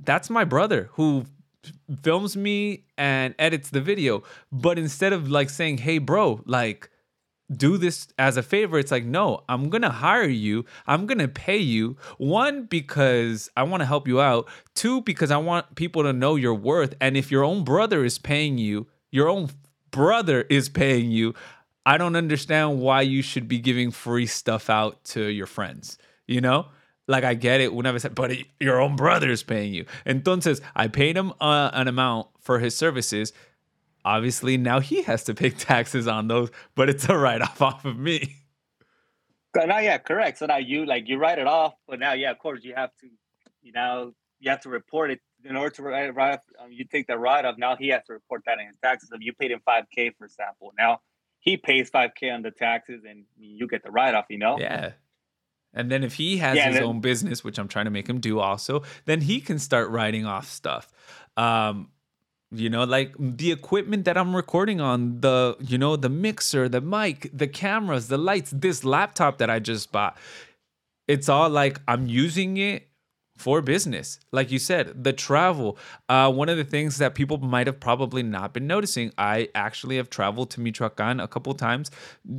that's 0.00 0.28
my 0.28 0.44
brother 0.44 0.90
who 0.92 1.24
films 2.02 2.36
me 2.36 2.84
and 2.96 3.34
edits 3.38 3.70
the 3.70 3.80
video. 3.80 4.22
But 4.50 4.78
instead 4.78 5.12
of 5.12 5.30
like 5.30 5.50
saying, 5.50 5.78
hey, 5.78 5.98
bro, 5.98 6.42
like, 6.46 6.90
do 7.54 7.76
this 7.76 8.08
as 8.18 8.36
a 8.36 8.42
favor. 8.42 8.78
It's 8.78 8.90
like, 8.90 9.04
no, 9.04 9.44
I'm 9.48 9.68
gonna 9.68 9.90
hire 9.90 10.28
you. 10.28 10.64
I'm 10.86 11.06
gonna 11.06 11.28
pay 11.28 11.58
you. 11.58 11.96
One, 12.18 12.64
because 12.64 13.50
I 13.56 13.64
wanna 13.64 13.84
help 13.84 14.08
you 14.08 14.20
out. 14.20 14.48
Two, 14.74 15.02
because 15.02 15.30
I 15.30 15.36
want 15.36 15.74
people 15.74 16.02
to 16.04 16.12
know 16.12 16.36
your 16.36 16.54
worth. 16.54 16.94
And 17.00 17.16
if 17.16 17.30
your 17.30 17.44
own 17.44 17.64
brother 17.64 18.04
is 18.04 18.18
paying 18.18 18.58
you, 18.58 18.86
your 19.10 19.28
own 19.28 19.50
brother 19.90 20.42
is 20.42 20.68
paying 20.68 21.10
you, 21.10 21.34
I 21.86 21.98
don't 21.98 22.16
understand 22.16 22.80
why 22.80 23.02
you 23.02 23.20
should 23.20 23.46
be 23.46 23.58
giving 23.58 23.90
free 23.90 24.26
stuff 24.26 24.70
out 24.70 25.04
to 25.06 25.24
your 25.24 25.46
friends. 25.46 25.98
You 26.26 26.40
know, 26.40 26.68
like 27.06 27.24
I 27.24 27.34
get 27.34 27.60
it. 27.60 27.74
Whenever 27.74 27.98
said, 27.98 28.14
but 28.14 28.32
your 28.60 28.80
own 28.80 28.96
brother 28.96 29.30
is 29.30 29.42
paying 29.42 29.74
you. 29.74 29.84
Entonces, 30.06 30.60
I 30.74 30.88
paid 30.88 31.16
him 31.16 31.32
uh, 31.40 31.70
an 31.72 31.88
amount 31.88 32.28
for 32.40 32.58
his 32.58 32.76
services. 32.76 33.32
Obviously, 34.04 34.56
now 34.56 34.80
he 34.80 35.02
has 35.02 35.24
to 35.24 35.34
pay 35.34 35.50
taxes 35.50 36.06
on 36.06 36.28
those, 36.28 36.50
but 36.74 36.88
it's 36.88 37.08
a 37.08 37.16
write 37.16 37.42
off 37.42 37.62
off 37.62 37.84
of 37.84 37.98
me. 37.98 38.36
Now, 39.54 39.78
yeah, 39.78 39.98
correct. 39.98 40.38
So 40.38 40.46
now 40.46 40.56
you 40.56 40.84
like 40.84 41.08
you 41.08 41.16
write 41.16 41.38
it 41.38 41.46
off, 41.46 41.74
but 41.86 42.00
now, 42.00 42.12
yeah, 42.12 42.32
of 42.32 42.38
course, 42.38 42.64
you 42.64 42.74
have 42.74 42.90
to, 43.00 43.08
you 43.62 43.72
know, 43.72 44.12
you 44.40 44.50
have 44.50 44.60
to 44.62 44.68
report 44.68 45.10
it 45.12 45.20
in 45.44 45.56
order 45.56 45.70
to 45.76 45.82
write, 45.82 46.14
write 46.14 46.34
off. 46.34 46.40
Um, 46.62 46.72
you 46.72 46.84
take 46.84 47.06
the 47.06 47.16
write 47.16 47.44
off. 47.44 47.56
Now 47.56 47.76
he 47.76 47.88
has 47.88 48.02
to 48.06 48.14
report 48.14 48.42
that 48.46 48.58
in 48.58 48.66
his 48.66 48.76
taxes. 48.82 49.10
If 49.12 49.20
you 49.20 49.32
paid 49.32 49.52
him 49.52 49.60
five 49.64 49.84
k, 49.94 50.10
for 50.10 50.24
example, 50.24 50.72
now 50.78 51.00
he 51.38 51.56
pays 51.56 51.88
five 51.90 52.10
k 52.18 52.30
on 52.30 52.42
the 52.42 52.50
taxes, 52.50 53.04
and 53.08 53.24
you 53.38 53.68
get 53.68 53.84
the 53.84 53.90
write 53.90 54.14
off. 54.14 54.26
You 54.28 54.38
know? 54.38 54.58
Yeah. 54.58 54.92
And 55.74 55.90
then 55.90 56.04
if 56.04 56.14
he 56.14 56.38
has 56.38 56.56
yeah, 56.56 56.66
his 56.66 56.76
then, 56.76 56.84
own 56.84 57.00
business, 57.00 57.44
which 57.44 57.58
I'm 57.58 57.68
trying 57.68 57.86
to 57.86 57.90
make 57.90 58.08
him 58.08 58.20
do 58.20 58.38
also, 58.38 58.82
then 59.04 59.20
he 59.20 59.40
can 59.40 59.58
start 59.58 59.90
writing 59.90 60.24
off 60.24 60.48
stuff. 60.48 60.92
Um, 61.36 61.88
you 62.52 62.70
know, 62.70 62.84
like 62.84 63.14
the 63.18 63.50
equipment 63.50 64.04
that 64.04 64.16
I'm 64.16 64.34
recording 64.34 64.80
on, 64.80 65.20
the, 65.20 65.56
you 65.60 65.76
know, 65.76 65.96
the 65.96 66.08
mixer, 66.08 66.68
the 66.68 66.80
mic, 66.80 67.28
the 67.32 67.48
cameras, 67.48 68.08
the 68.08 68.18
lights, 68.18 68.52
this 68.54 68.84
laptop 68.84 69.38
that 69.38 69.50
I 69.50 69.58
just 69.58 69.90
bought. 69.90 70.16
It's 71.08 71.28
all 71.28 71.50
like 71.50 71.80
I'm 71.88 72.06
using 72.06 72.56
it 72.56 72.88
for 73.36 73.60
business. 73.60 74.20
Like 74.30 74.52
you 74.52 74.60
said, 74.60 75.02
the 75.02 75.12
travel. 75.12 75.76
Uh, 76.08 76.30
one 76.32 76.48
of 76.48 76.56
the 76.56 76.64
things 76.64 76.98
that 76.98 77.16
people 77.16 77.38
might 77.38 77.66
have 77.66 77.80
probably 77.80 78.22
not 78.22 78.54
been 78.54 78.68
noticing, 78.68 79.12
I 79.18 79.48
actually 79.56 79.96
have 79.96 80.08
traveled 80.08 80.50
to 80.52 80.60
Michoacan 80.60 81.18
a 81.18 81.26
couple 81.26 81.52
times 81.54 81.90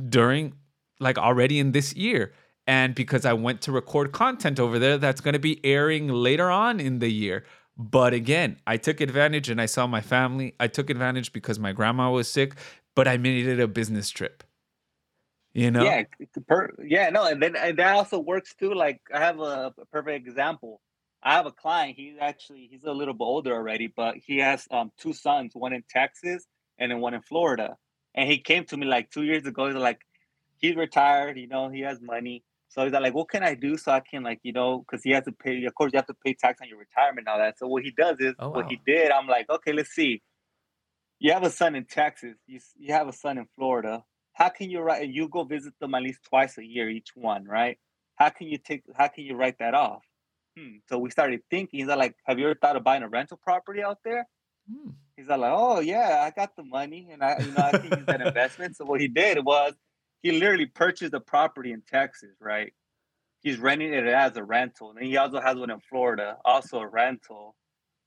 during, 0.08 0.54
like 0.98 1.18
already 1.18 1.58
in 1.58 1.72
this 1.72 1.94
year 1.94 2.32
and 2.66 2.94
because 2.94 3.24
I 3.24 3.32
went 3.32 3.60
to 3.62 3.72
record 3.72 4.12
content 4.12 4.58
over 4.58 4.78
there 4.78 4.98
that's 4.98 5.20
going 5.20 5.34
to 5.34 5.38
be 5.38 5.64
airing 5.64 6.08
later 6.08 6.50
on 6.50 6.80
in 6.80 6.98
the 6.98 7.10
year. 7.10 7.44
But 7.76 8.14
again, 8.14 8.58
I 8.66 8.78
took 8.78 9.00
advantage 9.00 9.50
and 9.50 9.60
I 9.60 9.66
saw 9.66 9.86
my 9.86 10.00
family. 10.00 10.54
I 10.58 10.66
took 10.66 10.88
advantage 10.90 11.32
because 11.32 11.58
my 11.58 11.72
grandma 11.72 12.10
was 12.10 12.28
sick, 12.28 12.54
but 12.94 13.06
I 13.06 13.18
made 13.18 13.46
it 13.46 13.60
a 13.60 13.68
business 13.68 14.08
trip. 14.10 14.42
You 15.52 15.70
know? 15.70 15.84
Yeah, 15.84 16.02
per, 16.46 16.74
yeah, 16.84 17.08
no, 17.08 17.24
and 17.24 17.42
then 17.42 17.56
and 17.56 17.78
that 17.78 17.94
also 17.94 18.18
works 18.18 18.54
too. 18.54 18.74
Like 18.74 19.00
I 19.12 19.20
have 19.20 19.40
a, 19.40 19.72
perfect 19.90 20.26
example. 20.26 20.82
I 21.22 21.32
have 21.34 21.46
a 21.46 21.50
client. 21.50 21.96
He's 21.96 22.16
actually 22.20 22.68
he's 22.70 22.84
a 22.84 22.92
little 22.92 23.14
bit 23.14 23.24
older 23.24 23.54
already, 23.54 23.86
but 23.86 24.16
he 24.16 24.38
has 24.38 24.66
um 24.70 24.92
two 24.98 25.14
sons, 25.14 25.52
one 25.54 25.72
in 25.72 25.82
Texas 25.88 26.46
and 26.78 26.90
then 26.90 27.00
one 27.00 27.14
in 27.14 27.22
Florida. 27.22 27.76
And 28.14 28.30
he 28.30 28.38
came 28.38 28.64
to 28.66 28.76
me 28.76 28.86
like 28.86 29.10
two 29.10 29.22
years 29.22 29.46
ago. 29.46 29.66
He's 29.66 29.76
like, 29.76 30.00
he's 30.58 30.76
retired. 30.76 31.38
You 31.38 31.48
know, 31.48 31.70
he 31.70 31.80
has 31.80 32.00
money 32.02 32.42
so 32.76 32.84
he's 32.84 32.92
like, 32.92 33.14
what 33.14 33.30
can 33.30 33.42
I 33.42 33.54
do 33.54 33.78
so 33.78 33.90
I 33.90 34.00
can 34.00 34.22
like, 34.22 34.40
you 34.42 34.52
know, 34.52 34.84
because 34.86 35.02
he 35.02 35.10
has 35.12 35.24
to 35.24 35.32
pay, 35.32 35.64
of 35.64 35.74
course 35.74 35.92
you 35.94 35.98
have 35.98 36.06
to 36.08 36.16
pay 36.24 36.34
tax 36.34 36.60
on 36.60 36.68
your 36.68 36.78
retirement 36.78 37.26
and 37.26 37.28
all 37.28 37.38
that. 37.38 37.58
So 37.58 37.66
what 37.66 37.82
he 37.82 37.90
does 37.90 38.16
is 38.20 38.34
oh, 38.38 38.48
wow. 38.48 38.56
what 38.56 38.66
he 38.66 38.78
did, 38.86 39.10
I'm 39.10 39.26
like, 39.26 39.48
okay, 39.48 39.72
let's 39.72 39.90
see. 39.90 40.22
You 41.18 41.32
have 41.32 41.42
a 41.42 41.50
son 41.50 41.74
in 41.74 41.86
Texas, 41.86 42.36
you, 42.46 42.60
you 42.76 42.92
have 42.92 43.08
a 43.08 43.14
son 43.14 43.38
in 43.38 43.46
Florida. 43.56 44.04
How 44.34 44.50
can 44.50 44.70
you 44.70 44.80
write 44.80 45.08
you 45.08 45.30
go 45.30 45.44
visit 45.44 45.72
them 45.80 45.94
at 45.94 46.02
least 46.02 46.20
twice 46.28 46.58
a 46.58 46.64
year, 46.64 46.90
each 46.90 47.08
one, 47.14 47.46
right? 47.46 47.78
How 48.16 48.28
can 48.28 48.48
you 48.48 48.58
take 48.58 48.82
how 48.94 49.08
can 49.08 49.24
you 49.24 49.34
write 49.36 49.58
that 49.60 49.72
off? 49.72 50.02
Hmm. 50.58 50.76
So 50.90 50.98
we 50.98 51.08
started 51.08 51.40
thinking, 51.50 51.80
he's 51.80 51.88
like, 51.88 52.14
have 52.26 52.38
you 52.38 52.44
ever 52.44 52.58
thought 52.60 52.76
of 52.76 52.84
buying 52.84 53.02
a 53.02 53.08
rental 53.08 53.40
property 53.42 53.82
out 53.82 54.00
there? 54.04 54.28
Hmm. 54.70 54.90
He's 55.16 55.28
like, 55.28 55.40
oh 55.42 55.80
yeah, 55.80 56.22
I 56.26 56.38
got 56.38 56.54
the 56.54 56.64
money 56.64 57.08
and 57.10 57.22
I 57.22 57.38
you 57.38 57.52
know 57.52 57.62
I 57.62 57.78
can 57.78 57.98
use 57.98 58.06
that 58.06 58.20
investment. 58.20 58.76
So 58.76 58.84
what 58.84 59.00
he 59.00 59.08
did 59.08 59.42
was 59.42 59.72
he 60.22 60.32
literally 60.32 60.66
purchased 60.66 61.14
a 61.14 61.20
property 61.20 61.72
in 61.72 61.82
Texas, 61.82 62.30
right? 62.40 62.72
He's 63.42 63.58
renting 63.58 63.92
it 63.92 64.06
as 64.06 64.36
a 64.36 64.42
rental. 64.42 64.90
And 64.90 65.06
he 65.06 65.16
also 65.16 65.40
has 65.40 65.56
one 65.56 65.70
in 65.70 65.80
Florida, 65.80 66.36
also 66.44 66.78
a 66.78 66.88
rental. 66.88 67.54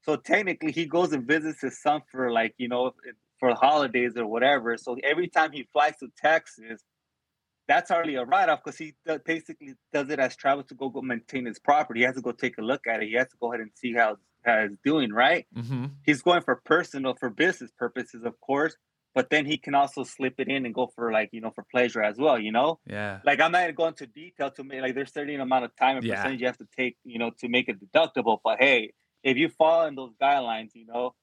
So 0.01 0.15
technically, 0.15 0.71
he 0.71 0.85
goes 0.85 1.13
and 1.13 1.27
visits 1.27 1.61
his 1.61 1.81
son 1.81 2.01
for 2.11 2.31
like, 2.31 2.55
you 2.57 2.67
know, 2.67 2.91
for 3.39 3.53
holidays 3.53 4.13
or 4.17 4.25
whatever. 4.25 4.77
So 4.77 4.97
every 5.03 5.27
time 5.27 5.51
he 5.51 5.67
flies 5.71 5.97
to 5.99 6.07
Texas, 6.21 6.81
that's 7.67 7.91
already 7.91 8.15
a 8.15 8.25
write 8.25 8.49
off 8.49 8.61
because 8.63 8.77
he 8.77 8.95
basically 9.23 9.75
does 9.93 10.09
it 10.09 10.19
as 10.19 10.35
travel 10.35 10.63
to 10.63 10.75
go, 10.75 10.89
go 10.89 11.01
maintain 11.01 11.45
his 11.45 11.59
property. 11.59 12.01
He 12.01 12.05
has 12.05 12.15
to 12.15 12.21
go 12.21 12.31
take 12.31 12.57
a 12.57 12.61
look 12.61 12.87
at 12.87 13.03
it. 13.03 13.09
He 13.09 13.15
has 13.15 13.27
to 13.27 13.37
go 13.39 13.53
ahead 13.53 13.61
and 13.61 13.71
see 13.75 13.93
how, 13.93 14.17
how 14.43 14.55
it's 14.59 14.77
doing, 14.83 15.13
right? 15.13 15.45
Mm-hmm. 15.55 15.85
He's 16.03 16.21
going 16.21 16.41
for 16.41 16.59
personal, 16.65 17.13
for 17.13 17.29
business 17.29 17.71
purposes, 17.77 18.23
of 18.25 18.39
course 18.41 18.75
but 19.15 19.29
then 19.29 19.45
he 19.45 19.57
can 19.57 19.75
also 19.75 20.03
slip 20.03 20.35
it 20.37 20.47
in 20.47 20.65
and 20.65 20.73
go 20.73 20.87
for 20.95 21.11
like 21.11 21.29
you 21.31 21.41
know 21.41 21.51
for 21.51 21.65
pleasure 21.71 22.01
as 22.01 22.17
well 22.17 22.39
you 22.39 22.51
know 22.51 22.79
yeah 22.85 23.19
like 23.25 23.39
i'm 23.39 23.51
not 23.51 23.73
going 23.75 23.89
into 23.89 24.07
detail 24.07 24.51
to 24.51 24.63
make 24.63 24.81
like 24.81 24.95
there's 24.95 25.13
certain 25.13 25.39
amount 25.39 25.65
of 25.65 25.75
time 25.75 25.97
and 25.97 26.05
yeah. 26.05 26.15
percentage 26.15 26.41
you 26.41 26.47
have 26.47 26.57
to 26.57 26.67
take 26.75 26.97
you 27.03 27.19
know 27.19 27.31
to 27.39 27.47
make 27.47 27.67
it 27.69 27.77
deductible 27.79 28.37
but 28.43 28.57
hey 28.59 28.93
if 29.23 29.37
you 29.37 29.49
fall 29.49 29.85
in 29.85 29.95
those 29.95 30.11
guidelines 30.21 30.69
you 30.73 30.85
know 30.85 31.13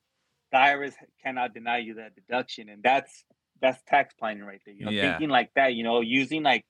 the 0.53 0.59
irs 0.59 0.95
cannot 1.23 1.55
deny 1.55 1.79
you 1.79 1.95
that 1.95 2.15
deduction 2.15 2.69
and 2.69 2.83
that's 2.83 3.25
that's 3.61 3.83
tax 3.87 4.15
planning 4.19 4.45
right 4.45 4.61
there 4.65 4.75
you 4.75 4.85
know 4.85 4.91
yeah. 4.91 5.13
thinking 5.13 5.31
like 5.31 5.51
that 5.55 5.75
you 5.75 5.83
know 5.83 6.01
using 6.01 6.43
like 6.43 6.65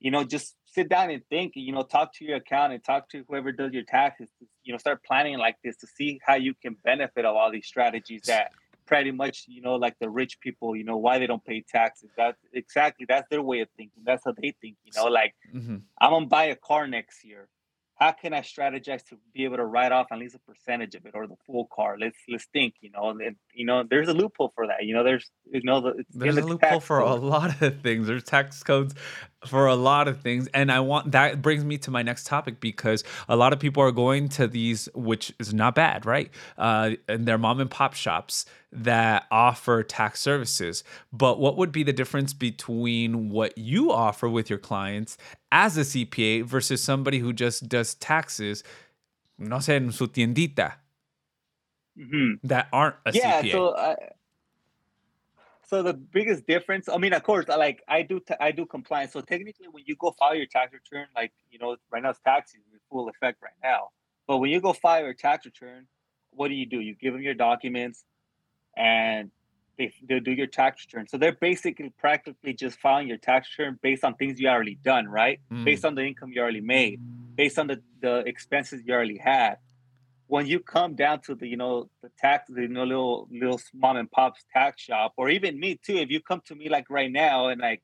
you 0.00 0.10
know 0.10 0.24
just 0.24 0.56
sit 0.66 0.88
down 0.88 1.10
and 1.10 1.22
think 1.30 1.52
you 1.54 1.72
know 1.72 1.82
talk 1.82 2.12
to 2.14 2.24
your 2.24 2.36
accountant 2.36 2.82
talk 2.84 3.08
to 3.08 3.24
whoever 3.28 3.52
does 3.52 3.72
your 3.72 3.84
taxes 3.84 4.28
you 4.64 4.72
know 4.72 4.78
start 4.78 5.02
planning 5.04 5.38
like 5.38 5.56
this 5.62 5.76
to 5.76 5.86
see 5.86 6.20
how 6.24 6.34
you 6.34 6.52
can 6.60 6.76
benefit 6.84 7.24
of 7.24 7.36
all 7.36 7.50
these 7.52 7.66
strategies 7.66 8.22
that 8.26 8.50
pretty 8.86 9.10
much 9.10 9.44
you 9.48 9.60
know 9.60 9.76
like 9.76 9.96
the 9.98 10.08
rich 10.08 10.38
people 10.40 10.76
you 10.76 10.84
know 10.84 10.96
why 10.96 11.18
they 11.18 11.26
don't 11.26 11.44
pay 11.44 11.64
taxes 11.68 12.10
that's 12.16 12.38
exactly 12.52 13.06
that's 13.08 13.28
their 13.30 13.42
way 13.42 13.60
of 13.60 13.68
thinking 13.76 14.02
that's 14.04 14.22
how 14.24 14.32
they 14.32 14.54
think 14.60 14.76
you 14.84 14.92
know 14.96 15.06
like 15.06 15.34
mm-hmm. 15.54 15.76
i'm 16.00 16.10
gonna 16.10 16.26
buy 16.26 16.44
a 16.44 16.56
car 16.56 16.86
next 16.86 17.24
year 17.24 17.48
how 17.96 18.10
can 18.10 18.34
I 18.34 18.40
strategize 18.40 19.04
to 19.08 19.18
be 19.32 19.44
able 19.44 19.56
to 19.56 19.64
write 19.64 19.92
off 19.92 20.08
at 20.10 20.18
least 20.18 20.34
a 20.34 20.40
percentage 20.40 20.94
of 20.94 21.06
it 21.06 21.12
or 21.14 21.26
the 21.26 21.36
full 21.46 21.66
car? 21.66 21.96
Let's 21.98 22.18
let's 22.28 22.46
think. 22.52 22.74
You 22.80 22.90
know, 22.90 23.10
and 23.10 23.36
you 23.52 23.64
know, 23.64 23.84
there's 23.88 24.08
a 24.08 24.12
loophole 24.12 24.52
for 24.54 24.66
that. 24.66 24.84
You 24.84 24.94
know, 24.94 25.04
there's 25.04 25.30
you 25.50 25.62
know, 25.62 25.80
the, 25.80 26.04
there's 26.10 26.36
a 26.36 26.42
loophole 26.42 26.80
for 26.80 27.00
code. 27.00 27.22
a 27.22 27.24
lot 27.24 27.62
of 27.62 27.80
things. 27.82 28.06
There's 28.08 28.24
tax 28.24 28.62
codes 28.62 28.94
for 29.46 29.66
a 29.66 29.74
lot 29.74 30.08
of 30.08 30.20
things, 30.20 30.48
and 30.54 30.70
I 30.70 30.80
want 30.80 31.12
that 31.12 31.42
brings 31.42 31.64
me 31.64 31.78
to 31.78 31.90
my 31.90 32.02
next 32.02 32.26
topic 32.26 32.60
because 32.60 33.04
a 33.28 33.36
lot 33.36 33.52
of 33.52 33.58
people 33.60 33.82
are 33.82 33.92
going 33.92 34.28
to 34.30 34.46
these, 34.46 34.88
which 34.94 35.32
is 35.38 35.52
not 35.54 35.74
bad, 35.74 36.06
right? 36.06 36.30
Uh, 36.56 36.92
and 37.08 37.26
they're 37.26 37.38
mom 37.38 37.60
and 37.60 37.70
pop 37.70 37.94
shops 37.94 38.46
that 38.72 39.26
offer 39.30 39.82
tax 39.82 40.20
services. 40.20 40.82
But 41.12 41.38
what 41.38 41.56
would 41.56 41.72
be 41.72 41.82
the 41.82 41.92
difference 41.92 42.32
between 42.32 43.30
what 43.30 43.56
you 43.56 43.92
offer 43.92 44.28
with 44.28 44.50
your 44.50 44.58
clients 44.58 45.16
as 45.52 45.76
a 45.76 45.82
CPA 45.82 46.44
versus 46.44 46.82
somebody 46.82 47.20
who 47.20 47.32
just 47.32 47.68
does 47.68 47.94
taxes, 47.94 48.64
no 49.38 49.56
sé, 49.56 49.76
en 49.76 49.92
su 49.92 50.08
tiendita, 50.08 50.74
mm-hmm. 51.98 52.46
that 52.46 52.68
aren't 52.72 52.96
a 53.06 53.12
yeah, 53.12 53.42
CPA? 53.42 53.52
So, 53.52 53.68
uh, 53.68 53.94
so 55.66 55.82
the 55.82 55.94
biggest 55.94 56.46
difference, 56.46 56.88
I 56.88 56.96
mean, 56.98 57.12
of 57.12 57.22
course, 57.22 57.48
like 57.48 57.82
I 57.88 58.02
do, 58.02 58.20
t- 58.20 58.34
I 58.40 58.52
do 58.52 58.66
compliance. 58.66 59.12
So 59.12 59.20
technically, 59.20 59.68
when 59.70 59.84
you 59.86 59.96
go 59.96 60.14
file 60.18 60.34
your 60.34 60.46
tax 60.46 60.72
return, 60.72 61.06
like 61.14 61.32
you 61.50 61.58
know, 61.58 61.76
right 61.90 62.02
now 62.02 62.10
it's 62.10 62.20
tax 62.20 62.52
season, 62.52 62.66
in 62.72 62.78
full 62.90 63.08
effect 63.08 63.42
right 63.42 63.52
now. 63.62 63.90
But 64.26 64.38
when 64.38 64.50
you 64.50 64.60
go 64.60 64.72
file 64.72 65.04
your 65.04 65.14
tax 65.14 65.44
return, 65.44 65.86
what 66.30 66.48
do 66.48 66.54
you 66.54 66.66
do? 66.66 66.80
You 66.80 66.94
give 66.94 67.12
them 67.12 67.22
your 67.22 67.34
documents, 67.34 68.04
and 68.76 69.30
they, 69.78 69.92
they 70.08 70.20
do 70.20 70.32
your 70.32 70.46
tax 70.46 70.84
return. 70.86 71.08
So 71.08 71.18
they're 71.18 71.32
basically 71.32 71.92
practically 71.98 72.52
just 72.52 72.78
filing 72.78 73.08
your 73.08 73.16
tax 73.16 73.48
return 73.56 73.78
based 73.82 74.04
on 74.04 74.14
things 74.14 74.40
you 74.40 74.48
already 74.48 74.76
done, 74.76 75.08
right? 75.08 75.40
Mm. 75.52 75.64
Based 75.64 75.84
on 75.84 75.94
the 75.94 76.02
income 76.02 76.30
you 76.32 76.40
already 76.40 76.60
made, 76.60 77.00
based 77.34 77.58
on 77.58 77.66
the, 77.66 77.82
the 78.00 78.18
expenses 78.18 78.82
you 78.84 78.94
already 78.94 79.18
had. 79.18 79.56
When 80.26 80.46
you 80.46 80.60
come 80.60 80.94
down 80.94 81.20
to 81.22 81.34
the, 81.34 81.46
you 81.46 81.56
know, 81.56 81.90
the 82.02 82.10
tax, 82.18 82.48
the 82.48 82.62
you 82.62 82.68
know, 82.68 82.84
little 82.84 83.28
little 83.30 83.60
mom 83.74 83.96
and 83.96 84.10
pop's 84.10 84.44
tax 84.52 84.82
shop, 84.82 85.12
or 85.16 85.28
even 85.28 85.60
me 85.60 85.78
too, 85.84 85.96
if 85.96 86.10
you 86.10 86.20
come 86.20 86.40
to 86.46 86.54
me 86.54 86.68
like 86.68 86.88
right 86.88 87.12
now 87.12 87.48
and 87.48 87.60
like 87.60 87.82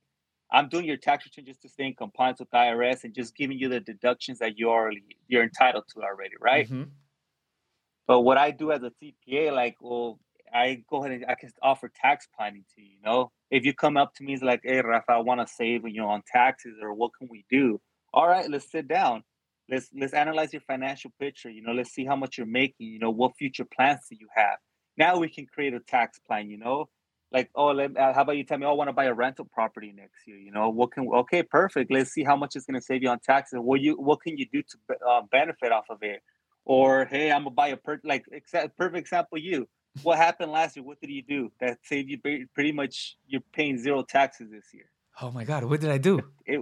I'm 0.53 0.69
doing 0.69 0.85
your 0.85 0.97
tax 0.97 1.25
return 1.27 1.45
just 1.47 1.63
to 1.63 1.69
stay 1.69 1.87
in 1.87 1.95
compliance 1.95 2.41
with 2.41 2.51
IRS 2.51 3.05
and 3.05 3.15
just 3.15 3.37
giving 3.37 3.59
you 3.59 3.69
the 3.69 3.81
deductions 3.81 4.39
that 4.41 4.59
you 4.59 4.71
already 4.71 5.03
you're 5.29 5.43
entitled 5.43 5.85
to 5.95 6.03
already, 6.03 6.35
right? 6.41 6.67
Mm-hmm. 6.67 6.85
But 8.07 8.23
what 8.23 8.39
I 8.39 8.51
do 8.51 8.73
as 8.73 8.83
a 8.83 8.91
CPA, 9.01 9.53
like, 9.53 9.77
well, 9.81 10.19
I 10.53 10.83
go 10.91 11.05
ahead 11.05 11.13
and 11.13 11.27
I 11.29 11.37
can 11.37 11.51
offer 11.63 11.89
tax 11.95 12.27
planning 12.37 12.65
to 12.75 12.83
you. 12.83 12.89
You 12.97 13.03
know, 13.05 13.31
if 13.51 13.65
you 13.65 13.73
come 13.73 13.97
up 13.97 14.15
to 14.17 14.25
me, 14.25 14.35
it's 14.35 14.43
like, 14.43 14.63
hey, 14.65 14.81
Rafa, 14.81 15.13
I 15.13 15.19
want 15.19 15.41
to 15.41 15.47
save, 15.47 15.87
you 15.87 16.01
know, 16.01 16.09
on 16.09 16.23
taxes, 16.27 16.75
or 16.83 16.93
what 16.93 17.13
can 17.17 17.29
we 17.31 17.45
do? 17.49 17.81
All 18.13 18.27
right, 18.27 18.51
let's 18.51 18.71
sit 18.71 18.89
down. 18.89 19.23
Let's 19.71 19.89
let's 19.99 20.13
analyze 20.13 20.53
your 20.53 20.63
financial 20.63 21.13
picture. 21.19 21.51
You 21.51 21.63
know, 21.63 21.73
let's 21.73 21.91
see 21.91 22.05
how 22.05 22.17
much 22.17 22.39
you're 22.39 22.47
making. 22.47 22.89
You 22.89 22.99
know, 22.99 23.11
what 23.11 23.37
future 23.37 23.65
plans 23.65 24.01
do 24.11 24.17
you 24.19 24.29
have? 24.35 24.59
Now 24.97 25.19
we 25.19 25.29
can 25.29 25.47
create 25.47 25.75
a 25.75 25.81
tax 25.81 26.19
plan. 26.19 26.51
You 26.51 26.59
know, 26.59 26.89
like, 27.33 27.51
oh, 27.55 27.69
let, 27.69 27.97
uh, 27.97 28.13
how 28.13 28.23
about 28.23 28.37
you 28.37 28.45
tell 28.45 28.59
me, 28.59 28.67
oh, 28.67 28.71
I 28.71 28.73
want 28.73 28.89
to 28.89 28.93
buy 28.93 29.05
a 29.05 29.15
rental 29.15 29.45
property 29.45 29.93
next 29.97 30.27
year. 30.27 30.37
You 30.37 30.51
know, 30.51 30.69
what 30.69 30.93
can? 30.93 31.09
Okay, 31.09 31.43
perfect. 31.43 31.93
Let's 31.93 32.11
see 32.11 32.25
how 32.25 32.37
much 32.37 32.57
it's 32.57 32.67
going 32.67 32.81
to 32.81 32.85
save 32.85 33.03
you 33.03 33.09
on 33.09 33.21
taxes. 33.21 33.61
What 33.63 33.81
you 33.81 33.95
what 33.95 34.21
can 34.21 34.37
you 34.37 34.47
do 34.53 34.63
to 34.63 34.97
uh, 35.09 35.23
benefit 35.31 35.71
off 35.71 35.87
of 35.89 35.99
it? 36.03 36.21
Or 36.65 37.05
hey, 37.07 37.31
I'm 37.31 37.45
gonna 37.45 37.55
buy 37.55 37.69
a 37.69 37.77
per 37.77 38.01
like 38.05 38.25
exa- 38.33 38.71
perfect 38.77 38.99
example. 38.99 39.39
You 39.39 39.69
what 40.03 40.19
happened 40.19 40.53
last 40.53 40.77
year? 40.77 40.85
What 40.85 41.01
did 41.01 41.11
you 41.11 41.23
do 41.23 41.53
that 41.61 41.79
saved 41.85 42.11
you 42.11 42.19
pretty 42.55 42.73
much? 42.73 43.17
You're 43.27 43.43
paying 43.53 43.79
zero 43.79 44.03
taxes 44.03 44.51
this 44.51 44.67
year. 44.75 44.91
Oh 45.23 45.31
my 45.31 45.45
god, 45.45 45.65
what 45.65 45.81
did 45.81 45.91
I 45.91 45.99
do? 45.99 46.21
It, 46.47 46.61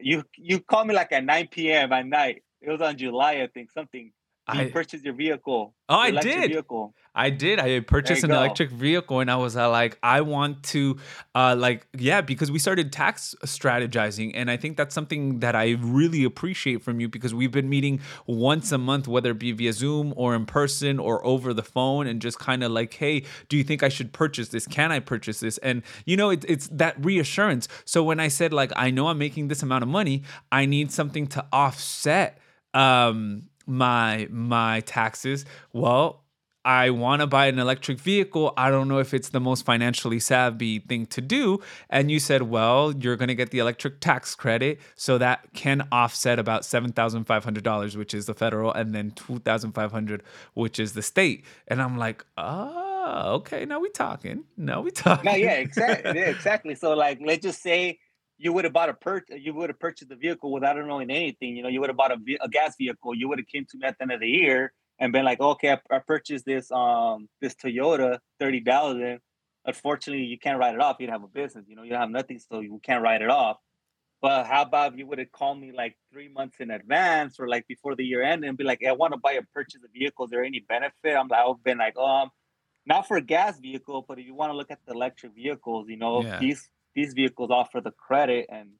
you 0.00 0.24
you 0.36 0.60
called 0.60 0.86
me 0.88 0.94
like 0.94 1.12
at 1.12 1.24
9 1.24 1.48
p.m. 1.50 1.92
at 1.92 2.06
night. 2.06 2.42
It 2.60 2.70
was 2.70 2.80
on 2.80 2.96
July, 2.96 3.42
I 3.42 3.48
think. 3.48 3.70
Something. 3.70 4.12
You 4.54 4.60
I 4.60 4.70
purchased 4.70 5.04
your 5.04 5.14
vehicle. 5.14 5.74
Oh, 5.90 5.94
I 5.98 6.10
did. 6.10 6.50
Vehicle. 6.50 6.94
I 7.14 7.30
did. 7.30 7.58
I 7.58 7.80
purchased 7.80 8.22
an 8.22 8.30
go. 8.30 8.36
electric 8.36 8.70
vehicle 8.70 9.18
and 9.18 9.30
I 9.30 9.36
was 9.36 9.56
uh, 9.56 9.68
like, 9.68 9.98
I 10.02 10.20
want 10.20 10.62
to, 10.64 10.98
uh, 11.34 11.56
like, 11.58 11.86
yeah, 11.98 12.20
because 12.20 12.50
we 12.50 12.58
started 12.58 12.92
tax 12.92 13.34
strategizing. 13.44 14.30
And 14.34 14.50
I 14.50 14.56
think 14.56 14.76
that's 14.76 14.94
something 14.94 15.40
that 15.40 15.56
I 15.56 15.76
really 15.80 16.22
appreciate 16.22 16.82
from 16.82 17.00
you 17.00 17.08
because 17.08 17.34
we've 17.34 17.50
been 17.50 17.68
meeting 17.68 18.00
once 18.26 18.70
a 18.70 18.78
month, 18.78 19.08
whether 19.08 19.32
it 19.32 19.38
be 19.38 19.52
via 19.52 19.72
Zoom 19.72 20.14
or 20.16 20.34
in 20.34 20.46
person 20.46 20.98
or 20.98 21.24
over 21.26 21.52
the 21.52 21.64
phone, 21.64 22.06
and 22.06 22.22
just 22.22 22.38
kind 22.38 22.62
of 22.62 22.70
like, 22.70 22.94
hey, 22.94 23.24
do 23.48 23.56
you 23.56 23.64
think 23.64 23.82
I 23.82 23.88
should 23.88 24.12
purchase 24.12 24.50
this? 24.50 24.66
Can 24.66 24.92
I 24.92 25.00
purchase 25.00 25.40
this? 25.40 25.58
And, 25.58 25.82
you 26.06 26.16
know, 26.16 26.30
it, 26.30 26.44
it's 26.46 26.68
that 26.68 27.04
reassurance. 27.04 27.68
So 27.84 28.04
when 28.04 28.20
I 28.20 28.28
said, 28.28 28.52
like, 28.52 28.72
I 28.76 28.90
know 28.90 29.08
I'm 29.08 29.18
making 29.18 29.48
this 29.48 29.62
amount 29.62 29.82
of 29.82 29.88
money, 29.88 30.22
I 30.52 30.66
need 30.66 30.92
something 30.92 31.26
to 31.28 31.44
offset 31.52 32.38
um 32.74 33.44
my 33.68 34.26
my 34.30 34.80
taxes 34.80 35.44
well 35.72 36.24
I 36.68 36.90
want 36.90 37.20
to 37.20 37.26
buy 37.26 37.46
an 37.46 37.58
electric 37.58 37.98
vehicle. 37.98 38.52
I 38.58 38.70
don't 38.70 38.88
know 38.88 38.98
if 38.98 39.14
it's 39.14 39.30
the 39.30 39.40
most 39.40 39.64
financially 39.64 40.20
savvy 40.20 40.80
thing 40.80 41.06
to 41.06 41.22
do. 41.22 41.60
And 41.88 42.10
you 42.10 42.20
said, 42.20 42.42
well, 42.42 42.92
you're 42.92 43.16
going 43.16 43.28
to 43.28 43.34
get 43.34 43.52
the 43.52 43.58
electric 43.58 44.00
tax 44.00 44.34
credit. 44.34 44.78
So 44.94 45.16
that 45.16 45.54
can 45.54 45.88
offset 45.90 46.38
about 46.38 46.62
$7,500, 46.62 47.96
which 47.96 48.12
is 48.12 48.26
the 48.26 48.34
federal, 48.34 48.70
and 48.70 48.94
then 48.94 49.12
2,500, 49.12 50.22
which 50.52 50.78
is 50.78 50.92
the 50.92 51.00
state. 51.00 51.46
And 51.68 51.80
I'm 51.80 51.96
like, 51.96 52.22
oh, 52.36 53.34
okay. 53.36 53.64
Now 53.64 53.80
we 53.80 53.88
talking. 53.88 54.44
Now 54.58 54.82
we 54.82 54.90
talking. 54.90 55.30
No, 55.30 55.38
yeah, 55.38 55.52
exactly. 55.54 56.12
yeah, 56.20 56.26
exactly. 56.26 56.74
So 56.74 56.92
like 56.92 57.18
let's 57.24 57.42
just 57.42 57.62
say 57.62 57.98
you 58.38 58.52
would 58.52 58.64
have 58.64 58.72
bought 58.72 58.88
a 58.88 58.94
per 58.94 59.22
you 59.30 59.52
would 59.54 59.68
have 59.70 59.78
purchased 59.78 60.08
the 60.08 60.16
vehicle 60.16 60.52
without 60.52 60.76
knowing 60.76 61.10
anything. 61.10 61.56
You 61.56 61.62
know, 61.62 61.68
you 61.68 61.80
would 61.80 61.90
have 61.90 61.96
bought 61.96 62.12
a, 62.12 62.18
a 62.40 62.48
gas 62.48 62.76
vehicle. 62.76 63.14
You 63.14 63.28
would 63.28 63.38
have 63.38 63.48
came 63.48 63.66
to 63.70 63.78
me 63.78 63.86
at 63.86 63.96
the 63.98 64.02
end 64.02 64.12
of 64.12 64.20
the 64.20 64.28
year 64.28 64.72
and 64.98 65.12
been 65.12 65.24
like, 65.24 65.40
okay, 65.40 65.72
I, 65.72 65.96
I 65.96 65.98
purchased 65.98 66.44
this 66.44 66.70
um 66.70 67.28
this 67.40 67.54
Toyota 67.54 68.18
thirty 68.38 68.62
thousand. 68.62 69.20
Unfortunately, 69.64 70.24
you 70.24 70.38
can't 70.38 70.58
write 70.58 70.74
it 70.74 70.80
off. 70.80 70.96
You 70.98 71.06
don't 71.06 71.14
have 71.14 71.24
a 71.24 71.28
business. 71.28 71.64
You 71.68 71.76
know, 71.76 71.82
you 71.82 71.90
don't 71.90 72.00
have 72.00 72.10
nothing, 72.10 72.38
so 72.38 72.60
you 72.60 72.80
can't 72.82 73.02
write 73.02 73.22
it 73.22 73.28
off. 73.28 73.58
But 74.20 74.46
how 74.46 74.62
about 74.62 74.92
if 74.92 74.98
you 74.98 75.06
would 75.06 75.18
have 75.18 75.30
called 75.30 75.60
me 75.60 75.70
like 75.72 75.96
three 76.12 76.28
months 76.28 76.56
in 76.58 76.70
advance 76.70 77.38
or 77.38 77.48
like 77.48 77.66
before 77.68 77.94
the 77.94 78.04
year 78.04 78.22
end 78.22 78.44
and 78.44 78.56
be 78.56 78.64
like, 78.64 78.82
I 78.84 78.92
want 78.92 79.12
to 79.14 79.20
buy 79.20 79.32
a 79.32 79.42
purchase 79.54 79.82
of 79.84 79.90
vehicle. 79.92 80.24
Is 80.24 80.30
there 80.30 80.42
any 80.42 80.60
benefit? 80.60 81.14
I'm 81.16 81.28
like, 81.28 81.40
I've 81.46 81.62
been 81.62 81.78
like, 81.78 81.96
um, 81.96 82.30
not 82.86 83.06
for 83.06 83.16
a 83.16 83.20
gas 83.20 83.60
vehicle, 83.60 84.04
but 84.08 84.18
if 84.18 84.26
you 84.26 84.34
want 84.34 84.50
to 84.50 84.56
look 84.56 84.70
at 84.70 84.78
the 84.86 84.92
electric 84.92 85.34
vehicles, 85.34 85.88
you 85.88 85.98
know, 85.98 86.24
Yeah. 86.24 86.40
these 86.40 86.68
these 86.98 87.14
vehicles 87.14 87.50
offer 87.52 87.80
the 87.80 87.92
credit 87.92 88.46
and 88.50 88.70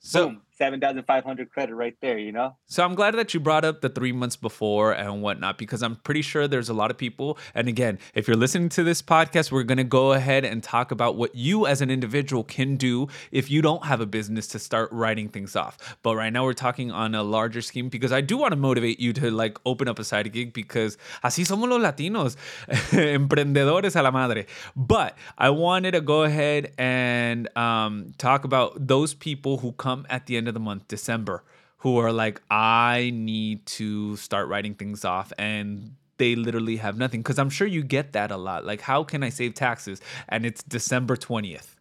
So, 0.00 0.28
boom, 0.28 0.42
seven 0.58 0.80
thousand 0.80 1.02
five 1.04 1.24
hundred 1.24 1.50
credit 1.50 1.74
right 1.74 1.96
there. 2.00 2.18
You 2.18 2.32
know, 2.32 2.56
So 2.66 2.84
I'm 2.84 2.94
glad 2.94 3.14
that 3.14 3.34
you 3.34 3.40
brought 3.40 3.64
up 3.64 3.80
the 3.80 3.88
three 3.88 4.12
months 4.12 4.36
before 4.36 4.92
and 4.92 5.22
whatnot 5.22 5.58
because 5.58 5.82
I'm 5.82 5.96
pretty 5.96 6.22
sure 6.22 6.46
there's 6.46 6.68
a 6.68 6.74
lot 6.74 6.90
of 6.90 6.98
people. 6.98 7.38
And 7.54 7.68
again, 7.68 7.98
if 8.14 8.28
you're 8.28 8.36
listening 8.36 8.68
to 8.70 8.84
this 8.84 9.02
podcast, 9.02 9.50
we're 9.50 9.64
going 9.64 9.78
to 9.78 9.84
go 9.84 10.12
ahead 10.12 10.44
and 10.44 10.62
talk 10.62 10.90
about 10.90 11.16
what 11.16 11.34
you 11.34 11.66
as 11.66 11.80
an 11.80 11.90
individual 11.90 12.44
can 12.44 12.76
do 12.76 13.08
if 13.32 13.50
you 13.50 13.60
don't 13.62 13.84
have 13.86 14.00
a 14.00 14.06
business 14.06 14.46
to 14.48 14.58
start 14.58 14.90
writing 14.92 15.28
things 15.28 15.56
off. 15.56 15.96
But 16.02 16.16
right 16.16 16.32
now 16.32 16.44
we're 16.44 16.54
talking 16.54 16.90
on 16.90 17.14
a 17.14 17.22
larger 17.22 17.60
scheme 17.62 17.88
because 17.88 18.12
I 18.12 18.20
do 18.20 18.36
want 18.36 18.52
to 18.52 18.56
motivate 18.56 19.00
you 19.00 19.12
to 19.14 19.30
like 19.30 19.58
open 19.66 19.88
up 19.88 19.98
a 19.98 20.04
side 20.04 20.30
gig 20.32 20.52
because 20.52 20.96
así 21.24 21.44
somos 21.46 21.68
los 21.68 21.80
latinos, 21.80 22.36
emprendedores 22.68 23.96
a 23.96 24.02
la 24.02 24.10
madre. 24.10 24.46
But 24.76 25.16
I 25.36 25.50
wanted 25.50 25.92
to 25.92 26.00
go 26.00 26.22
ahead 26.22 26.72
and 26.78 27.48
um, 27.56 28.12
talk 28.18 28.44
about 28.44 28.86
those 28.86 29.14
people 29.14 29.58
who 29.58 29.72
come 29.72 29.87
at 30.08 30.26
the 30.26 30.36
end 30.36 30.48
of 30.48 30.54
the 30.54 30.60
month, 30.60 30.88
December 30.88 31.42
who 31.78 31.98
are 31.98 32.12
like, 32.12 32.40
I 32.50 33.12
need 33.14 33.64
to 33.66 34.16
start 34.16 34.48
writing 34.48 34.74
things 34.74 35.04
off 35.04 35.32
and 35.38 35.94
they 36.18 36.34
literally 36.34 36.76
have 36.76 36.98
nothing. 36.98 37.22
Cause 37.22 37.38
I'm 37.38 37.50
sure 37.50 37.66
you 37.66 37.82
get 37.82 38.12
that 38.12 38.30
a 38.30 38.36
lot. 38.36 38.64
Like, 38.64 38.80
how 38.80 39.04
can 39.04 39.22
I 39.22 39.28
save 39.28 39.54
taxes? 39.54 40.00
And 40.28 40.44
it's 40.44 40.62
December 40.64 41.16
20th. 41.16 41.76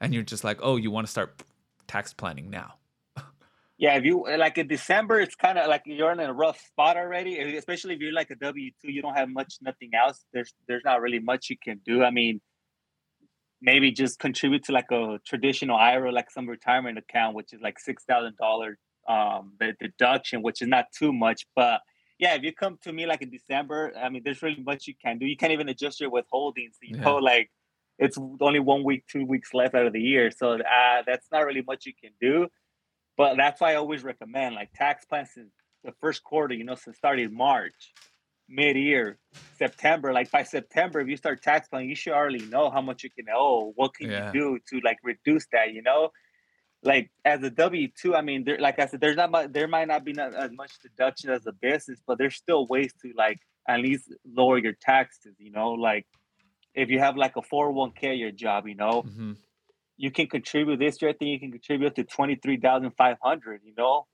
And 0.00 0.14
you're 0.14 0.22
just 0.22 0.44
like, 0.44 0.60
oh, 0.62 0.76
you 0.76 0.90
want 0.90 1.06
to 1.06 1.10
start 1.10 1.42
tax 1.88 2.14
planning 2.14 2.48
now. 2.48 2.74
yeah. 3.78 3.96
If 3.96 4.04
you 4.04 4.24
like 4.38 4.56
in 4.56 4.68
December, 4.68 5.20
it's 5.20 5.34
kind 5.34 5.58
of 5.58 5.68
like 5.68 5.82
you're 5.84 6.12
in 6.12 6.20
a 6.20 6.32
rough 6.32 6.58
spot 6.60 6.96
already. 6.96 7.38
Especially 7.56 7.94
if 7.94 8.00
you're 8.00 8.12
like 8.12 8.30
a 8.30 8.36
W 8.36 8.70
two, 8.80 8.90
you 8.90 9.02
don't 9.02 9.16
have 9.16 9.28
much, 9.28 9.56
nothing 9.60 9.90
else. 9.92 10.24
There's 10.32 10.54
there's 10.68 10.84
not 10.84 11.02
really 11.02 11.18
much 11.18 11.50
you 11.50 11.56
can 11.62 11.80
do. 11.84 12.02
I 12.02 12.10
mean, 12.10 12.40
maybe 13.60 13.92
just 13.92 14.18
contribute 14.18 14.64
to 14.64 14.72
like 14.72 14.90
a 14.90 15.18
traditional 15.26 15.76
IRA, 15.76 16.12
like 16.12 16.30
some 16.30 16.48
retirement 16.48 16.98
account, 16.98 17.34
which 17.34 17.52
is 17.52 17.60
like 17.60 17.78
six 17.78 18.04
thousand 18.04 18.36
dollars 18.36 18.78
um 19.08 19.52
the 19.58 19.72
deduction, 19.80 20.42
which 20.42 20.62
is 20.62 20.68
not 20.68 20.86
too 20.96 21.12
much. 21.12 21.46
But 21.56 21.80
yeah, 22.18 22.34
if 22.34 22.42
you 22.42 22.52
come 22.52 22.78
to 22.82 22.92
me 22.92 23.06
like 23.06 23.22
in 23.22 23.30
December, 23.30 23.92
I 23.96 24.08
mean, 24.10 24.22
there's 24.24 24.42
really 24.42 24.62
much 24.62 24.86
you 24.86 24.94
can 25.02 25.18
do. 25.18 25.26
You 25.26 25.36
can't 25.36 25.52
even 25.52 25.68
adjust 25.68 26.00
your 26.00 26.10
withholdings. 26.10 26.76
You 26.82 26.96
Yeah. 26.96 27.04
know, 27.04 27.16
like 27.16 27.50
it's 27.98 28.18
only 28.40 28.60
one 28.60 28.84
week, 28.84 29.04
two 29.10 29.24
weeks 29.24 29.52
left 29.54 29.74
out 29.74 29.86
of 29.86 29.92
the 29.92 30.00
year, 30.00 30.30
so 30.30 30.52
uh, 30.54 31.02
that's 31.06 31.26
not 31.32 31.44
really 31.46 31.62
much 31.62 31.86
you 31.86 31.92
can 32.00 32.12
do. 32.20 32.48
But 33.16 33.36
that's 33.36 33.60
why 33.60 33.72
I 33.72 33.74
always 33.76 34.02
recommend 34.02 34.54
like 34.54 34.70
tax 34.74 35.04
plans 35.04 35.30
since 35.34 35.50
the 35.84 35.92
first 36.00 36.22
quarter. 36.24 36.54
You 36.54 36.64
know, 36.64 36.74
since 36.74 36.96
starting 36.96 37.34
March, 37.34 37.92
mid-year, 38.50 39.16
September. 39.56 40.12
Like 40.12 40.30
by 40.30 40.42
September, 40.42 41.00
if 41.00 41.08
you 41.08 41.16
start 41.16 41.42
tax 41.42 41.68
planning, 41.68 41.88
you 41.88 41.94
should 41.94 42.12
already 42.12 42.44
know 42.46 42.68
how 42.70 42.82
much 42.82 43.04
you 43.04 43.10
can 43.10 43.26
owe. 43.32 43.72
What 43.76 43.94
can 43.94 44.10
Yeah. 44.10 44.32
you 44.32 44.40
do 44.40 44.58
to 44.70 44.80
like 44.84 44.98
reduce 45.02 45.46
that? 45.52 45.72
You 45.72 45.82
know, 45.82 46.10
like 46.82 47.10
as 47.24 47.42
a 47.42 47.50
W 47.50 47.88
two, 48.00 48.14
I 48.14 48.22
mean, 48.22 48.44
there, 48.44 48.58
like 48.58 48.78
I 48.78 48.86
said, 48.86 49.00
there's 49.00 49.16
not 49.16 49.30
much. 49.30 49.52
There 49.52 49.68
might 49.68 49.88
not 49.88 50.04
be 50.04 50.12
not 50.12 50.34
as 50.34 50.50
much 50.50 50.72
deduction 50.82 51.30
as 51.30 51.46
a 51.46 51.52
business, 51.52 52.00
but 52.06 52.18
there's 52.18 52.36
still 52.36 52.66
ways 52.66 52.92
to 53.02 53.12
like 53.16 53.38
at 53.68 53.80
least 53.80 54.12
lower 54.26 54.58
your 54.58 54.74
taxes. 54.80 55.34
You 55.38 55.52
know, 55.52 55.70
like 55.72 56.06
if 56.74 56.88
you 56.90 56.98
have 56.98 57.16
like 57.16 57.36
a 57.36 57.42
four 57.42 57.66
hundred 57.66 57.76
one 57.76 57.92
k 57.92 58.14
your 58.14 58.32
job, 58.32 58.66
you 58.66 58.74
know, 58.74 59.02
Mhm. 59.02 59.36
you 59.96 60.10
can 60.10 60.26
contribute 60.26 60.78
this 60.78 61.00
year. 61.02 61.10
I 61.10 61.14
think 61.14 61.30
you 61.30 61.38
can 61.38 61.52
contribute 61.52 61.94
to 61.96 62.04
twenty 62.04 62.36
three 62.36 62.56
thousand 62.56 62.90
five 62.92 63.18
hundred. 63.22 63.60
You 63.64 63.74
know, 63.76 64.06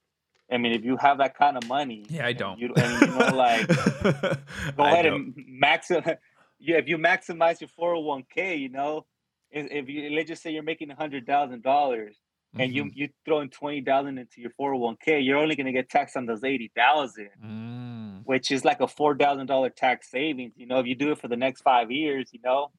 I 0.50 0.58
mean, 0.58 0.72
if 0.72 0.84
you 0.84 0.96
have 0.98 1.18
that 1.18 1.36
kind 1.36 1.56
of 1.56 1.66
money, 1.66 2.04
Yeah, 2.08 2.26
I 2.26 2.32
don't. 2.32 2.58
You, 2.58 2.72
and 2.76 3.00
you 3.00 3.06
know, 3.18 3.34
like 3.34 3.66
go 4.76 4.82
I 4.84 4.90
ahead 4.92 5.04
don't. 5.06 5.34
and 5.36 5.62
maximize. 5.62 6.16
Yeah, 6.58 6.76
if 6.78 6.88
you 6.88 6.96
maximize 6.96 7.60
your 7.60 7.68
four 7.76 7.90
hundred 7.94 8.06
one 8.06 8.24
k, 8.34 8.56
you 8.56 8.70
know, 8.70 9.04
if, 9.50 9.66
if 9.70 9.88
you 9.90 10.08
let's 10.16 10.26
just 10.28 10.42
say 10.42 10.52
you're 10.52 10.62
making 10.62 10.88
hundred 10.88 11.26
thousand 11.26 11.62
dollars 11.62 12.16
and 12.58 12.72
you 12.74 12.84
Mhm. 12.84 12.90
you 12.94 13.08
throw 13.26 13.40
in 13.40 13.50
twenty 13.50 13.82
thousand 13.82 14.16
into 14.16 14.40
your 14.40 14.50
four 14.56 14.70
hundred 14.70 14.80
one 14.82 14.96
k, 15.04 15.20
you're 15.20 15.36
only 15.36 15.54
gonna 15.54 15.70
get 15.72 15.90
taxed 15.90 16.16
on 16.16 16.24
those 16.24 16.44
eighty 16.44 16.72
thousand, 16.74 17.28
Mm. 17.44 18.22
which 18.24 18.50
is 18.50 18.64
like 18.64 18.80
a 18.80 18.88
four 18.88 19.14
thousand 19.18 19.48
dollar 19.48 19.68
tax 19.68 20.10
savings. 20.10 20.54
You 20.56 20.66
know, 20.66 20.78
if 20.78 20.86
you 20.86 20.94
do 20.94 21.12
it 21.12 21.18
for 21.18 21.28
the 21.28 21.36
next 21.36 21.60
five 21.60 21.90
years, 21.90 22.30
you 22.32 22.40
know, 22.42 22.70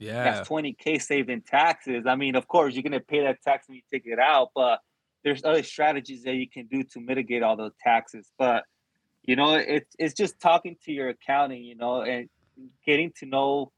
Yeah. 0.00 0.24
that's 0.24 0.48
20k 0.48 1.00
saved 1.00 1.30
in 1.30 1.42
taxes. 1.42 2.06
I 2.08 2.16
mean, 2.16 2.34
of 2.34 2.48
course, 2.48 2.74
you're 2.74 2.82
gonna 2.82 2.98
pay 2.98 3.20
that 3.22 3.42
tax 3.42 3.68
when 3.68 3.76
you 3.76 3.82
take 3.92 4.06
it 4.06 4.18
out, 4.18 4.48
but 4.56 4.80
there's 5.24 5.44
other 5.44 5.62
strategies 5.62 6.22
that 6.24 6.34
you 6.34 6.48
can 6.48 6.66
do 6.66 6.82
to 6.82 7.00
mitigate 7.00 7.42
all 7.42 7.56
those 7.56 7.74
taxes. 7.82 8.30
But 8.38 8.64
you 9.22 9.36
know, 9.36 9.54
it's 9.54 9.94
it's 9.98 10.14
just 10.14 10.40
talking 10.40 10.76
to 10.84 10.92
your 10.92 11.10
accounting, 11.10 11.62
you 11.62 11.76
know, 11.76 12.02
and 12.02 12.28
getting 12.86 13.12
to 13.20 13.26
know 13.26 13.72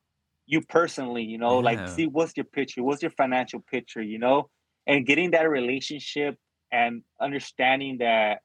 you 0.46 0.60
personally, 0.60 1.24
you 1.24 1.38
know, 1.38 1.58
Yeah. 1.58 1.64
like 1.64 1.88
see 1.88 2.06
what's 2.06 2.36
your 2.36 2.44
picture, 2.44 2.82
what's 2.82 3.02
your 3.02 3.10
financial 3.10 3.60
picture, 3.60 4.02
you 4.02 4.18
know, 4.18 4.50
and 4.86 5.06
getting 5.06 5.32
that 5.32 5.48
relationship 5.48 6.36
and 6.70 7.02
understanding 7.20 7.98
that 7.98 8.40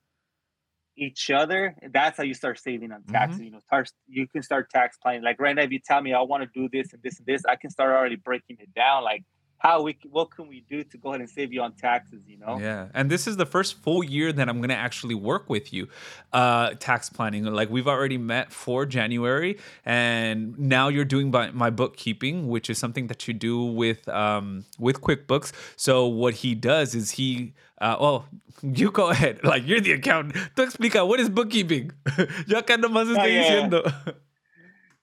each 0.97 1.29
other 1.29 1.75
that's 1.91 2.17
how 2.17 2.23
you 2.23 2.33
start 2.33 2.57
saving 2.59 2.91
on 2.91 3.03
taxes 3.03 3.37
mm-hmm. 3.37 3.45
you 3.45 3.51
know 3.51 3.59
start 3.59 3.89
you 4.07 4.27
can 4.27 4.41
start 4.41 4.67
tax 4.69 4.97
planning 4.97 5.21
like 5.21 5.39
right 5.39 5.55
now 5.55 5.61
if 5.61 5.69
you 5.69 5.79
tell 5.79 6.01
me 6.01 6.11
i 6.11 6.21
want 6.21 6.41
to 6.41 6.49
do 6.59 6.67
this 6.73 6.91
and 6.91 7.01
this 7.03 7.19
and 7.19 7.27
this 7.27 7.43
i 7.47 7.55
can 7.55 7.69
start 7.69 7.91
already 7.91 8.15
breaking 8.15 8.57
it 8.59 8.73
down 8.73 9.03
like 9.03 9.23
how 9.57 9.81
we 9.81 9.97
what 10.09 10.29
can 10.31 10.47
we 10.47 10.63
do 10.69 10.83
to 10.83 10.97
go 10.97 11.09
ahead 11.09 11.21
and 11.21 11.29
save 11.29 11.51
you 11.51 11.61
on 11.61 11.73
taxes 11.73 12.21
you 12.27 12.37
know 12.37 12.57
Yeah, 12.59 12.87
and 12.93 13.09
this 13.09 13.27
is 13.27 13.37
the 13.37 13.45
first 13.45 13.81
full 13.83 14.03
year 14.03 14.31
that 14.31 14.47
I'm 14.49 14.61
gonna 14.61 14.73
actually 14.73 15.15
work 15.15 15.49
with 15.49 15.73
you, 15.73 15.87
uh, 16.33 16.71
tax 16.79 17.09
planning. 17.09 17.43
Like 17.45 17.69
we've 17.69 17.87
already 17.87 18.17
met 18.17 18.51
for 18.51 18.85
January, 18.85 19.57
and 19.85 20.57
now 20.57 20.87
you're 20.87 21.05
doing 21.05 21.31
my, 21.31 21.51
my 21.51 21.69
bookkeeping, 21.69 22.47
which 22.47 22.69
is 22.69 22.77
something 22.77 23.07
that 23.07 23.27
you 23.27 23.33
do 23.33 23.63
with 23.63 24.07
um, 24.09 24.65
with 24.79 25.01
QuickBooks. 25.01 25.51
So 25.75 26.05
what 26.05 26.35
he 26.35 26.55
does 26.55 26.95
is 26.95 27.11
he, 27.11 27.53
uh, 27.79 27.95
oh, 27.99 28.25
you 28.61 28.91
go 28.91 29.09
ahead, 29.09 29.43
like 29.43 29.67
you're 29.67 29.81
the 29.81 29.93
accountant. 29.93 30.35
Tú 30.55 30.63
explica 30.63 31.05
what 31.05 31.19
is 31.19 31.29
bookkeeping. 31.29 31.91
Yo 32.47 32.57
acá 32.59 32.77
nomás 32.77 33.09
estoy 33.09 33.31
diciendo. 33.31 33.83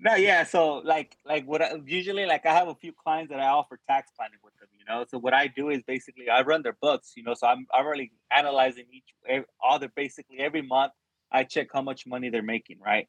no 0.00 0.14
yeah 0.14 0.44
so 0.44 0.82
like 0.84 1.16
like 1.24 1.46
what 1.46 1.62
I, 1.62 1.72
usually 1.86 2.26
like 2.26 2.46
i 2.46 2.52
have 2.52 2.68
a 2.68 2.74
few 2.74 2.92
clients 2.92 3.30
that 3.30 3.40
i 3.40 3.46
offer 3.46 3.78
tax 3.88 4.10
planning 4.16 4.38
with 4.42 4.54
them 4.58 4.68
you 4.78 4.84
know? 4.86 5.04
So 5.08 5.18
what 5.18 5.34
i 5.34 5.46
do 5.46 5.70
is 5.70 5.82
basically 5.82 6.28
i 6.28 6.42
run 6.42 6.62
their 6.62 6.76
books 6.80 7.12
you 7.16 7.22
know? 7.22 7.34
So 7.34 7.46
i'm 7.46 7.66
i'm 7.72 7.86
really 7.86 8.12
analyzing 8.36 8.84
each 8.92 9.44
all 9.62 9.78
their 9.78 9.92
basically 9.94 10.38
every 10.40 10.62
month 10.62 10.92
i 11.32 11.44
check 11.44 11.68
how 11.72 11.82
much 11.82 12.06
money 12.06 12.30
they're 12.30 12.42
making 12.42 12.78
right? 12.84 13.08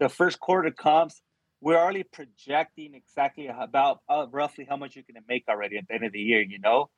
The 0.00 0.08
first 0.08 0.40
quarter 0.40 0.70
comes 0.70 1.22
we're 1.60 1.78
already 1.78 2.02
projecting 2.02 2.94
exactly 2.94 3.48
about 3.48 4.00
uh, 4.08 4.26
roughly 4.30 4.66
how 4.68 4.76
much 4.76 4.96
you're 4.96 5.04
going 5.10 5.22
to 5.22 5.26
make 5.26 5.44
already 5.48 5.78
at 5.78 5.88
the 5.88 5.94
end 5.94 6.04
of 6.04 6.12
the 6.12 6.20
year 6.20 6.42
you 6.42 6.58
know? 6.58 6.90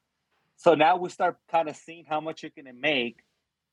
So 0.56 0.74
now 0.74 0.96
we 0.96 1.10
start 1.10 1.36
kind 1.50 1.68
of 1.68 1.76
seeing 1.76 2.04
how 2.08 2.20
much 2.20 2.42
you're 2.42 2.52
gonna 2.56 2.72
make, 2.72 3.18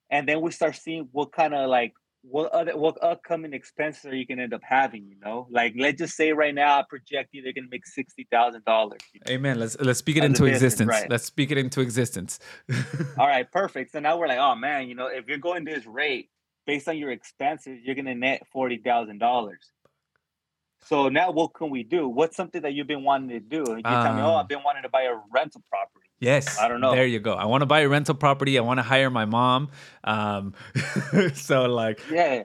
and 0.09 0.27
then 0.27 0.41
we 0.41 0.51
start 0.51 0.75
seeing 0.75 1.07
what 1.11 1.31
kind 1.31 1.53
of 1.53 1.69
like 1.69 1.93
what 2.23 2.51
other 2.53 2.77
what 2.77 2.97
upcoming 3.03 3.53
expenses 3.53 4.05
are 4.05 4.15
you 4.15 4.25
gonna 4.25 4.43
end 4.43 4.53
up 4.53 4.61
having? 4.63 5.05
You 5.07 5.17
know, 5.23 5.47
like 5.51 5.73
let's 5.77 5.97
just 5.99 6.15
say 6.15 6.31
right 6.31 6.55
now, 6.55 6.79
I 6.79 6.83
project 6.87 7.29
you 7.33 7.43
they're 7.43 7.53
gonna 7.53 7.67
make 7.69 7.85
sixty 7.85 8.25
thousand 8.31 8.63
dollars. 8.65 9.01
Amen. 9.29 9.59
Let's 9.59 9.77
let's 9.79 9.99
speak 9.99 10.15
it 10.17 10.23
As 10.23 10.27
into 10.27 10.43
business, 10.43 10.63
existence. 10.63 10.89
right. 10.89 11.09
Let's 11.09 11.25
speak 11.25 11.51
it 11.51 11.57
into 11.57 11.81
existence. 11.81 12.39
All 13.17 13.27
right, 13.27 13.49
perfect. 13.51 13.91
So 13.91 13.99
now 13.99 14.17
we're 14.17 14.27
like, 14.27 14.39
oh 14.39 14.55
man, 14.55 14.87
you 14.87 14.95
know, 14.95 15.07
if 15.07 15.27
you're 15.27 15.37
going 15.37 15.65
this 15.65 15.85
rate 15.85 16.29
based 16.65 16.87
on 16.87 16.97
your 16.97 17.11
expenses, 17.11 17.79
you're 17.83 17.95
gonna 17.95 18.15
net 18.15 18.43
forty 18.51 18.77
thousand 18.77 19.19
dollars. 19.19 19.59
So 20.85 21.09
now 21.09 21.31
what 21.31 21.53
can 21.53 21.69
we 21.69 21.83
do? 21.83 22.07
What's 22.07 22.35
something 22.35 22.61
that 22.61 22.73
you've 22.73 22.87
been 22.87 23.03
wanting 23.03 23.29
to 23.29 23.39
do? 23.39 23.59
You 23.75 23.81
tell 23.83 24.13
me, 24.15 24.21
oh, 24.21 24.31
Um, 24.31 24.35
I've 24.37 24.47
been 24.49 24.63
wanting 24.63 24.83
to 24.83 24.89
buy 24.89 25.03
a 25.03 25.15
rental 25.33 25.61
property. 25.69 26.02
Yes. 26.23 26.57
I 26.59 26.67
don't 26.69 26.81
know. 26.81 26.91
There 26.95 27.05
you 27.05 27.19
go. 27.19 27.33
I 27.33 27.45
want 27.45 27.61
to 27.61 27.65
buy 27.65 27.81
a 27.81 27.89
rental 27.89 28.15
property. 28.15 28.57
I 28.57 28.61
want 28.61 28.77
to 28.79 28.83
hire 28.83 29.09
my 29.09 29.25
mom. 29.25 29.69
Um, 30.03 30.53
so 31.33 31.63
like 31.65 31.99
Yeah. 32.09 32.43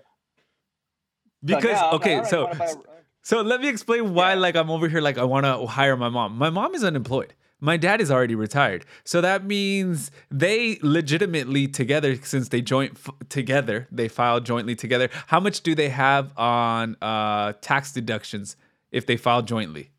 Because 1.45 1.65
now 1.65 1.71
I'm 1.71 1.93
like, 1.93 2.01
okay, 2.01 2.25
so 2.25 2.47
a- 2.49 2.75
so 3.23 3.43
let 3.43 3.61
me 3.61 3.69
explain 3.69 4.15
why 4.15 4.33
Yeah. 4.35 4.41
like 4.41 4.57
I'm 4.57 4.71
over 4.71 4.89
here 4.89 5.01
like 5.01 5.19
I 5.19 5.25
want 5.25 5.45
to 5.47 5.67
hire 5.67 5.97
my 5.97 6.09
mom. 6.09 6.37
My 6.37 6.51
mom 6.51 6.75
is 6.75 6.83
unemployed. 6.83 7.35
My 7.61 7.77
dad 7.77 8.01
is 8.01 8.11
already 8.11 8.37
retired. 8.37 8.85
So 9.05 9.21
that 9.21 9.45
means 9.45 10.11
they 10.31 10.79
legitimately 10.83 11.67
together 11.69 12.15
since 12.17 12.49
they 12.51 12.63
joint 12.63 12.93
f- 12.97 13.15
together, 13.29 13.89
they 13.91 14.07
filed 14.09 14.47
jointly 14.47 14.77
together. 14.77 15.09
How 15.27 15.41
much 15.41 15.63
do 15.63 15.75
they 15.75 15.89
have 15.89 16.33
on 16.37 16.97
uh 17.03 17.53
tax 17.61 17.93
deductions 17.93 18.57
if 18.93 19.07
they 19.07 19.17
file 19.17 19.43
jointly? 19.43 19.91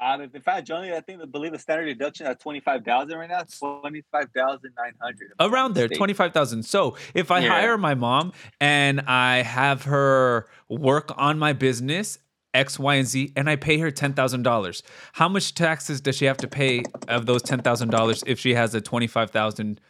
Um, 0.00 0.20
if 0.22 0.34
in 0.34 0.42
fact, 0.42 0.66
Johnny, 0.66 0.92
I 0.92 1.00
think 1.00 1.22
I 1.22 1.26
believe 1.26 1.52
the 1.52 1.58
standard 1.58 1.84
deduction 1.86 2.26
at 2.26 2.40
twenty 2.40 2.60
five 2.60 2.84
thousand 2.84 3.16
right 3.18 3.28
now. 3.28 3.42
Twenty 3.80 4.02
five 4.10 4.28
thousand 4.36 4.72
nine 4.76 4.94
hundred. 5.00 5.32
around 5.40 5.74
there 5.74 5.88
25,000 5.88 6.62
so 6.64 6.96
if 7.14 7.30
i 7.30 7.38
Yeah. 7.40 7.48
hire 7.50 7.78
my 7.78 7.94
mom 7.94 8.32
and 8.60 9.00
i 9.02 9.42
have 9.42 9.84
her 9.84 10.48
work 10.68 11.12
on 11.16 11.38
my 11.38 11.52
business 11.52 12.18
X, 12.54 12.78
Y, 12.78 12.94
and 12.94 13.06
Z, 13.06 13.32
and 13.34 13.50
I 13.50 13.56
pay 13.56 13.78
her 13.78 13.90
ten 13.90 14.12
thousand 14.14 14.44
dollars. 14.44 14.84
How 15.14 15.28
much 15.28 15.54
taxes 15.56 16.00
does 16.00 16.16
she 16.16 16.24
have 16.26 16.36
to 16.36 16.46
pay 16.46 16.84
of 17.08 17.26
those 17.26 17.42
ten 17.42 17.60
thousand 17.60 17.90
dollars 17.90 18.22
if 18.28 18.38
she 18.38 18.54
has 18.54 18.74
a 18.76 18.80
twenty-five 18.80 19.32
thousand 19.32 19.80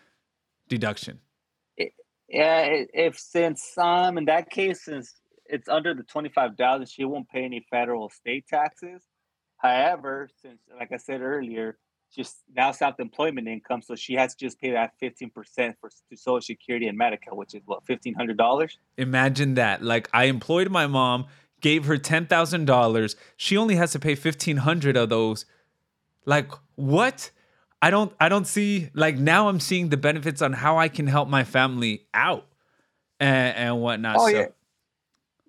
deduction? 0.68 1.20
Yeah, 1.76 2.62
if 2.94 3.18
since 3.18 3.76
um 3.76 4.16
in 4.16 4.24
that 4.26 4.48
case, 4.48 4.82
since 4.86 5.12
it's 5.44 5.68
under 5.68 5.92
the 5.92 6.04
twenty 6.04 6.30
five 6.30 6.56
thousand, 6.56 6.86
she 6.88 7.04
won't 7.04 7.28
pay 7.28 7.44
any 7.44 7.66
federal 7.70 8.08
state 8.08 8.46
taxes. 8.48 9.02
However, 9.64 10.28
since 10.42 10.60
like 10.78 10.92
I 10.92 10.98
said 10.98 11.22
earlier, 11.22 11.78
just 12.14 12.36
now 12.54 12.70
self 12.70 13.00
employment 13.00 13.48
income, 13.48 13.80
so 13.80 13.96
she 13.96 14.12
has 14.12 14.34
to 14.34 14.44
just 14.44 14.60
pay 14.60 14.72
that 14.72 14.92
fifteen 15.00 15.30
percent 15.30 15.76
for 15.80 15.88
to 15.88 16.16
Social 16.16 16.42
Security 16.42 16.86
and 16.86 17.00
Medicare, 17.00 17.34
which 17.34 17.54
is 17.54 17.62
what 17.64 17.82
fifteen 17.86 18.12
hundred 18.12 18.36
dollars. 18.36 18.78
Imagine 18.98 19.54
that. 19.54 19.82
Like 19.82 20.10
I 20.12 20.24
employed 20.24 20.70
my 20.70 20.86
mom, 20.86 21.24
gave 21.62 21.86
her 21.86 21.96
ten 21.96 22.26
thousand 22.26 22.66
dollars. 22.66 23.16
She 23.38 23.56
only 23.56 23.76
has 23.76 23.92
to 23.92 23.98
pay 23.98 24.14
fifteen 24.14 24.58
hundred 24.58 24.98
of 24.98 25.08
those. 25.08 25.46
Like 26.26 26.50
what? 26.74 27.30
I 27.80 27.88
don't. 27.88 28.12
I 28.20 28.28
don't 28.28 28.46
see. 28.46 28.90
Like 28.92 29.16
now, 29.16 29.48
I'm 29.48 29.60
seeing 29.60 29.88
the 29.88 29.96
benefits 29.96 30.42
on 30.42 30.52
how 30.52 30.76
I 30.76 30.88
can 30.88 31.06
help 31.06 31.30
my 31.30 31.44
family 31.44 32.06
out 32.12 32.46
and, 33.18 33.56
and 33.56 33.80
whatnot. 33.80 34.16
Oh, 34.18 34.28
so, 34.28 34.36
yeah. 34.36 34.46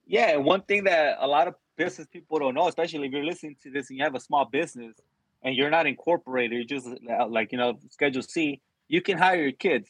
Yeah, 0.07 0.35
and 0.35 0.45
one 0.45 0.61
thing 0.61 0.85
that 0.85 1.17
a 1.19 1.27
lot 1.27 1.49
of 1.49 1.55
business 1.75 2.07
people 2.11 2.39
don't 2.39 2.55
know, 2.55 2.67
especially 2.67 3.07
if 3.07 3.11
you're 3.11 3.25
listening 3.25 3.55
to 3.63 3.71
this 3.71 3.89
and 3.89 3.97
you 3.97 4.03
have 4.03 4.15
a 4.15 4.19
small 4.19 4.45
business 4.45 4.95
and 5.43 5.55
you're 5.55 5.69
not 5.69 5.87
incorporated, 5.87 6.51
you're 6.51 6.79
just 6.79 6.87
uh, 6.87 7.27
like, 7.27 7.51
you 7.51 7.57
know, 7.57 7.79
Schedule 7.89 8.21
C, 8.21 8.61
you 8.87 9.01
can 9.01 9.17
hire 9.17 9.41
your 9.41 9.51
kids. 9.51 9.89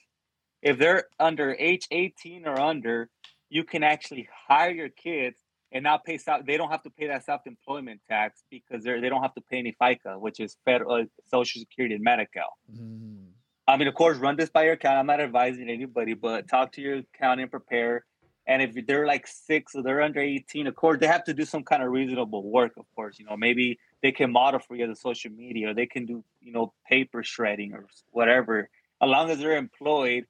If 0.61 0.77
they're 0.77 1.05
under 1.19 1.55
age 1.59 1.87
18 1.91 2.47
or 2.47 2.59
under, 2.59 3.09
you 3.49 3.63
can 3.63 3.83
actually 3.83 4.27
hire 4.47 4.71
your 4.71 4.89
kids 4.89 5.37
and 5.71 5.83
not 5.83 6.05
pay 6.05 6.17
self, 6.17 6.45
they 6.45 6.57
don't 6.57 6.71
have 6.71 6.83
to 6.83 6.89
pay 6.89 7.07
that 7.07 7.25
self-employment 7.25 8.01
tax 8.07 8.43
because 8.49 8.83
they're 8.83 9.01
they 9.01 9.09
don't 9.09 9.21
have 9.21 9.33
to 9.35 9.41
pay 9.41 9.59
any 9.59 9.75
FICA, 9.79 10.19
which 10.19 10.39
is 10.39 10.57
federal 10.65 10.95
uh, 10.95 11.03
social 11.29 11.59
security 11.59 11.95
and 11.95 12.03
Medi-Cal. 12.03 12.57
Mm. 12.73 13.25
I 13.67 13.77
mean, 13.77 13.87
of 13.87 13.95
course, 13.95 14.17
run 14.17 14.35
this 14.35 14.49
by 14.49 14.63
your 14.63 14.73
account. 14.73 14.97
I'm 14.97 15.07
not 15.07 15.19
advising 15.19 15.69
anybody, 15.69 16.13
but 16.13 16.47
talk 16.47 16.71
to 16.73 16.81
your 16.81 16.97
accountant 16.99 17.41
and 17.41 17.51
prepare. 17.51 18.05
And 18.47 18.61
if 18.61 18.85
they're 18.85 19.07
like 19.07 19.25
six 19.27 19.73
or 19.73 19.81
they're 19.81 20.01
under 20.01 20.19
18, 20.19 20.67
of 20.67 20.75
course, 20.75 20.99
they 20.99 21.07
have 21.07 21.23
to 21.25 21.33
do 21.33 21.45
some 21.45 21.63
kind 21.63 21.81
of 21.81 21.89
reasonable 21.89 22.43
work, 22.43 22.73
of 22.77 22.85
course. 22.95 23.17
You 23.17 23.25
know, 23.25 23.35
maybe 23.35 23.79
they 24.03 24.11
can 24.11 24.31
model 24.31 24.59
for 24.59 24.75
you 24.75 24.85
the 24.87 24.95
social 24.95 25.31
media 25.31 25.69
or 25.71 25.73
they 25.73 25.87
can 25.87 26.05
do, 26.05 26.23
you 26.41 26.51
know, 26.51 26.73
paper 26.87 27.23
shredding 27.23 27.73
or 27.73 27.87
whatever. 28.11 28.69
As 29.01 29.09
long 29.09 29.31
as 29.31 29.39
they're 29.39 29.57
employed, 29.57 30.25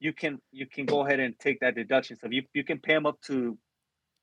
you 0.00 0.12
can 0.12 0.40
you 0.52 0.66
can 0.66 0.84
go 0.84 1.06
ahead 1.06 1.20
and 1.20 1.38
take 1.38 1.60
that 1.60 1.74
deduction. 1.76 2.16
So 2.20 2.28
you, 2.30 2.42
you 2.52 2.64
can 2.64 2.78
pay 2.78 2.94
them 2.94 3.06
up 3.06 3.20
to 3.28 3.56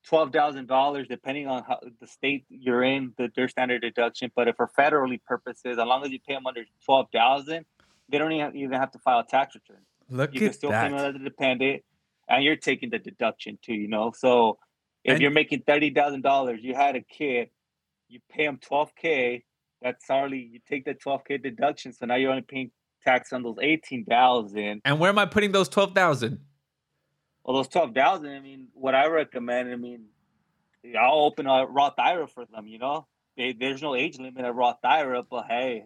twelve 0.06 0.30
thousand 0.32 0.68
dollars, 0.68 1.06
depending 1.08 1.48
on 1.48 1.64
how 1.64 1.80
the 2.00 2.06
state 2.06 2.44
you're 2.50 2.82
in, 2.82 3.14
the, 3.16 3.30
their 3.34 3.48
standard 3.48 3.80
deduction. 3.80 4.30
But 4.36 4.48
if 4.48 4.56
for 4.56 4.70
federally 4.78 5.20
purposes, 5.24 5.78
as 5.78 5.86
long 5.86 6.04
as 6.04 6.10
you 6.10 6.20
pay 6.20 6.34
them 6.34 6.46
under 6.46 6.64
twelve 6.84 7.06
thousand, 7.12 7.64
they 8.10 8.18
don't 8.18 8.32
even 8.32 8.54
even 8.56 8.78
have 8.78 8.92
to 8.92 8.98
file 8.98 9.20
a 9.20 9.26
tax 9.26 9.54
return. 9.54 9.82
Look 10.10 10.34
You 10.34 10.40
can 10.40 10.48
at 10.50 10.54
still 10.54 10.70
pay 10.70 10.88
them 10.88 10.98
that. 10.98 11.08
as 11.08 11.14
a 11.16 11.18
dependent, 11.18 11.82
and 12.32 12.42
you're 12.44 12.56
taking 12.56 12.90
the 12.90 12.98
deduction 12.98 13.58
too. 13.62 13.74
You 13.74 13.88
know, 13.88 14.12
so 14.16 14.58
if 15.04 15.14
And- 15.14 15.22
you're 15.22 15.30
making 15.30 15.62
thirty 15.62 15.90
thousand 15.90 16.22
dollars, 16.22 16.60
you 16.62 16.74
had 16.74 16.96
a 16.96 17.02
kid, 17.02 17.50
you 18.08 18.20
pay 18.30 18.46
them 18.46 18.58
twelve 18.58 18.94
k. 18.96 19.44
That's 19.82 20.08
already 20.10 20.38
you 20.52 20.60
take 20.68 20.84
the 20.84 20.94
twelve 20.94 21.24
k 21.24 21.38
deduction, 21.38 21.92
so 21.92 22.06
now 22.06 22.14
you're 22.16 22.30
only 22.30 22.42
paying 22.42 22.70
tax 23.04 23.32
on 23.32 23.42
those 23.42 23.56
eighteen 23.60 24.04
thousand. 24.04 24.80
And 24.84 24.98
where 24.98 25.10
am 25.10 25.18
I 25.18 25.26
putting 25.26 25.52
those 25.52 25.68
twelve 25.68 25.94
thousand? 25.94 26.40
Well, 27.44 27.56
those 27.56 27.68
twelve 27.68 27.94
thousand. 27.94 28.30
I 28.30 28.40
mean, 28.40 28.68
what 28.74 28.94
I 28.94 29.06
recommend. 29.08 29.70
I 29.70 29.76
mean, 29.76 30.06
I'll 30.98 31.24
open 31.24 31.46
a 31.46 31.66
Roth 31.66 31.98
IRA 31.98 32.26
for 32.28 32.44
them. 32.46 32.66
You 32.68 32.78
know, 32.78 33.06
they, 33.36 33.52
there's 33.52 33.82
no 33.82 33.94
age 33.96 34.18
limit 34.18 34.44
at 34.44 34.54
Roth 34.54 34.78
IRA, 34.84 35.22
but 35.24 35.46
hey, 35.48 35.84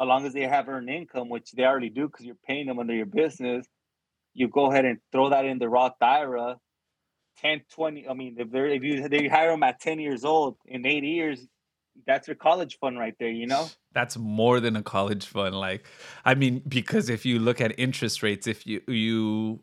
as 0.00 0.06
long 0.06 0.24
as 0.26 0.32
they 0.32 0.42
have 0.42 0.68
earned 0.68 0.88
income, 0.88 1.28
which 1.28 1.50
they 1.52 1.64
already 1.64 1.90
do, 1.90 2.06
because 2.06 2.24
you're 2.24 2.36
paying 2.46 2.66
them 2.66 2.78
under 2.78 2.94
your 2.94 3.06
business, 3.06 3.66
you 4.34 4.48
go 4.48 4.70
ahead 4.70 4.84
and 4.84 4.98
throw 5.12 5.30
that 5.30 5.44
in 5.44 5.58
the 5.58 5.68
Roth 5.68 6.00
IRA. 6.00 6.56
10, 7.40 7.62
20, 7.74 8.08
I 8.08 8.14
mean, 8.14 8.36
if 8.38 8.50
they're 8.50 8.66
if 8.66 8.82
you 8.82 9.08
they 9.08 9.26
hire 9.26 9.50
them 9.50 9.62
at 9.62 9.80
10 9.80 9.98
years 9.98 10.24
old, 10.24 10.56
in 10.66 10.86
eight 10.86 11.02
years, 11.02 11.44
that's 12.06 12.28
your 12.28 12.34
college 12.34 12.78
fund 12.78 12.98
right 12.98 13.14
there, 13.18 13.30
you 13.30 13.46
know? 13.46 13.68
That's 13.92 14.16
more 14.16 14.58
than 14.60 14.76
a 14.76 14.82
college 14.82 15.26
fund. 15.26 15.54
Like, 15.54 15.86
I 16.24 16.34
mean, 16.34 16.62
because 16.66 17.08
if 17.08 17.24
you 17.24 17.38
look 17.38 17.60
at 17.60 17.78
interest 17.78 18.22
rates, 18.22 18.46
if 18.46 18.66
you 18.66 18.80
you 18.88 19.60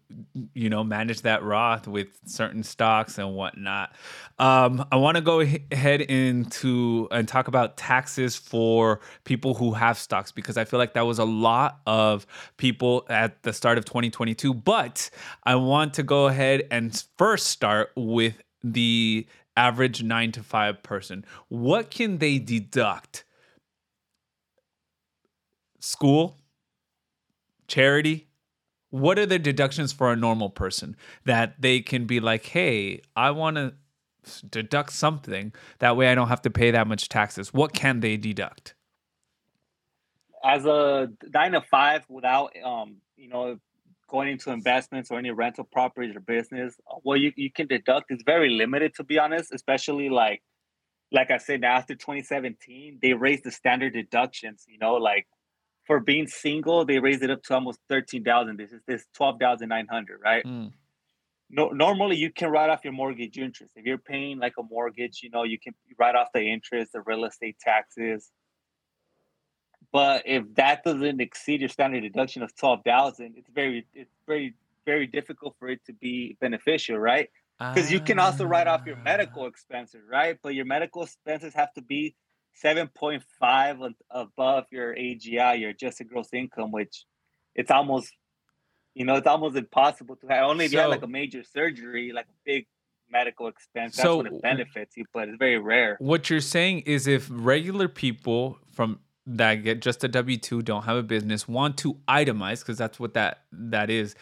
you 0.54 0.70
know 0.70 0.84
manage 0.84 1.22
that 1.24 1.44
Roth 1.44 1.88
with 1.88 2.08
certain 2.26 2.64
stocks 2.64 3.18
and 3.18 3.36
whatnot, 3.36 3.94
um, 4.40 4.86
I 4.92 4.96
want 4.96 5.18
to 5.18 5.22
go 5.22 5.42
ahead 5.42 6.02
into 6.02 7.10
and 7.12 7.28
talk 7.28 7.50
about 7.50 7.76
taxes 7.76 8.38
for 8.38 9.02
people 9.26 9.54
who 9.54 9.74
have 9.74 9.98
stocks 9.98 10.32
because 10.32 10.58
I 10.58 10.64
feel 10.64 10.80
like 10.80 10.94
that 10.94 11.06
was 11.06 11.20
a 11.20 11.26
lot 11.26 11.82
of 11.86 12.26
people 12.58 13.06
at 13.10 13.44
the 13.44 13.52
start 13.52 13.78
of 13.78 13.86
2022. 13.86 14.54
But 14.54 15.10
I 15.44 15.56
want 15.56 15.94
to 15.96 16.04
go 16.04 16.28
ahead 16.28 16.68
and 16.72 17.04
first 17.18 17.48
start 17.48 17.92
with 17.98 18.42
the 18.64 19.28
average 19.56 20.04
nine 20.04 20.32
to 20.34 20.44
five 20.44 20.84
person. 20.84 21.26
What 21.50 21.92
can 21.92 22.18
they 22.20 22.40
deduct? 22.40 23.26
school, 25.82 26.38
charity. 27.68 28.28
What 28.90 29.20
are 29.20 29.26
the 29.26 29.40
deductions 29.40 29.92
for 29.92 30.12
a 30.12 30.16
normal 30.16 30.50
person 30.50 30.96
that 31.26 31.62
they 31.62 31.82
can 31.82 32.06
be 32.06 32.20
like, 32.20 32.46
hey, 32.46 33.02
I 33.16 33.32
want 33.32 33.58
to 33.58 33.74
deduct 34.50 34.94
something. 34.94 35.54
That 35.80 35.98
way 35.98 36.12
I 36.12 36.16
don't 36.16 36.28
have 36.28 36.42
to 36.44 36.50
pay 36.50 36.72
that 36.72 36.88
much 36.88 37.10
taxes. 37.10 37.54
What 37.54 37.74
can 37.74 38.02
they 38.02 38.18
deduct? 38.18 38.76
As 40.44 40.66
a 40.66 41.10
nine 41.34 41.54
to 41.54 41.62
five 41.62 42.04
without, 42.10 42.54
um, 42.64 42.98
you 43.16 43.30
know, 43.30 43.60
going 44.12 44.28
into 44.28 44.52
investments 44.52 45.10
or 45.10 45.18
any 45.18 45.32
rental 45.32 45.64
properties 45.64 46.16
or 46.16 46.20
business, 46.20 46.76
uh, 46.92 46.96
what 47.02 47.20
you, 47.20 47.32
you 47.38 47.50
can 47.50 47.66
deduct 47.66 48.12
is 48.12 48.22
very 48.26 48.50
limited, 48.50 48.94
to 48.96 49.04
be 49.04 49.18
honest, 49.18 49.54
especially 49.54 50.10
like, 50.10 50.44
like 51.12 51.32
I 51.32 51.38
said, 51.38 51.62
now 51.62 51.78
after 51.78 51.96
2017, 51.96 53.00
they 53.02 53.14
raised 53.14 53.46
the 53.46 53.52
standard 53.52 53.94
deductions, 53.94 54.66
you 54.68 54.78
know, 54.78 54.96
like 54.96 55.28
for 55.86 56.00
being 56.00 56.28
single, 56.28 56.86
they 56.86 57.00
raised 57.00 57.24
it 57.24 57.32
up 57.32 57.42
to 57.44 57.54
almost 57.56 57.80
13,000. 57.90 58.58
This 58.58 58.72
is 58.72 58.82
this 58.86 59.06
12,900, 59.16 60.20
right? 60.24 60.44
Mm. 60.46 60.74
no, 61.50 61.70
normally 61.70 62.18
you 62.18 62.32
can 62.32 62.52
write 62.52 62.70
off 62.70 62.82
your 62.84 62.94
mortgage 62.94 63.38
interest. 63.38 63.74
If 63.76 63.86
you're 63.86 63.98
paying 63.98 64.40
like 64.40 64.54
a 64.60 64.64
mortgage, 64.64 65.22
you 65.24 65.30
know, 65.30 65.44
you 65.44 65.58
can 65.58 65.74
write 65.98 66.16
off 66.16 66.28
the 66.34 66.42
interest, 66.42 66.92
the 66.94 67.02
real 67.02 67.26
estate 67.26 67.58
taxes. 67.60 68.30
But 69.92 70.24
if 70.26 70.44
that 70.56 70.84
doesn't 70.84 71.20
exceed 71.20 71.60
your 71.60 71.70
standard 71.70 72.02
deduction 72.02 72.44
of 72.44 72.56
twelve 72.56 72.84
thousand, 72.84 73.36
it's 73.38 73.50
very, 73.50 73.86
it's 73.94 74.12
very, 74.26 74.54
very 74.86 75.06
difficult 75.08 75.56
for 75.60 75.68
it 75.70 75.82
to 75.86 75.94
be 75.94 76.38
beneficial, 76.40 76.98
right? 76.98 77.30
Because 77.60 77.92
you 77.92 78.00
can 78.00 78.18
also 78.18 78.44
write 78.46 78.68
off 78.68 78.86
your 78.88 78.96
Ah. 78.98 79.04
medical 79.04 79.46
expenses, 79.46 80.02
right? 80.10 80.38
But 80.42 80.56
your 80.56 80.66
medical 80.66 81.04
expenses 81.04 81.54
have 81.54 81.72
to 81.74 81.82
be 81.82 82.16
7.5 82.56 83.94
above 84.10 84.66
your 84.72 84.96
AGI, 84.96 85.60
your 85.60 85.70
adjusted 85.70 86.08
gross 86.10 86.30
income, 86.34 86.72
which 86.72 87.06
it's 87.56 87.70
almost, 87.70 88.12
you 88.96 89.06
know, 89.06 89.16
it's 89.16 89.28
almost 89.28 89.56
impossible 89.58 90.16
to 90.18 90.28
have. 90.28 90.46
Only 90.50 90.66
if 90.66 90.74
you 90.74 90.80
have 90.80 90.90
like 90.90 91.04
a 91.04 91.08
major 91.08 91.44
surgery, 91.44 92.12
like 92.12 92.26
a 92.26 92.38
big 92.46 92.66
medical 93.10 93.48
expense, 93.48 93.96
that's 93.98 94.04
So- 94.04 94.18
when 94.18 94.28
it 94.28 94.42
benefits 94.42 94.98
you, 94.98 95.06
but 95.14 95.28
it's 95.30 95.38
very 95.38 95.60
rare. 95.60 95.98
What 96.00 96.30
you're 96.30 96.40
saying 96.40 96.80
is 96.82 97.08
if 97.08 97.28
regular 97.30 97.88
people 97.90 98.58
from 98.74 99.02
that 99.38 99.56
get 99.64 99.82
just 99.82 100.04
a 100.04 100.08
W 100.08 100.38
two 100.38 100.62
don't 100.62 100.84
have 100.84 100.98
a 100.98 101.04
business 101.04 101.48
want 101.48 101.78
to 101.78 101.98
itemize 102.08 102.60
because 102.60 102.78
that's 102.78 103.00
what 103.00 103.14
that 103.14 103.44
that 103.52 103.90
is, 103.90 104.16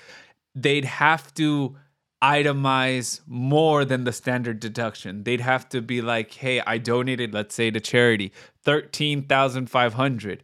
they'd 0.55 0.85
have 0.85 1.33
to 1.35 1.75
itemize 2.21 3.21
more 3.27 3.85
than 3.85 4.03
the 4.03 4.11
standard 4.11 4.59
deduction. 4.59 5.23
They'd 5.23 5.41
have 5.41 5.69
to 5.69 5.81
be 5.81 6.01
like, 6.01 6.33
hey, 6.33 6.61
I 6.61 6.77
donated, 6.77 7.33
let's 7.33 7.55
say 7.55 7.71
to 7.71 7.79
charity, 7.79 8.31
thirteen 8.63 9.23
thousand 9.23 9.69
five 9.69 9.93
hundred. 9.93 10.43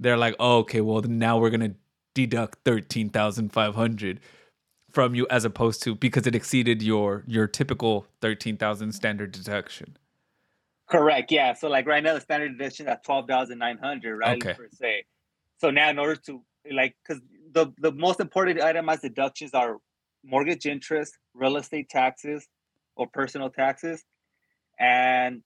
They're 0.00 0.16
like, 0.16 0.34
oh, 0.38 0.58
okay, 0.58 0.80
well 0.80 1.02
now 1.02 1.38
we're 1.38 1.50
gonna 1.50 1.74
deduct 2.14 2.58
thirteen 2.64 3.10
thousand 3.10 3.52
five 3.52 3.74
hundred 3.74 4.20
from 4.90 5.14
you 5.14 5.26
as 5.30 5.44
opposed 5.44 5.82
to 5.82 5.94
because 5.94 6.26
it 6.26 6.34
exceeded 6.34 6.82
your 6.82 7.22
your 7.26 7.46
typical 7.46 8.06
thirteen 8.20 8.56
thousand 8.56 8.92
standard 8.92 9.30
deduction. 9.32 9.96
Correct. 10.90 11.30
Yeah. 11.30 11.52
So 11.52 11.68
like 11.68 11.86
right 11.86 12.02
now, 12.02 12.14
the 12.14 12.20
standard 12.20 12.56
deduction 12.56 12.88
at 12.88 13.04
twelve 13.04 13.26
thousand 13.28 13.58
nine 13.58 13.78
hundred, 13.78 14.16
right? 14.16 14.42
Okay. 14.42 14.54
Per 14.54 14.68
se. 14.72 15.04
So 15.58 15.70
now, 15.70 15.90
in 15.90 15.98
order 15.98 16.16
to 16.26 16.42
like, 16.72 16.96
because 17.06 17.22
the 17.52 17.72
the 17.78 17.92
most 17.92 18.20
important 18.20 18.60
itemized 18.60 19.02
deductions 19.02 19.52
are 19.54 19.78
mortgage 20.24 20.66
interest, 20.66 21.16
real 21.34 21.56
estate 21.56 21.88
taxes, 21.88 22.46
or 22.96 23.06
personal 23.06 23.50
taxes, 23.50 24.04
and 24.80 25.42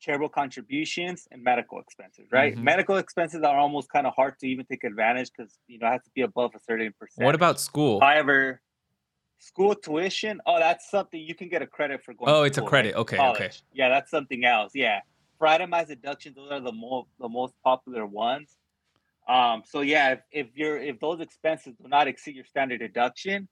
charitable 0.00 0.28
contributions 0.28 1.26
and 1.30 1.42
medical 1.42 1.80
expenses. 1.80 2.26
Right. 2.30 2.54
Mhm. 2.54 2.62
Medical 2.62 2.98
expenses 2.98 3.42
are 3.42 3.58
almost 3.58 3.88
kind 3.90 4.06
of 4.06 4.12
hard 4.14 4.38
to 4.40 4.46
even 4.46 4.66
take 4.66 4.84
advantage 4.84 5.30
because 5.34 5.58
you 5.68 5.78
know 5.78 5.86
it 5.86 5.92
has 5.92 6.02
to 6.02 6.10
be 6.14 6.20
above 6.20 6.54
a 6.54 6.60
certain 6.60 6.92
percent. 7.00 7.24
What 7.24 7.34
about 7.34 7.58
school? 7.60 8.00
However, 8.00 8.60
school 9.38 9.74
tuition, 9.74 10.40
oh, 10.46 10.58
that's 10.58 10.90
something 10.90 11.20
you 11.20 11.34
can 11.34 11.48
get 11.48 11.62
a 11.62 11.66
credit 11.66 12.02
for 12.04 12.14
going. 12.14 12.30
Oh, 12.30 12.42
it's 12.42 12.58
a 12.58 12.62
credit. 12.62 12.94
right? 12.94 13.00
Okay, 13.00 13.18
okay. 13.18 13.50
Yeah, 13.72 13.88
that's 13.88 14.10
something 14.10 14.44
else. 14.44 14.72
Yeah, 14.74 15.00
for 15.38 15.46
itemized 15.46 15.88
deductions, 15.88 16.36
those 16.36 16.50
are 16.50 16.60
the 16.60 16.72
more 16.72 17.06
the 17.20 17.28
most 17.28 17.54
popular 17.62 18.06
ones. 18.06 18.56
Um, 19.28 19.62
so 19.66 19.80
yeah, 19.80 20.12
if, 20.12 20.20
if 20.30 20.46
you're 20.54 20.78
if 20.78 21.00
those 21.00 21.20
expenses 21.20 21.74
do 21.80 21.88
not 21.88 22.08
exceed 22.08 22.36
your 22.36 22.44
standard 22.44 22.78
deduction, 22.78 23.48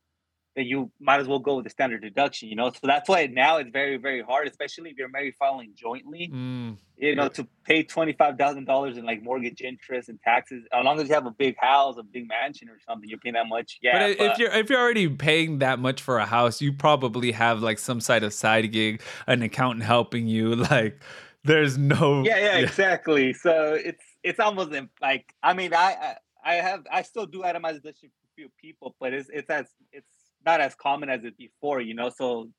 then 0.57 0.67
you 0.67 0.91
might 1.01 1.21
as 1.21 1.27
well 1.29 1.39
go 1.39 1.57
with 1.57 1.65
the 1.65 1.71
standard 1.71 2.03
deduction. 2.03 2.49
You 2.49 2.57
know, 2.57 2.71
so 2.71 2.79
that's 2.83 3.09
why 3.09 3.27
now 3.27 3.57
it's 3.59 3.71
very 3.71 3.97
very 3.97 4.23
hard, 4.23 4.49
especially 4.49 4.91
if 4.91 4.97
you're 4.97 5.09
married 5.09 5.35
filing 5.39 5.73
jointly 5.77 6.31
Mm, 6.33 6.79
you 6.97 7.15
know, 7.17 7.29
to 7.29 7.47
pay 7.65 7.83
twenty 7.83 8.13
five 8.13 8.39
thousand 8.39 8.65
dollars 8.67 8.97
in 8.97 9.05
like 9.05 9.23
mortgage 9.23 9.61
interest 9.63 10.09
and 10.09 10.21
taxes, 10.23 10.65
as 10.73 10.85
long 10.85 11.01
as 11.01 11.09
you 11.09 11.15
have 11.15 11.27
a 11.27 11.31
big 11.33 11.57
house, 11.59 11.97
a 11.99 12.03
big 12.03 12.29
mansion 12.29 12.69
or 12.69 12.79
something, 12.89 13.09
you're 13.09 13.19
paying 13.19 13.35
that 13.35 13.49
much. 13.49 13.79
Yeah, 13.83 13.93
but 13.95 14.03
i- 14.03 14.31
if 14.33 14.39
you're 14.39 14.51
if 14.53 14.71
you're 14.71 14.81
already 14.81 15.09
paying 15.09 15.59
that 15.59 15.79
much 15.81 16.01
for 16.01 16.19
a 16.19 16.27
house, 16.27 16.61
you 16.63 16.73
probably 16.73 17.33
have 17.33 17.63
like 17.63 17.79
some 17.79 18.01
side 18.01 18.23
of 18.23 18.33
side 18.33 18.71
gig, 18.73 19.03
an 19.27 19.43
accountant 19.43 19.85
helping 19.85 20.29
you. 20.29 20.55
Like, 20.71 21.01
there's 21.43 21.77
no. 21.77 22.25
yeah, 22.25 22.39
yeah, 22.39 22.59
exactly. 22.59 23.33
So 23.33 23.75
it's 23.75 24.03
it's 24.23 24.41
almost 24.41 24.71
like 25.03 25.35
I 25.43 25.53
mean, 25.53 25.75
I 25.75 26.17
I, 26.45 26.53
I 26.53 26.55
have 26.55 26.87
I 26.91 27.03
still 27.03 27.27
do 27.27 27.41
itemize 27.43 27.83
this 27.83 27.99
for 27.99 28.07
a 28.07 28.11
few 28.37 28.49
people, 28.61 28.95
but 29.01 29.13
it's 29.13 29.29
it's 29.33 29.51
as 29.51 29.67
it's 29.93 30.14
not 30.45 30.61
as 30.61 30.75
common 30.75 31.09
as 31.09 31.25
it 31.25 31.37
before, 31.37 31.81
you 31.81 31.95
know. 31.95 32.11
So 32.11 32.51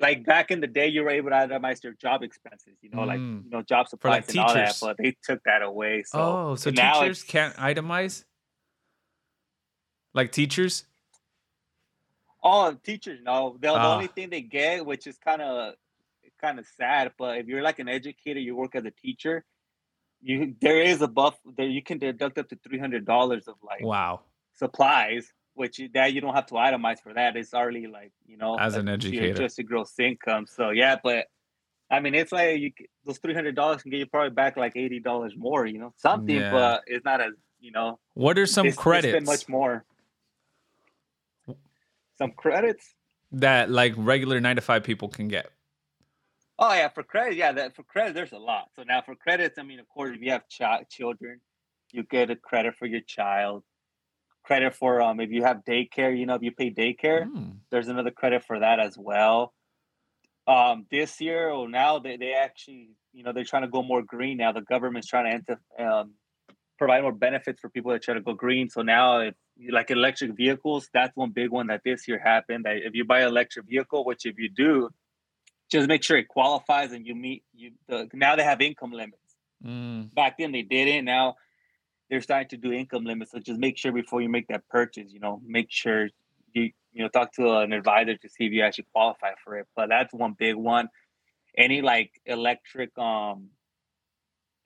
like 0.00 0.24
back 0.24 0.50
in 0.50 0.60
the 0.60 0.66
day, 0.66 0.88
you 0.88 1.02
were 1.02 1.10
able 1.10 1.30
to 1.30 1.36
itemize 1.36 1.82
your 1.82 1.94
job 1.94 2.22
expenses, 2.22 2.76
you 2.82 2.90
know, 2.90 3.02
like 3.02 3.20
Mm. 3.20 3.44
you 3.44 3.50
know 3.50 3.62
job 3.62 3.88
supplies 3.88 4.26
like, 4.26 4.28
and 4.30 4.38
all 4.40 4.54
that, 4.54 4.66
teachers. 4.66 4.80
but 4.80 4.96
they 4.98 5.16
took 5.22 5.42
that 5.44 5.62
away. 5.62 6.02
So 6.04 6.20
oh, 6.20 6.54
so 6.54 6.70
now 6.70 7.00
teachers 7.00 7.22
can't 7.22 7.54
itemize. 7.56 8.24
Like 10.14 10.32
teachers. 10.32 10.84
Oh, 12.42 12.72
teachers 12.82 13.20
no. 13.22 13.56
The, 13.60 13.68
the 13.68 13.74
Ah. 13.74 13.94
only 13.94 14.06
thing 14.06 14.30
they 14.30 14.40
get, 14.42 14.86
which 14.86 15.06
is 15.06 15.18
kind 15.18 15.42
of 15.42 15.74
kind 16.40 16.58
of 16.60 16.66
sad, 16.76 17.12
but 17.18 17.38
if 17.38 17.46
you're 17.46 17.62
like 17.62 17.80
an 17.80 17.88
educator, 17.88 18.38
you 18.38 18.54
work 18.54 18.76
as 18.76 18.84
a 18.84 18.92
teacher, 18.92 19.44
you 20.22 20.54
there 20.60 20.80
is 20.80 21.02
a 21.02 21.08
buff 21.08 21.36
there. 21.56 21.66
You 21.66 21.82
can 21.82 21.98
deduct 21.98 22.38
up 22.38 22.48
to 22.50 22.56
three 22.56 22.78
hundred 22.78 23.04
dollars 23.04 23.48
of 23.48 23.56
like 23.62 23.82
Wow. 23.82 24.20
supplies, 24.54 25.32
which 25.58 25.80
that 25.92 26.12
you 26.12 26.20
don't 26.20 26.34
have 26.34 26.46
to 26.46 26.54
itemize 26.54 27.00
for 27.02 27.12
that. 27.12 27.36
It's 27.36 27.52
already 27.52 27.86
like 27.86 28.12
you 28.26 28.36
know 28.36 28.56
As 28.56 28.76
an 28.76 28.88
educator 28.88 29.28
just 29.28 29.40
adjusted 29.40 29.66
gross 29.68 29.92
income. 29.98 30.46
So 30.46 30.70
yeah, 30.70 30.96
but 31.02 31.26
I 31.90 32.00
mean, 32.00 32.14
it's 32.14 32.32
like 32.32 32.60
you 32.60 32.70
those 33.04 33.18
three 33.18 33.34
hundred 33.34 33.56
dollars 33.56 33.82
can 33.82 33.90
get 33.90 33.98
you 33.98 34.06
probably 34.06 34.30
back 34.30 34.56
like 34.56 34.76
eighty 34.76 35.00
dollars 35.00 35.34
more. 35.36 35.66
You 35.66 35.78
know, 35.80 35.94
something, 35.96 36.36
Yeah. 36.36 36.52
but 36.52 36.82
it's 36.86 37.04
not 37.04 37.20
as 37.20 37.32
you 37.60 37.72
know. 37.72 37.98
What 38.14 38.38
are 38.38 38.46
some 38.46 38.70
credits 38.72 39.26
much 39.26 39.48
more. 39.48 39.84
Some 42.16 42.32
credits. 42.32 42.94
that 43.32 43.70
like 43.70 43.94
regular 43.96 44.40
nine 44.40 44.56
to 44.56 44.62
five 44.62 44.82
people 44.84 45.08
can 45.08 45.28
get? 45.28 45.50
Oh 46.58 46.72
yeah, 46.74 46.88
for 46.88 47.04
credit, 47.04 47.36
yeah, 47.36 47.52
that 47.52 47.76
for 47.76 47.84
credit, 47.84 48.14
there's 48.14 48.32
a 48.32 48.38
lot. 48.38 48.68
So 48.74 48.82
now 48.82 49.02
for 49.02 49.14
credits, 49.14 49.58
I 49.58 49.62
mean, 49.62 49.78
of 49.78 49.88
course, 49.88 50.10
if 50.16 50.20
you 50.20 50.32
have 50.32 50.42
chi- 50.56 50.84
children, 50.90 51.40
you 51.92 52.02
get 52.02 52.30
a 52.30 52.36
credit 52.36 52.74
for 52.76 52.86
your 52.86 53.00
child. 53.00 53.62
Credit 54.48 54.74
for 54.74 55.02
um, 55.02 55.20
if 55.20 55.30
you 55.30 55.42
have 55.42 55.58
daycare, 55.62 56.18
you 56.18 56.24
know, 56.24 56.34
if 56.34 56.42
you 56.42 56.52
pay 56.52 56.70
daycare, 56.70 57.26
Mm. 57.26 57.58
there's 57.70 57.88
another 57.88 58.10
credit 58.10 58.42
for 58.46 58.58
that 58.60 58.80
as 58.80 58.96
well. 58.96 59.52
Um, 60.46 60.86
this 60.90 61.20
year, 61.20 61.50
or 61.50 61.68
now 61.68 61.98
they, 61.98 62.16
they 62.16 62.32
actually, 62.32 62.92
you 63.12 63.22
know, 63.24 63.32
they're 63.34 63.44
trying 63.44 63.66
to 63.68 63.68
go 63.68 63.82
more 63.82 64.00
green 64.02 64.38
now. 64.38 64.52
The 64.52 64.62
government's 64.62 65.06
trying 65.06 65.26
to 65.26 65.32
enter, 65.38 65.60
um, 65.78 66.14
provide 66.78 67.02
more 67.02 67.12
benefits 67.12 67.60
for 67.60 67.68
people 67.68 67.92
that 67.92 68.02
try 68.02 68.14
to 68.14 68.22
go 68.22 68.32
green. 68.32 68.70
So 68.70 68.80
now, 68.80 69.18
if 69.18 69.34
like 69.70 69.90
electric 69.90 70.34
vehicles, 70.34 70.88
that's 70.94 71.14
one 71.14 71.32
big 71.32 71.50
one 71.50 71.66
that 71.66 71.82
this 71.84 72.08
year 72.08 72.18
happened. 72.18 72.64
That 72.64 72.76
if 72.88 72.94
you 72.94 73.04
buy 73.04 73.20
an 73.20 73.28
electric 73.28 73.66
vehicle, 73.66 74.02
which 74.02 74.24
if 74.24 74.38
you 74.38 74.48
do, 74.48 74.88
just 75.70 75.88
make 75.88 76.02
sure 76.02 76.16
it 76.16 76.28
qualifies 76.28 76.92
and 76.92 77.06
you 77.06 77.14
meet 77.14 77.42
you. 77.54 77.72
The, 77.86 78.08
now 78.14 78.34
they 78.34 78.44
have 78.44 78.62
income 78.62 78.92
limits. 78.92 79.18
Mm. 79.62 80.14
Back 80.14 80.38
then 80.38 80.52
they 80.52 80.62
didn't. 80.62 81.04
Now 81.04 81.36
they're 82.10 82.20
starting 82.20 82.48
to 82.48 82.56
do 82.56 82.72
income 82.72 83.04
limits. 83.04 83.32
So 83.32 83.38
just 83.38 83.60
make 83.60 83.76
sure 83.76 83.92
before 83.92 84.20
you 84.20 84.28
make 84.28 84.48
that 84.48 84.68
purchase, 84.68 85.12
you 85.12 85.20
know, 85.20 85.40
make 85.46 85.70
sure 85.70 86.08
you 86.54 86.72
you 86.92 87.02
know 87.02 87.08
talk 87.08 87.32
to 87.34 87.58
an 87.58 87.72
advisor 87.72 88.16
to 88.16 88.28
see 88.28 88.46
if 88.46 88.52
you 88.52 88.62
actually 88.62 88.86
qualify 88.92 89.32
for 89.44 89.56
it. 89.58 89.66
But 89.76 89.88
that's 89.88 90.12
one 90.12 90.34
big 90.38 90.56
one. 90.56 90.88
Any 91.56 91.82
like 91.82 92.12
electric 92.26 92.96
um 92.98 93.50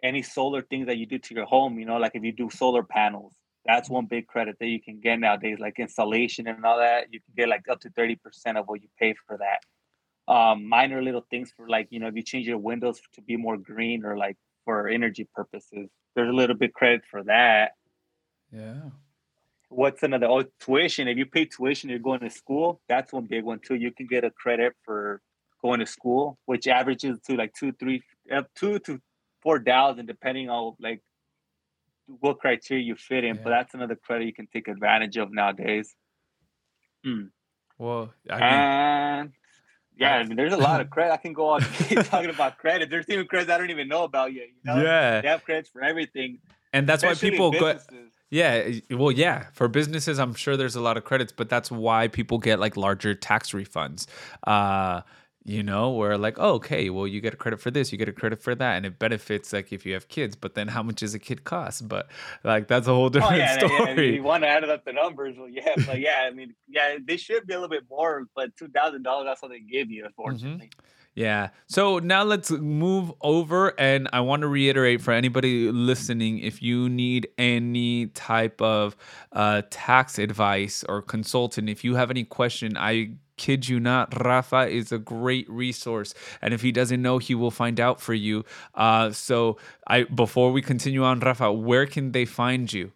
any 0.03 0.23
solar 0.23 0.63
things 0.63 0.87
that 0.87 0.97
you 0.97 1.07
do 1.07 1.19
to 1.19 1.35
your 1.35 1.47
home, 1.47 1.79
you 1.79 1.87
know, 1.87 1.97
like 1.97 2.13
if 2.15 2.25
you 2.25 2.33
do 2.33 2.51
solar 2.51 2.83
panels, 2.83 3.35
that's 3.65 3.89
one 3.89 4.07
big 4.07 4.27
credit 4.27 4.57
that 4.59 4.67
you 4.67 4.81
can 4.81 5.01
get 5.01 5.21
nowadays, 5.21 5.59
like 5.61 5.79
installation 5.79 6.49
and 6.49 6.65
all 6.65 6.79
that. 6.79 7.13
You 7.13 7.21
can 7.21 7.35
get 7.37 7.49
like 7.49 7.69
up 7.71 7.81
to 7.81 7.91
30% 7.91 8.19
of 8.57 8.67
what 8.67 8.83
you 8.83 8.89
pay 8.99 9.15
for 9.27 9.39
that. 9.39 10.33
Um, 10.33 10.69
minor 10.69 11.03
little 11.03 11.25
things 11.31 11.53
for 11.57 11.69
like, 11.69 11.89
you 11.91 12.01
know, 12.01 12.09
if 12.09 12.17
you 12.17 12.23
change 12.23 12.47
your 12.47 12.59
windows 12.59 13.01
to 13.15 13.23
be 13.23 13.37
more 13.37 13.57
green 13.57 14.05
or 14.05 14.17
like 14.17 14.37
for 14.65 14.89
energy 14.89 15.29
purposes, 15.35 15.89
there's 16.15 16.29
a 16.29 16.33
little 16.33 16.57
bit 16.57 16.75
credit 16.75 17.03
for 17.11 17.23
that. 17.25 17.73
Yeah. 18.53 18.91
What's 19.69 20.03
another? 20.03 20.27
Oh, 20.27 20.45
tuition. 20.61 21.09
If 21.09 21.17
you 21.17 21.27
pay 21.27 21.47
tuition, 21.47 21.89
you're 21.89 21.99
going 21.99 22.21
to 22.21 22.31
school. 22.31 22.81
That's 22.89 23.13
one 23.13 23.27
big 23.27 23.45
one 23.45 23.59
too. 23.59 23.75
You 23.75 23.91
can 23.91 24.07
get 24.07 24.25
a 24.25 24.31
credit 24.31 24.75
for 24.85 25.23
going 25.63 25.81
to 25.81 25.87
school, 25.87 26.39
which 26.45 26.67
averages 26.67 27.19
to 27.27 27.37
like 27.37 27.55
two, 27.55 27.73
three, 27.73 28.03
uh, 28.31 28.43
two 28.55 28.79
to 28.81 29.01
four 29.41 29.61
thousand, 29.63 30.07
depending 30.07 30.51
on 30.51 30.75
like 30.79 31.01
what 32.07 32.39
criteria 32.41 32.85
you 32.85 32.97
fit 32.97 33.25
in. 33.25 33.39
But 33.43 33.51
that's 33.51 33.73
another 33.73 33.97
credit 33.97 34.27
you 34.27 34.35
can 34.35 34.47
take 34.53 34.69
advantage 34.69 35.17
of 35.17 35.33
nowadays. 35.33 35.95
Well, 37.79 38.13
I 38.31 38.35
mean, 38.35 38.43
And 38.43 39.33
yeah, 39.97 40.17
I- 40.17 40.25
mean, 40.25 40.37
there's 40.37 40.53
a 40.53 40.57
lot 40.57 40.81
of 40.81 40.91
credit. 40.91 41.13
I 41.13 41.17
can 41.17 41.33
go 41.33 41.49
on 41.49 41.61
talking 42.05 42.31
about 42.31 42.59
credit. 42.59 42.91
There's 42.91 43.09
even 43.09 43.27
credits 43.27 43.51
I 43.51 43.59
don't 43.59 43.71
even 43.71 43.89
know 43.89 44.05
about 44.05 44.33
yet. 44.33 44.47
You 44.49 44.55
know? 44.75 44.83
yeah, 44.83 45.21
They 45.21 45.29
have 45.29 45.45
credits 45.45 45.69
for 45.69 45.83
everything. 45.83 46.39
and 46.73 46.89
that's 46.89 47.03
why 47.03 47.15
people 47.15 47.51
go. 47.53 47.79
Yeah, 48.31 48.71
well, 48.91 49.13
yeah. 49.13 49.47
For 49.53 49.69
businesses, 49.69 50.19
I'm 50.19 50.33
sure 50.35 50.57
there's 50.57 50.75
a 50.75 50.81
lot 50.81 50.97
of 50.97 51.05
credits, 51.05 51.33
but 51.33 51.51
that's 51.51 51.71
why 51.71 52.09
people 52.09 52.39
get 52.39 52.59
like 52.59 52.79
larger 52.79 53.15
tax 53.15 53.51
refunds. 53.51 54.07
Uh, 54.47 55.03
you 55.45 55.63
know, 55.63 55.91
where 55.91 56.17
like, 56.17 56.37
oh, 56.39 56.55
okay, 56.55 56.89
well, 56.91 57.07
you 57.07 57.21
get 57.21 57.35
a 57.35 57.37
credit 57.37 57.61
for 57.61 57.71
this, 57.71 57.91
you 57.91 57.99
get 57.99 58.09
a 58.09 58.13
credit 58.13 58.41
for 58.43 58.55
that, 58.55 58.77
and 58.77 58.87
it 58.87 58.99
benefits 58.99 59.53
like 59.53 59.73
if 59.73 59.85
you 59.85 59.95
have 59.95 60.09
kids. 60.09 60.37
But 60.37 60.55
then, 60.55 60.69
how 60.69 60.83
much 60.83 60.97
does 60.97 61.15
a 61.15 61.19
kid 61.19 61.45
cost? 61.45 61.89
But 61.89 62.09
like, 62.45 62.69
that's 62.69 62.87
a 62.87 62.95
whole 62.95 63.07
Oh 63.07 63.09
different 63.09 63.37
yeah, 63.39 63.59
yeah, 63.61 63.69
yeah, 63.71 63.85
story. 63.93 64.15
you 64.15 64.23
want 64.23 64.45
to 64.45 64.49
add 64.49 64.65
up 64.65 64.85
the 64.85 64.93
numbers, 64.93 65.37
well, 65.39 65.49
yeah, 65.49 65.75
but 65.87 66.01
yeah, 66.01 66.25
I 66.27 66.31
mean, 66.31 66.55
yeah, 66.69 66.97
they 67.05 67.17
should 67.17 67.47
be 67.47 67.55
a 67.55 67.57
little 67.57 67.69
bit 67.69 67.85
more, 67.91 68.27
but 68.35 68.57
two 68.57 68.69
thousand 68.69 69.03
dollars 69.03 69.27
that's 69.27 69.43
what 69.43 69.51
they 69.51 69.61
give 69.61 69.91
you, 69.91 70.05
unfortunately. 70.05 70.71
Yeah. 71.15 71.51
So 71.67 71.99
now 71.99 72.23
let's 72.23 72.51
move 72.51 73.13
over. 73.21 73.79
And 73.79 74.09
I 74.13 74.21
want 74.21 74.43
to 74.43 74.49
reiterate 74.49 75.03
for 75.03 75.13
anybody 75.13 75.71
listening 75.71 76.39
if 76.39 76.63
you 76.63 76.89
need 76.89 77.29
any 77.37 78.07
type 78.07 78.63
of 78.63 78.97
uh, 79.33 79.63
tax 79.71 80.19
advice 80.19 80.85
or 80.89 81.03
consultant, 81.03 81.69
if 81.69 81.85
you 81.85 81.97
have 81.97 82.11
any 82.11 82.25
question, 82.25 82.79
I 82.79 83.17
kid 83.43 83.69
you 83.69 83.81
not. 83.81 84.07
Rafa 84.25 84.69
is 84.69 84.93
a 84.93 84.99
great 84.99 85.51
resource, 85.51 86.15
and 86.41 86.55
if 86.55 86.63
he 86.63 86.71
doesn't 86.71 87.03
know, 87.03 87.19
he 87.19 87.35
will 87.35 87.51
find 87.51 87.79
out 87.81 88.01
for 88.01 88.15
you. 88.15 88.45
Uh, 88.75 89.11
so, 89.11 89.59
I 89.87 90.05
before 90.05 90.53
we 90.53 90.63
continue 90.63 91.03
on, 91.03 91.19
Rafa, 91.19 91.53
where 91.53 91.87
can 91.87 92.13
they 92.13 92.25
find 92.25 92.73
you? 92.73 92.93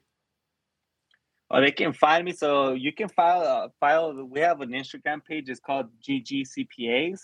Oh, 1.51 1.61
they 1.61 1.73
can 1.73 1.93
find 1.93 2.25
me. 2.25 2.33
So 2.33 2.73
you 2.73 2.93
can 2.93 3.09
file 3.09 3.43
uh, 3.43 3.69
file. 3.81 4.13
We 4.25 4.41
have 4.41 4.61
an 4.61 4.71
Instagram 4.71 5.25
page. 5.25 5.49
It's 5.49 5.61
called 5.61 5.87
GGCPAs. 6.07 7.21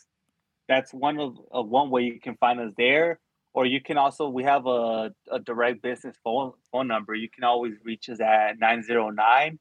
That's 0.68 0.92
one 0.92 1.18
of 1.18 1.38
uh, 1.56 1.62
one 1.62 1.90
way 1.90 2.02
you 2.02 2.20
can 2.20 2.36
find 2.36 2.60
us 2.60 2.72
there. 2.76 3.20
Or 3.54 3.66
you 3.66 3.80
can 3.80 3.98
also 3.98 4.28
we 4.28 4.44
have 4.44 4.66
a, 4.66 5.12
a 5.30 5.38
direct 5.38 5.82
business 5.82 6.16
phone 6.24 6.52
phone 6.70 6.88
number. 6.88 7.14
You 7.14 7.28
can 7.28 7.44
always 7.44 7.74
reach 7.84 8.08
us 8.08 8.20
at 8.20 8.58
909 8.58 9.58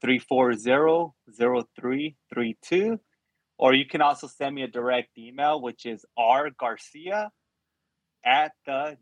340 0.00 1.12
0332. 1.36 3.00
Or 3.58 3.74
you 3.74 3.84
can 3.84 4.00
also 4.00 4.26
send 4.26 4.54
me 4.54 4.62
a 4.62 4.68
direct 4.68 5.18
email, 5.18 5.60
which 5.60 5.84
is 5.84 6.04
rgarcia 6.18 7.28
at 8.24 8.52
the 8.64 8.96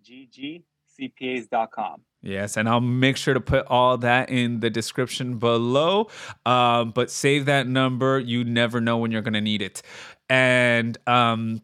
ggcpas.com. 1.01 2.03
Yes, 2.21 2.57
and 2.57 2.69
I'll 2.69 2.81
make 2.81 3.17
sure 3.17 3.35
to 3.35 3.41
put 3.41 3.67
all 3.69 3.99
that 3.99 4.31
in 4.31 4.59
the 4.59 4.71
description 4.71 5.39
below. 5.39 6.09
Um, 6.45 6.91
but 6.91 7.11
save 7.11 7.45
that 7.47 7.69
number. 7.69 8.19
You 8.19 8.43
never 8.43 8.81
know 8.81 8.99
when 8.99 9.13
you're 9.13 9.23
going 9.23 9.35
to 9.35 9.41
need 9.41 9.63
it. 9.63 9.83
And 10.29 10.99
um, 11.07 11.63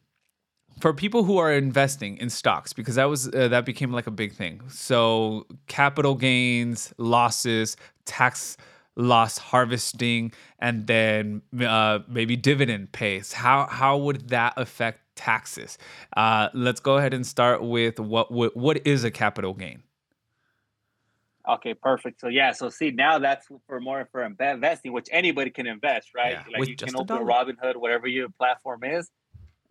for 0.80 0.92
people 0.94 1.24
who 1.24 1.38
are 1.38 1.52
investing 1.52 2.18
in 2.18 2.30
stocks, 2.30 2.72
because 2.72 2.94
that 2.94 3.08
was 3.08 3.28
uh, 3.28 3.48
that 3.48 3.64
became 3.64 3.92
like 3.92 4.06
a 4.06 4.12
big 4.12 4.32
thing. 4.34 4.60
So 4.68 5.46
capital 5.66 6.14
gains, 6.14 6.94
losses, 6.98 7.76
tax 8.04 8.56
loss 8.96 9.38
harvesting, 9.38 10.32
and 10.58 10.86
then 10.86 11.42
uh, 11.60 12.00
maybe 12.08 12.36
dividend 12.36 12.92
pays. 12.92 13.32
How 13.32 13.66
how 13.66 13.96
would 13.98 14.28
that 14.28 14.54
affect 14.56 15.00
taxes? 15.16 15.78
Uh, 16.16 16.48
let's 16.54 16.80
go 16.80 16.96
ahead 16.96 17.14
and 17.14 17.26
start 17.26 17.62
with 17.62 17.98
what 17.98 18.30
what, 18.30 18.56
what 18.56 18.86
is 18.86 19.04
a 19.04 19.10
capital 19.10 19.54
gain. 19.54 19.82
Okay, 21.46 21.74
perfect. 21.74 22.20
So 22.20 22.28
yeah, 22.28 22.52
so 22.52 22.70
see 22.70 22.90
now 22.90 23.18
that's 23.18 23.46
for 23.66 23.78
more 23.78 24.08
for 24.10 24.22
investing, 24.22 24.92
which 24.92 25.08
anybody 25.12 25.50
can 25.50 25.66
invest, 25.66 26.08
right? 26.14 26.32
Yeah, 26.32 26.58
like 26.58 26.68
you 26.68 26.76
can 26.76 26.96
open 26.96 27.16
a. 27.16 27.20
Robinhood, 27.20 27.76
whatever 27.76 28.06
your 28.06 28.30
platform 28.30 28.82
is, 28.84 29.10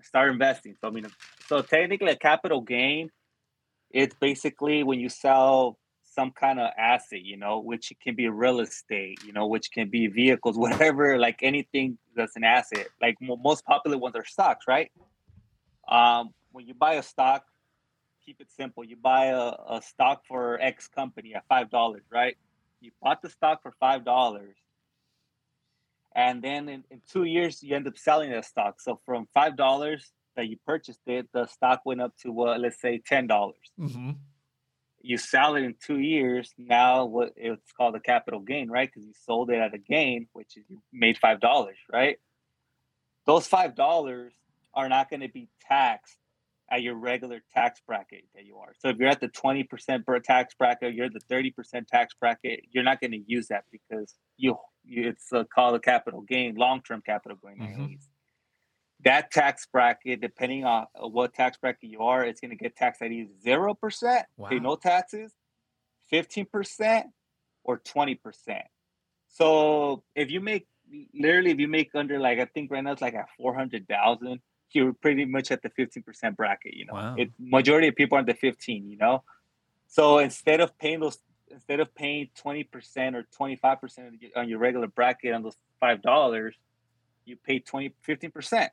start 0.02 0.32
investing. 0.32 0.76
So 0.80 0.88
I 0.88 0.92
mean, 0.92 1.08
so 1.48 1.62
technically 1.64 2.12
a 2.12 2.16
capital 2.16 2.62
gain, 2.62 3.10
it's 3.90 4.16
basically 4.20 4.84
when 4.84 5.00
you 5.00 5.10
sell 5.10 5.80
some 6.14 6.32
kind 6.32 6.60
of 6.60 6.72
asset, 6.78 7.22
you 7.22 7.38
know, 7.38 7.60
which 7.60 7.92
can 8.02 8.16
be 8.16 8.28
real 8.30 8.60
estate, 8.60 9.20
you 9.26 9.34
know, 9.34 9.48
which 9.48 9.72
can 9.72 9.90
be 9.90 10.08
vehicles, 10.08 10.58
whatever, 10.66 11.18
like 11.18 11.40
anything 11.42 11.98
that's 12.16 12.36
an 12.36 12.44
asset. 12.44 12.88
Like 13.02 13.16
mo- 13.22 13.38
most 13.38 13.66
popular 13.66 13.98
ones 13.98 14.16
are 14.16 14.26
stocks, 14.26 14.66
right? 14.68 14.92
Um, 15.88 16.32
when 16.52 16.68
you 16.68 16.74
buy 16.74 16.94
a 16.96 17.04
stock, 17.04 17.46
keep 18.26 18.40
it 18.40 18.48
simple. 18.52 18.84
You 18.84 18.96
buy 18.96 19.26
a, 19.28 19.54
a 19.70 19.82
stock 19.82 20.24
for 20.28 20.60
X 20.62 20.88
company 20.88 21.36
at 21.36 21.46
five 21.48 21.70
dollars, 21.70 22.04
right? 22.12 22.38
You 22.80 22.92
bought 23.02 23.22
the 23.22 23.30
stock 23.30 23.62
for 23.62 23.74
five 23.80 24.06
dollars, 24.06 24.56
and 26.16 26.42
then 26.42 26.70
in, 26.70 26.84
in 26.90 27.02
two 27.12 27.24
years 27.24 27.62
you 27.64 27.76
end 27.76 27.88
up 27.88 27.98
selling 27.98 28.32
that 28.32 28.46
stock. 28.46 28.80
So 28.80 29.00
from 29.06 29.28
five 29.34 29.58
dollars 29.58 30.12
that 30.36 30.48
you 30.48 30.58
purchased 30.66 31.02
it, 31.06 31.28
the 31.34 31.48
stock 31.48 31.82
went 31.86 32.02
up 32.02 32.16
to 32.24 32.48
uh, 32.48 32.58
let's 32.58 32.80
say 32.80 33.02
ten 33.06 33.28
dollars. 33.28 33.72
Mm-hmm. 33.80 34.12
You 35.04 35.18
sell 35.18 35.56
it 35.56 35.64
in 35.64 35.76
two 35.86 36.00
years. 36.00 36.54
Now 36.58 37.06
what 37.06 37.34
it's 37.36 37.72
called 37.74 37.96
a 37.96 38.00
capital 38.00 38.40
gain, 38.40 38.70
right? 38.70 38.90
Because 38.92 39.06
you 39.06 39.14
sold 39.26 39.52
it 39.52 39.58
at 39.58 39.74
a 39.74 39.78
gain, 39.78 40.28
which 40.34 40.58
is 40.58 40.64
you 40.70 40.82
made 40.92 41.18
five 41.18 41.40
dollars, 41.40 41.78
right? 41.92 42.18
Those 43.26 43.48
five 43.48 43.76
dollars 43.76 44.34
are 44.74 44.90
not 44.90 45.10
going 45.10 45.22
to 45.22 45.30
be 45.30 45.50
taxed 45.68 46.18
at 46.72 46.82
your 46.82 46.96
regular 46.96 47.42
tax 47.54 47.82
bracket 47.86 48.24
that 48.34 48.46
you 48.46 48.58
are. 48.58 48.74
So 48.80 48.88
if 48.88 48.98
you're 48.98 49.10
at 49.10 49.20
the 49.20 49.28
20% 49.28 50.06
per 50.06 50.20
tax 50.20 50.56
bracket, 50.56 50.96
you're 50.96 51.10
the 51.10 51.20
30% 51.32 51.54
tax 51.88 52.16
bracket, 52.20 52.62
you're 52.72 52.84
not 52.84 53.00
going 53.00 53.12
to 53.12 53.22
use 53.28 53.48
that 53.50 53.66
because 53.72 54.16
you, 54.38 54.58
you 54.84 55.10
it's 55.10 55.32
uh, 55.32 55.44
called 55.54 55.76
a 55.76 55.80
capital 55.80 56.22
gain, 56.22 56.56
long-term 56.56 57.04
capital 57.06 57.38
gain 57.44 57.58
Mhm. 57.60 58.00
That 59.04 59.32
tax 59.32 59.66
bracket, 59.66 60.22
depending 60.22 60.64
on 60.66 60.88
uh, 60.96 61.08
what 61.08 61.34
tax 61.34 61.58
bracket 61.58 61.90
you 61.90 62.00
are, 62.02 62.24
it's 62.24 62.40
going 62.40 62.52
to 62.52 62.56
get 62.58 62.76
taxed 62.76 63.02
at 63.02 63.12
either 63.12 63.32
0%, 63.46 64.24
pay 64.50 64.60
no 64.60 64.76
taxes, 64.76 65.34
15%, 66.12 67.04
or 67.64 67.80
20%. 67.80 68.18
So 69.28 70.04
if 70.16 70.30
you 70.32 70.40
make 70.42 70.68
literally 71.16 71.50
if 71.52 71.60
you 71.60 71.68
make 71.68 71.90
under 71.96 72.20
like 72.20 72.40
I 72.40 72.46
think 72.46 72.70
right 72.70 72.84
now 72.84 72.92
it's 72.92 73.02
like 73.02 73.16
at 73.16 73.28
400,000, 73.38 74.40
you're 74.74 74.94
pretty 74.94 75.26
much 75.26 75.52
at 75.52 75.62
the 75.64 75.70
15% 75.70 76.36
bracket, 76.36 76.74
you 76.74 76.86
know. 76.86 76.94
Wow. 76.94 77.16
It 77.18 77.32
majority 77.40 77.88
of 77.88 77.96
people 77.96 78.18
are 78.18 78.22
at 78.22 78.28
the 78.28 78.34
15, 78.36 78.90
you 78.90 78.98
know. 78.98 79.24
So 79.88 80.20
instead 80.20 80.60
of 80.62 80.78
paying 80.78 81.00
those 81.00 81.20
instead 81.50 81.80
of 81.80 81.94
paying 81.94 82.30
20% 82.36 83.16
or 83.16 83.24
25% 83.40 84.08
on 84.08 84.18
your- 84.20 84.32
on 84.36 84.50
your 84.50 84.58
regular 84.60 84.88
bracket 84.88 85.34
on 85.34 85.44
those 85.44 85.56
$5, 85.82 86.54
you 87.26 87.36
pay 87.38 87.60
20 87.60 87.94
15%, 88.02 88.70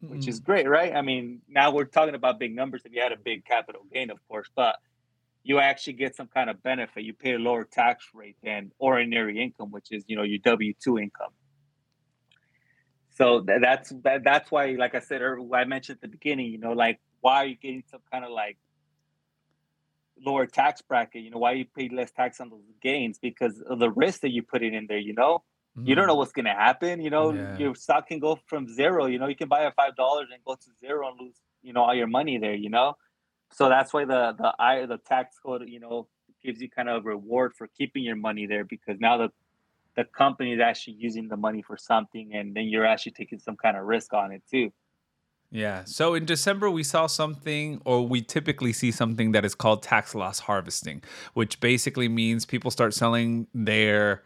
which 0.00 0.26
is 0.26 0.40
mm. 0.40 0.44
great, 0.44 0.68
right? 0.68 0.94
I 0.94 1.02
mean, 1.02 1.42
now 1.48 1.72
we're 1.72 1.84
talking 1.84 2.14
about 2.14 2.38
big 2.38 2.54
numbers 2.54 2.82
if 2.84 2.92
you 2.92 3.02
had 3.02 3.12
a 3.12 3.18
big 3.18 3.44
capital 3.44 3.82
gain, 3.92 4.10
of 4.10 4.18
course, 4.28 4.48
but 4.54 4.76
you 5.42 5.58
actually 5.58 5.94
get 5.94 6.16
some 6.16 6.26
kind 6.26 6.50
of 6.50 6.62
benefit. 6.62 7.04
You 7.04 7.14
pay 7.14 7.34
a 7.34 7.38
lower 7.38 7.64
tax 7.64 8.06
rate 8.14 8.36
than 8.42 8.72
ordinary 8.78 9.42
income, 9.42 9.70
which 9.70 9.88
is, 9.90 10.04
you 10.06 10.16
know, 10.16 10.22
your 10.22 10.38
W2 10.40 11.00
income. 11.00 11.32
So 13.10 13.40
tha- 13.40 13.58
that's 13.60 13.90
that, 14.04 14.24
that's 14.24 14.50
why, 14.50 14.76
like 14.78 14.94
I 14.94 15.00
said, 15.00 15.20
earlier, 15.20 15.54
I 15.54 15.64
mentioned 15.64 15.98
at 15.98 16.02
the 16.02 16.08
beginning, 16.08 16.46
you 16.46 16.58
know, 16.58 16.72
like 16.72 17.00
why 17.20 17.36
are 17.36 17.46
you 17.46 17.56
getting 17.56 17.84
some 17.90 18.00
kind 18.10 18.24
of 18.24 18.30
like 18.30 18.56
lower 20.24 20.46
tax 20.46 20.80
bracket? 20.82 21.22
You 21.22 21.30
know, 21.30 21.38
why 21.38 21.52
you 21.52 21.66
pay 21.66 21.88
less 21.88 22.10
tax 22.12 22.40
on 22.40 22.50
those 22.50 22.62
gains 22.82 23.18
because 23.18 23.60
of 23.60 23.78
the 23.78 23.90
risk 23.90 24.20
that 24.20 24.30
you 24.30 24.42
put 24.42 24.62
it 24.62 24.72
in 24.72 24.86
there. 24.86 24.98
You 24.98 25.14
know, 25.14 25.42
you 25.76 25.94
don't 25.94 26.06
know 26.06 26.14
mm. 26.14 26.18
what's 26.18 26.32
going 26.32 26.46
to 26.46 26.52
happen. 26.52 27.00
You 27.00 27.10
know, 27.10 27.32
Yeah. 27.32 27.56
your 27.58 27.74
stock 27.74 28.08
can 28.08 28.18
go 28.18 28.38
from 28.46 28.66
zero. 28.68 29.06
You 29.06 29.18
know, 29.18 29.28
you 29.28 29.36
can 29.36 29.48
buy 29.48 29.64
at 29.64 29.74
five 29.74 29.96
dollars 29.96 30.28
and 30.32 30.42
go 30.44 30.54
to 30.54 30.70
zero 30.80 31.08
and 31.08 31.20
lose, 31.20 31.36
you 31.62 31.72
know, 31.72 31.82
all 31.82 31.94
your 31.94 32.06
money 32.06 32.38
there. 32.38 32.54
You 32.54 32.70
know, 32.70 32.96
so 33.52 33.68
that's 33.68 33.92
why 33.92 34.04
the 34.04 34.34
the 34.36 34.54
I 34.58 34.86
the 34.86 34.98
tax 34.98 35.38
code, 35.38 35.62
you 35.68 35.80
know, 35.80 36.08
gives 36.42 36.60
you 36.60 36.68
kind 36.70 36.88
of 36.88 37.04
a 37.04 37.08
reward 37.08 37.54
for 37.56 37.68
keeping 37.68 38.02
your 38.02 38.16
money 38.16 38.46
there 38.46 38.64
because 38.64 38.98
now 39.00 39.16
the 39.16 39.30
the 39.96 40.04
company 40.04 40.52
is 40.52 40.60
actually 40.60 40.94
using 40.94 41.28
the 41.28 41.36
money 41.36 41.62
for 41.62 41.76
something, 41.76 42.34
and 42.34 42.54
then 42.54 42.64
you're 42.64 42.86
actually 42.86 43.12
taking 43.12 43.38
some 43.38 43.56
kind 43.56 43.76
of 43.76 43.84
risk 43.84 44.12
on 44.12 44.32
it 44.32 44.42
too. 44.50 44.72
Yeah. 45.50 45.82
So 45.84 46.14
in 46.14 46.26
December, 46.26 46.70
we 46.70 46.84
saw 46.84 47.08
something, 47.08 47.82
or 47.84 48.06
we 48.06 48.22
typically 48.22 48.72
see 48.72 48.92
something 48.92 49.32
that 49.32 49.44
is 49.44 49.56
called 49.56 49.82
tax 49.82 50.14
loss 50.14 50.40
harvesting, 50.40 51.02
which 51.34 51.60
basically 51.60 52.08
means 52.08 52.46
people 52.46 52.70
start 52.70 52.94
selling 52.94 53.48
their 53.52 54.22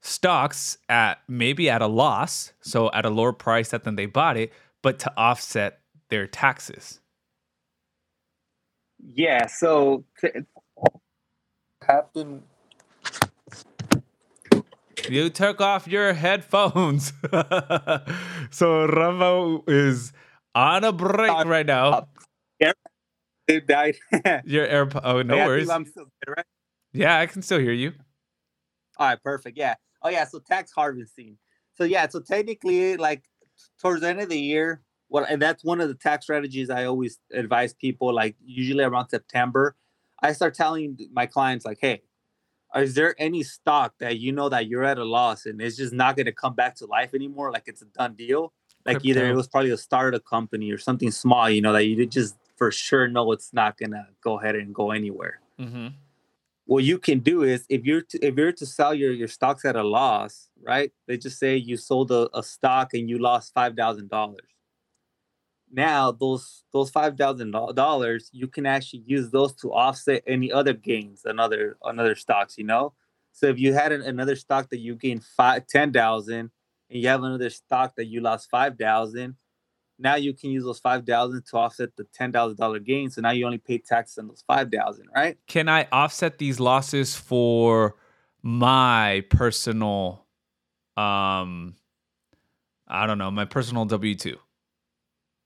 stocks 0.00 0.78
at 0.88 1.18
maybe 1.28 1.68
at 1.68 1.82
a 1.82 1.86
loss, 1.86 2.52
so 2.60 2.90
at 2.92 3.04
a 3.04 3.10
lower 3.10 3.32
price 3.32 3.70
than 3.70 3.96
they 3.96 4.06
bought 4.06 4.36
it, 4.36 4.52
but 4.82 4.98
to 5.00 5.12
offset 5.16 5.80
their 6.10 6.26
taxes. 6.26 7.00
Yeah. 9.00 9.46
So 9.46 10.04
t- 10.20 10.28
happen. 11.86 12.42
You 15.08 15.30
took 15.30 15.60
off 15.60 15.86
your 15.88 16.12
headphones. 16.12 17.12
so 18.50 18.86
Rafa 18.86 19.58
is 19.66 20.12
on 20.54 20.84
a 20.84 20.92
break 20.92 21.30
Uh, 21.30 21.44
right 21.46 21.66
now. 21.66 22.08
It 23.46 23.66
died. 23.66 23.96
Your 24.44 24.66
AirPod. 24.66 25.00
Oh, 25.04 25.22
no 25.22 25.34
Yeah, 25.36 25.46
worries. 25.46 25.70
I'm 25.70 25.86
still 25.86 26.04
good, 26.04 26.34
right? 26.36 26.44
Yeah, 26.92 27.18
I 27.18 27.24
can 27.24 27.40
still 27.40 27.58
hear 27.58 27.72
you. 27.72 27.94
All 28.98 29.08
right, 29.08 29.22
perfect. 29.22 29.56
Yeah. 29.56 29.76
Oh 30.08 30.10
yeah, 30.10 30.24
so 30.24 30.38
tax 30.38 30.72
harvesting. 30.72 31.36
So 31.74 31.84
yeah, 31.84 32.08
so 32.08 32.20
technically, 32.20 32.96
like 32.96 33.24
towards 33.78 34.00
the 34.00 34.08
end 34.08 34.20
of 34.20 34.30
the 34.30 34.40
year, 34.40 34.80
what 35.08 35.30
and 35.30 35.40
that's 35.40 35.62
one 35.62 35.82
of 35.82 35.88
the 35.88 35.94
tax 35.94 36.24
strategies 36.24 36.70
I 36.70 36.86
always 36.86 37.18
advise 37.30 37.74
people. 37.74 38.14
Like 38.14 38.34
usually 38.42 38.84
around 38.84 39.10
September, 39.10 39.76
I 40.22 40.32
start 40.32 40.54
telling 40.54 40.98
my 41.12 41.26
clients 41.26 41.66
like, 41.66 41.76
hey, 41.78 42.00
is 42.74 42.94
there 42.94 43.14
any 43.18 43.42
stock 43.42 43.92
that 44.00 44.18
you 44.18 44.32
know 44.32 44.48
that 44.48 44.66
you're 44.66 44.84
at 44.84 44.96
a 44.96 45.04
loss 45.04 45.44
and 45.44 45.60
it's 45.60 45.76
just 45.76 45.92
not 45.92 46.16
going 46.16 46.24
to 46.24 46.32
come 46.32 46.54
back 46.54 46.74
to 46.76 46.86
life 46.86 47.12
anymore? 47.12 47.52
Like 47.52 47.64
it's 47.66 47.82
a 47.82 47.86
done 47.86 48.14
deal. 48.14 48.54
Like 48.86 49.04
either 49.04 49.28
it 49.28 49.34
was 49.34 49.46
probably 49.46 49.72
a 49.72 49.76
startup 49.76 50.24
company 50.24 50.70
or 50.70 50.78
something 50.78 51.10
small, 51.10 51.50
you 51.50 51.60
know, 51.60 51.74
that 51.74 51.84
you 51.84 52.06
just 52.06 52.34
for 52.56 52.70
sure 52.70 53.08
know 53.08 53.30
it's 53.32 53.52
not 53.52 53.76
gonna 53.76 54.08
go 54.22 54.38
ahead 54.38 54.56
and 54.56 54.74
go 54.74 54.90
anywhere 54.90 55.40
Mm-hmm. 55.60 55.88
What 56.68 56.84
you 56.84 56.98
can 56.98 57.20
do 57.20 57.44
is 57.44 57.64
if 57.70 57.86
you're 57.86 58.02
to, 58.02 58.18
if 58.18 58.36
you're 58.36 58.52
to 58.52 58.66
sell 58.66 58.92
your 58.92 59.10
your 59.10 59.26
stocks 59.26 59.64
at 59.64 59.74
a 59.74 59.82
loss, 59.82 60.50
right? 60.62 60.92
They 61.06 61.16
just 61.16 61.38
say 61.38 61.56
you 61.56 61.78
sold 61.78 62.10
a, 62.10 62.28
a 62.34 62.42
stock 62.42 62.92
and 62.92 63.08
you 63.08 63.18
lost 63.18 63.54
five 63.54 63.74
thousand 63.74 64.10
dollars. 64.10 64.50
Now 65.72 66.12
those 66.12 66.64
those 66.74 66.90
five 66.90 67.16
thousand 67.16 67.52
dollars 67.52 68.28
you 68.34 68.48
can 68.48 68.66
actually 68.66 69.02
use 69.06 69.30
those 69.30 69.54
to 69.62 69.72
offset 69.72 70.22
any 70.26 70.52
other 70.52 70.74
gains 70.74 71.24
on 71.24 71.40
other 71.40 71.78
on 71.80 71.98
other 71.98 72.14
stocks. 72.14 72.58
You 72.58 72.64
know, 72.64 72.92
so 73.32 73.46
if 73.46 73.58
you 73.58 73.72
had 73.72 73.90
an, 73.90 74.02
another 74.02 74.36
stock 74.36 74.68
that 74.68 74.80
you 74.80 74.94
gained 74.94 75.24
five 75.24 75.66
ten 75.68 75.90
thousand, 75.90 76.50
and 76.90 77.00
you 77.00 77.08
have 77.08 77.22
another 77.22 77.48
stock 77.48 77.96
that 77.96 78.08
you 78.08 78.20
lost 78.20 78.50
five 78.50 78.76
thousand, 78.76 79.36
now 79.98 80.14
you 80.14 80.32
can 80.32 80.50
use 80.50 80.64
those 80.64 80.78
five 80.78 81.04
thousand 81.04 81.44
to 81.46 81.56
offset 81.56 81.96
the 81.96 82.04
ten 82.14 82.32
thousand 82.32 82.56
dollar 82.56 82.78
gain. 82.78 83.10
So 83.10 83.20
now 83.20 83.30
you 83.30 83.44
only 83.44 83.58
pay 83.58 83.78
taxes 83.78 84.18
on 84.18 84.28
those 84.28 84.44
five 84.46 84.70
thousand, 84.70 85.08
right? 85.14 85.36
Can 85.46 85.68
I 85.68 85.86
offset 85.90 86.38
these 86.38 86.60
losses 86.60 87.16
for 87.16 87.96
my 88.42 89.24
personal, 89.30 90.24
um, 90.96 91.74
I 92.86 93.06
don't 93.06 93.18
know, 93.18 93.30
my 93.30 93.44
personal 93.44 93.84
W 93.84 94.14
two? 94.14 94.38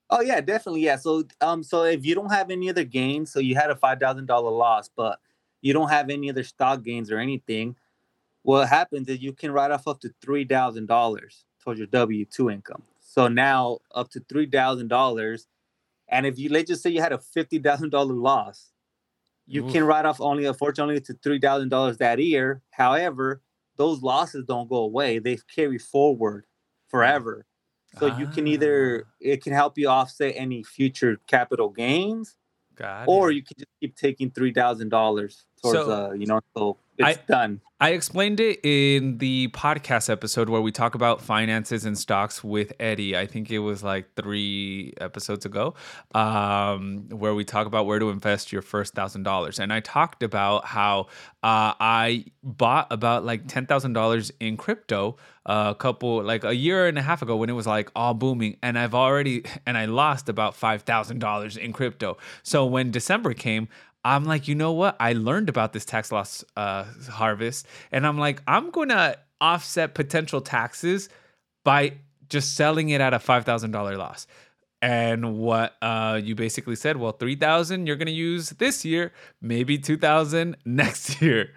Oh 0.09 0.21
yeah, 0.21 0.41
definitely. 0.41 0.81
Yeah. 0.81 0.97
So 0.97 1.23
um 1.41 1.63
so 1.63 1.83
if 1.83 2.05
you 2.05 2.13
don't 2.13 2.31
have 2.31 2.51
any 2.51 2.69
other 2.69 2.83
gains, 2.83 3.31
so 3.31 3.39
you 3.39 3.55
had 3.55 3.71
a 3.71 3.75
five 3.75 3.99
thousand 3.99 4.27
dollar 4.27 4.51
loss, 4.51 4.89
but 4.95 5.19
you 5.61 5.73
don't 5.73 5.89
have 5.89 6.09
any 6.09 6.29
other 6.29 6.43
stock 6.43 6.83
gains 6.83 7.11
or 7.11 7.17
anything, 7.17 7.75
what 8.43 8.69
happens 8.69 9.07
is 9.09 9.21
you 9.21 9.33
can 9.33 9.51
write 9.51 9.71
off 9.71 9.87
up 9.87 9.99
to 10.01 10.13
three 10.21 10.45
thousand 10.45 10.87
dollars 10.87 11.45
towards 11.63 11.79
your 11.79 11.87
W 11.87 12.25
two 12.25 12.51
income. 12.51 12.83
So 13.13 13.27
now 13.27 13.77
up 13.93 14.09
to 14.11 14.21
three 14.27 14.47
thousand 14.47 14.87
dollars, 14.87 15.47
and 16.09 16.25
if 16.25 16.39
you 16.39 16.49
let's 16.49 16.67
just 16.67 16.81
say 16.81 16.89
you 16.89 16.99
had 16.99 17.13
a 17.13 17.19
fifty 17.19 17.59
thousand 17.59 17.91
dollar 17.91 18.11
loss, 18.15 18.71
you 19.45 19.63
Oof. 19.63 19.71
can 19.71 19.83
write 19.83 20.05
off 20.05 20.19
only 20.19 20.45
unfortunately 20.45 20.99
to 21.01 21.13
three 21.21 21.39
thousand 21.39 21.69
dollars 21.69 21.97
that 21.99 22.17
year. 22.17 22.63
However, 22.71 23.43
those 23.77 24.01
losses 24.01 24.45
don't 24.45 24.67
go 24.67 24.77
away; 24.77 25.19
they 25.19 25.37
carry 25.55 25.77
forward 25.77 26.45
forever. 26.87 27.45
So 27.99 28.07
you 28.07 28.25
can 28.25 28.47
either 28.47 29.05
it 29.21 29.43
can 29.43 29.53
help 29.53 29.77
you 29.77 29.89
offset 29.89 30.33
any 30.35 30.63
future 30.63 31.19
capital 31.27 31.69
gains, 31.69 32.35
Got 32.75 33.07
or 33.07 33.31
you 33.31 33.43
can 33.43 33.57
just 33.59 33.69
keep 33.79 33.95
taking 33.95 34.31
three 34.31 34.53
thousand 34.53 34.89
dollars 34.89 35.45
towards 35.61 35.85
So, 35.85 35.91
uh 35.91 36.13
you 36.13 36.25
know 36.25 36.41
so 36.57 36.77
it's 37.09 37.19
I- 37.19 37.23
done. 37.27 37.61
I 37.83 37.89
explained 37.89 38.39
it 38.39 38.61
in 38.63 39.17
the 39.17 39.49
podcast 39.49 40.09
episode 40.09 40.47
where 40.47 40.61
we 40.61 40.71
talk 40.71 40.95
about 40.95 41.21
finances 41.21 41.83
and 41.83 41.97
stocks 41.97 42.41
with 42.41 42.71
Eddie. 42.79 43.17
I 43.17 43.27
think 43.27 43.51
it 43.51 43.59
was 43.59 43.83
like 43.83 44.15
three 44.15 44.93
episodes 45.01 45.45
ago, 45.45 45.73
um, 46.15 47.09
where 47.09 47.35
we 47.35 47.43
talk 47.43 47.67
about 47.67 47.85
where 47.85 47.99
to 47.99 48.09
invest 48.09 48.53
your 48.53 48.61
first 48.61 48.93
thousand 48.93 49.23
dollars. 49.23 49.59
And 49.59 49.73
I 49.73 49.81
talked 49.81 50.23
about 50.23 50.63
how 50.65 51.07
uh, 51.43 51.75
I 51.77 52.23
bought 52.41 52.87
about 52.89 53.25
like 53.25 53.49
ten 53.49 53.65
thousand 53.65 53.91
dollars 53.91 54.31
in 54.39 54.55
crypto 54.55 55.17
a 55.45 55.75
couple 55.77 56.23
like 56.23 56.45
a 56.45 56.55
year 56.55 56.87
and 56.87 56.97
a 56.97 57.01
half 57.01 57.21
ago 57.21 57.35
when 57.35 57.49
it 57.49 57.53
was 57.53 57.67
like 57.67 57.91
all 57.97 58.13
booming, 58.13 58.55
and 58.63 58.79
I've 58.79 58.95
already 58.95 59.43
and 59.65 59.77
I 59.77 59.85
lost 59.85 60.29
about 60.29 60.55
five 60.55 60.83
thousand 60.83 61.19
dollars 61.19 61.57
in 61.57 61.73
crypto. 61.73 62.17
So 62.43 62.65
when 62.65 62.91
December 62.91 63.33
came, 63.33 63.67
I'm 64.05 64.25
like, 64.25 64.47
you 64.47 64.55
know 64.55 64.73
what? 64.73 64.97
I 64.99 65.13
learned 65.13 65.49
about 65.49 65.73
this 65.73 65.85
tax 65.85 66.11
loss 66.11 66.43
uh, 66.57 66.85
harvest, 67.09 67.67
and 67.91 68.05
I'm 68.05 68.17
like, 68.17 68.41
I'm 68.47 68.69
gonna 68.71 69.15
offset 69.39 69.93
potential 69.93 70.41
taxes 70.41 71.09
by 71.63 71.93
just 72.29 72.55
selling 72.55 72.89
it 72.89 73.01
at 73.01 73.13
a 73.13 73.19
five 73.19 73.45
thousand 73.45 73.71
dollar 73.71 73.97
loss. 73.97 74.27
And 74.81 75.37
what 75.37 75.75
uh, 75.81 76.19
you 76.21 76.35
basically 76.35 76.75
said, 76.75 76.97
well, 76.97 77.13
three 77.13 77.37
thousand 77.37 77.87
you're 77.87 77.95
gonna 77.95 78.11
use 78.11 78.49
this 78.51 78.83
year, 78.83 79.13
maybe 79.41 79.77
two 79.77 79.97
thousand 79.97 80.57
next 80.65 81.21
year. 81.21 81.51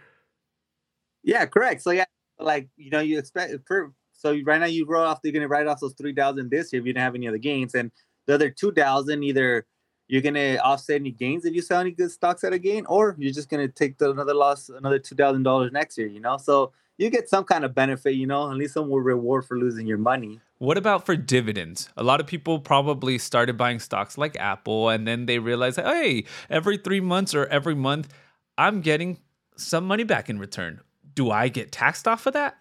Yeah, 1.25 1.47
correct. 1.47 1.83
So 1.83 1.91
yeah, 1.91 2.05
like 2.39 2.69
you 2.77 2.91
know, 2.91 3.01
you 3.01 3.19
expect 3.19 3.53
for 3.67 3.93
so 4.13 4.39
right 4.45 4.61
now 4.61 4.67
you 4.67 4.87
roll 4.87 5.05
off. 5.05 5.19
You're 5.25 5.33
gonna 5.33 5.49
write 5.49 5.67
off 5.67 5.81
those 5.81 5.95
three 5.95 6.15
thousand 6.15 6.51
this 6.51 6.73
year 6.73 6.81
if 6.81 6.87
you 6.87 6.93
didn't 6.93 7.03
have 7.03 7.17
any 7.17 7.27
other 7.27 7.39
gains, 7.39 7.75
and 7.75 7.91
the 8.27 8.35
other 8.35 8.51
two 8.51 8.71
thousand 8.73 9.25
either 9.25 9.67
you're 10.09 10.23
gonna 10.23 10.57
offset 10.63 10.97
any 11.01 11.11
gains 11.11 11.45
if 11.45 11.55
you 11.55 11.63
sell 11.63 11.81
any 11.81 11.91
good 11.91 12.11
stocks 12.11 12.45
at 12.45 12.53
a 12.53 12.59
gain, 12.59 12.87
or 12.87 13.15
you're 13.19 13.33
just 13.33 13.49
gonna 13.49 13.69
take 13.69 13.99
the, 13.99 14.11
another 14.11 14.35
loss, 14.35 14.69
another 14.69 14.99
two 14.99 15.15
thousand 15.15 15.43
dollars 15.43 15.73
next 15.73 15.99
year. 15.99 16.07
You 16.07 16.21
know, 16.21 16.37
so 16.37 16.73
you 16.99 17.11
get 17.11 17.29
some 17.29 17.45
kind 17.45 17.65
of 17.65 17.75
benefit. 17.75 18.15
You 18.15 18.27
know, 18.27 18.51
at 18.51 18.57
least 18.57 18.75
some 18.75 18.91
reward 18.93 19.45
for 19.45 19.59
losing 19.59 19.87
your 19.87 19.99
money. 19.99 20.41
What 20.59 20.79
about 20.79 21.05
for 21.05 21.17
dividends? 21.17 21.91
A 21.99 22.03
lot 22.03 22.21
of 22.21 22.27
people 22.27 22.61
probably 22.61 23.19
started 23.19 23.59
buying 23.59 23.79
stocks 23.79 24.17
like 24.17 24.37
Apple 24.37 24.89
and 24.89 25.07
then 25.07 25.27
they 25.27 25.39
realized, 25.39 25.79
hey, 25.79 26.25
every 26.49 26.79
three 26.79 27.01
months 27.01 27.35
or 27.35 27.45
every 27.49 27.75
month, 27.75 28.09
I'm 28.57 28.81
getting 28.81 29.19
some 29.59 29.87
money 29.87 30.05
back 30.05 30.31
in 30.31 30.39
return. 30.39 30.81
Do 31.15 31.31
I 31.31 31.49
get 31.49 31.73
taxed 31.73 32.09
off 32.09 32.25
of 32.27 32.33
that? 32.33 32.57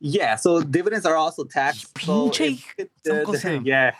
Yeah, 0.00 0.36
so 0.36 0.62
dividends 0.62 1.04
are 1.04 1.16
also 1.16 1.44
taxed. 1.44 1.88
So 2.00 2.30
Pinche 2.30 2.64
if 2.78 2.88
it- 3.04 3.10
Uncle 3.10 3.34
Sam. 3.38 3.66
yeah, 3.66 3.92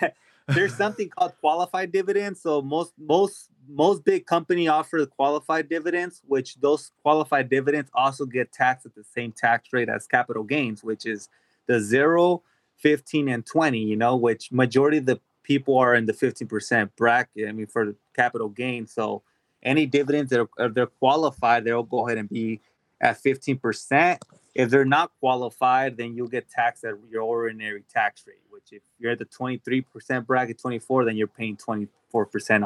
there's 0.49 0.75
something 0.75 1.09
called 1.09 1.33
qualified 1.41 1.93
dividends. 1.93 2.41
So 2.41 2.63
most 2.63 2.93
most 2.99 3.51
most 3.69 4.05
big 4.05 4.27
company 4.27 4.69
offer 4.69 4.99
the 4.99 5.07
qualified 5.07 5.69
dividends, 5.69 6.23
which 6.27 6.57
those 6.57 6.91
qualified 7.03 7.51
dividends 7.51 7.91
also 7.95 8.25
get 8.25 8.53
taxed 8.53 8.87
at 8.87 8.95
the 8.95 9.05
same 9.05 9.33
tax 9.33 9.69
rate 9.73 9.89
as 9.89 10.07
capital 10.07 10.43
gains, 10.43 10.83
which 10.83 11.07
is 11.07 11.29
the 11.67 11.81
zero, 11.81 12.43
15, 12.79 13.29
and 13.29 13.45
20. 13.45 13.79
You 13.79 13.97
know, 13.97 14.17
which 14.17 14.51
majority 14.51 14.99
of 14.99 15.07
the 15.07 15.21
people 15.43 15.79
are 15.79 15.95
in 15.95 16.07
the 16.07 16.13
15% 16.13 16.91
bracket. 16.97 17.49
I 17.49 17.53
mean, 17.53 17.67
for 17.67 17.95
capital 18.15 18.49
gain. 18.49 18.87
So 18.87 19.23
any 19.63 19.87
dividends 19.87 20.31
that 20.31 20.47
are, 20.59 20.69
they're 20.69 20.87
qualified, 20.87 21.65
they'll 21.65 21.83
go 21.83 22.07
ahead 22.07 22.19
and 22.19 22.29
be 22.29 22.61
at 23.01 23.23
15%. 23.23 24.19
If 24.59 24.71
they're 24.71 24.85
not 24.85 25.13
qualified, 25.21 25.97
then 25.97 26.17
you'll 26.17 26.27
get 26.27 26.49
taxed 26.51 26.85
at 26.85 26.95
your 27.09 27.23
ordinary 27.23 27.85
tax 27.89 28.25
rate, 28.27 28.43
which 28.51 28.73
if 28.73 28.83
you're 28.99 29.13
at 29.13 29.21
the 29.21 29.25
23% 29.25 30.27
bracket, 30.27 30.59
24, 30.59 31.05
then 31.05 31.17
you're 31.17 31.29
paying 31.29 31.57
24% 31.57 31.89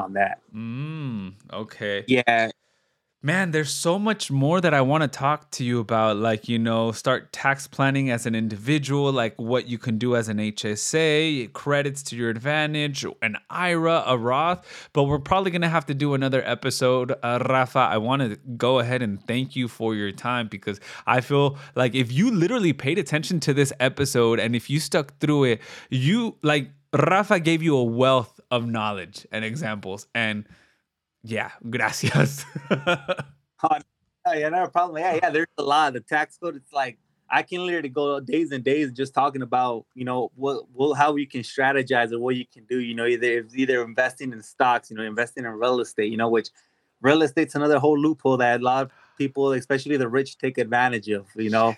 on 0.03 0.13
that. 0.13 0.39
Mm, 0.53 1.35
okay. 1.53 2.03
Yeah. 2.07 2.49
Man, 3.25 3.51
there's 3.51 3.71
so 3.71 3.97
much 3.97 4.29
more 4.29 4.59
that 4.59 4.73
I 4.73 4.81
want 4.81 5.03
to 5.03 5.07
talk 5.07 5.49
to 5.51 5.63
you 5.63 5.79
about. 5.79 6.17
Like, 6.17 6.49
you 6.49 6.59
know, 6.59 6.91
start 6.91 7.31
tax 7.31 7.67
planning 7.67 8.09
as 8.09 8.25
an 8.25 8.35
individual, 8.35 9.13
like 9.13 9.33
what 9.39 9.65
you 9.65 9.77
can 9.77 9.97
do 9.97 10.17
as 10.17 10.27
an 10.27 10.39
HSA, 10.39 11.53
credits 11.53 12.03
to 12.03 12.17
your 12.17 12.29
advantage, 12.29 13.05
an 13.21 13.37
IRA, 13.49 14.03
a 14.05 14.17
Roth. 14.17 14.89
But 14.91 15.03
we're 15.03 15.19
probably 15.19 15.51
going 15.51 15.61
to 15.61 15.69
have 15.69 15.85
to 15.85 15.93
do 15.93 16.15
another 16.15 16.43
episode. 16.45 17.13
Uh, 17.23 17.39
Rafa, 17.47 17.79
I 17.79 17.97
want 17.97 18.23
to 18.23 18.35
go 18.57 18.79
ahead 18.79 19.01
and 19.01 19.25
thank 19.25 19.55
you 19.55 19.69
for 19.69 19.95
your 19.95 20.11
time 20.11 20.49
because 20.49 20.81
I 21.07 21.21
feel 21.21 21.57
like 21.75 21.95
if 21.95 22.11
you 22.11 22.29
literally 22.29 22.73
paid 22.73 22.99
attention 22.99 23.39
to 23.39 23.53
this 23.53 23.71
episode 23.79 24.37
and 24.37 24.53
if 24.53 24.69
you 24.69 24.81
stuck 24.81 25.17
through 25.19 25.45
it, 25.45 25.61
you 25.89 26.35
like 26.41 26.71
Rafa 26.91 27.39
gave 27.39 27.63
you 27.63 27.77
a 27.77 27.83
wealth 27.85 28.41
of 28.51 28.67
knowledge 28.67 29.25
and 29.31 29.45
examples. 29.45 30.07
And 30.13 30.45
yeah, 31.23 31.51
gracias. 31.69 32.45
Oh, 33.65 33.77
oh, 34.25 34.33
yeah, 34.33 34.49
no 34.49 34.67
problem. 34.67 35.01
Yeah, 35.01 35.19
yeah, 35.23 35.29
there's 35.29 35.47
a 35.57 35.63
lot. 35.63 35.87
Of 35.87 35.93
the 35.93 35.99
tax 36.01 36.37
code, 36.37 36.57
it's 36.57 36.73
like 36.73 36.97
I 37.29 37.43
can 37.43 37.65
literally 37.65 37.87
go 37.87 38.19
days 38.19 38.51
and 38.51 38.61
days 38.61 38.91
just 38.91 39.13
talking 39.13 39.41
about, 39.41 39.85
you 39.95 40.03
know, 40.03 40.31
what, 40.35 40.69
what 40.73 40.95
how 40.95 41.15
you 41.15 41.25
can 41.25 41.43
strategize 41.43 42.11
or 42.11 42.19
what 42.19 42.35
you 42.35 42.45
can 42.45 42.65
do. 42.65 42.81
You 42.81 42.93
know, 42.93 43.05
either 43.05 43.47
either 43.55 43.81
investing 43.81 44.33
in 44.33 44.43
stocks, 44.43 44.91
you 44.91 44.97
know, 44.97 45.03
investing 45.03 45.45
in 45.45 45.51
real 45.51 45.79
estate, 45.79 46.11
you 46.11 46.17
know, 46.17 46.27
which 46.27 46.49
real 47.01 47.21
estate's 47.21 47.55
another 47.55 47.79
whole 47.79 47.97
loophole 47.97 48.35
that 48.35 48.59
a 48.59 48.63
lot 48.63 48.83
of 48.83 48.91
people, 49.17 49.53
especially 49.53 49.95
the 49.95 50.09
rich, 50.09 50.37
take 50.37 50.57
advantage 50.57 51.07
of, 51.07 51.27
you 51.35 51.49
know. 51.49 51.73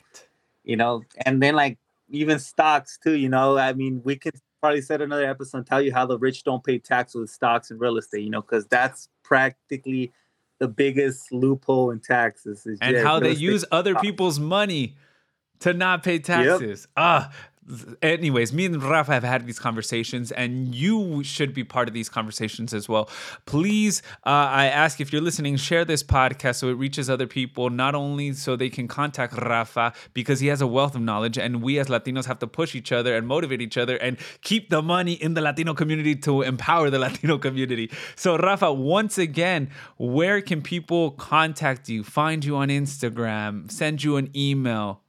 you 0.63 0.75
know, 0.75 1.03
and 1.25 1.41
then 1.41 1.55
like 1.55 1.77
even 2.09 2.39
stocks 2.39 2.97
too, 3.01 3.15
you 3.15 3.29
know. 3.29 3.57
I 3.57 3.73
mean, 3.73 4.01
we 4.03 4.15
could 4.15 4.35
probably 4.61 4.81
set 4.81 5.01
another 5.01 5.29
episode 5.29 5.59
and 5.59 5.67
tell 5.67 5.81
you 5.81 5.93
how 5.93 6.05
the 6.05 6.17
rich 6.17 6.43
don't 6.43 6.63
pay 6.63 6.79
tax 6.79 7.13
with 7.13 7.29
stocks 7.29 7.71
and 7.71 7.79
real 7.79 7.97
estate, 7.97 8.23
you 8.23 8.29
know, 8.29 8.41
because 8.41 8.65
that's 8.65 9.09
practically 9.27 10.13
the 10.59 10.67
biggest 10.67 11.31
loophole 11.31 11.91
in 11.91 11.99
taxes. 11.99 12.65
is, 12.65 12.79
and 12.81 12.97
how 12.97 13.19
they 13.19 13.31
use 13.31 13.65
other 13.71 13.95
people's 13.95 14.39
money 14.39 14.95
to 15.59 15.73
not 15.73 16.03
pay 16.03 16.19
taxes. 16.19 16.87
Ah. 16.95 17.31
Anyways, 18.01 18.53
me 18.53 18.65
and 18.65 18.81
Rafa 18.81 19.13
have 19.13 19.23
had 19.23 19.47
these 19.47 19.57
conversations, 19.57 20.31
and 20.31 20.75
you 20.75 21.23
should 21.23 21.53
be 21.53 21.63
part 21.63 21.87
of 21.87 21.95
these 21.95 22.09
conversations 22.09 22.73
as 22.73 22.87
well. 22.87 23.09
Please, 23.47 24.03
uh, 24.25 24.29
I 24.29 24.67
ask 24.67 25.01
if 25.01 25.11
you're 25.11 25.21
listening, 25.21 25.57
share 25.57 25.83
this 25.83 26.03
podcast 26.03 26.57
so 26.57 26.69
it 26.69 26.73
reaches 26.73 27.09
other 27.09 27.25
people, 27.25 27.71
not 27.71 27.95
only 27.95 28.33
so 28.33 28.55
they 28.55 28.69
can 28.69 28.87
contact 28.87 29.33
Rafa 29.41 29.93
because 30.13 30.39
he 30.41 30.47
has 30.47 30.61
a 30.61 30.67
wealth 30.67 30.93
of 30.93 31.01
knowledge, 31.01 31.39
and 31.39 31.63
we 31.63 31.79
as 31.79 31.87
Latinos 31.87 32.25
have 32.25 32.37
to 32.39 32.47
push 32.47 32.75
each 32.75 32.91
other 32.91 33.15
and 33.15 33.25
motivate 33.27 33.61
each 33.61 33.77
other 33.77 33.95
and 33.97 34.17
keep 34.41 34.69
the 34.69 34.83
money 34.83 35.13
in 35.13 35.33
the 35.33 35.41
Latino 35.41 35.73
community 35.73 36.15
to 36.17 36.43
empower 36.43 36.91
the 36.91 36.99
Latino 37.05 37.39
community. 37.39 37.89
So, 38.15 38.37
Rafa, 38.37 38.71
once 38.73 39.17
again, 39.17 39.71
where 39.97 40.39
can 40.41 40.61
people 40.61 41.11
contact 41.11 41.89
you, 41.89 42.03
find 42.03 42.45
you 42.45 42.57
on 42.57 42.67
Instagram, 42.67 43.71
send 43.71 44.03
you 44.03 44.17
an 44.17 44.29
email? 44.35 45.01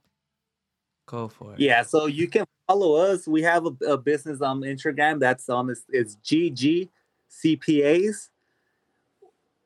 Go 1.07 1.29
for 1.29 1.55
it. 1.55 1.61
Yeah, 1.61 1.83
so 1.83 2.07
you 2.07 2.29
can 2.29 2.45
follow 2.67 2.97
us. 2.97 3.29
We 3.29 3.43
have 3.43 3.67
a, 3.67 3.71
a 3.87 3.97
business 3.97 4.41
on 4.41 4.61
Instagram 4.61 5.21
that's 5.21 5.49
um 5.49 5.71
it's, 5.71 5.85
it's 5.89 6.17
GG 6.17 6.89
CPAs. 7.31 8.31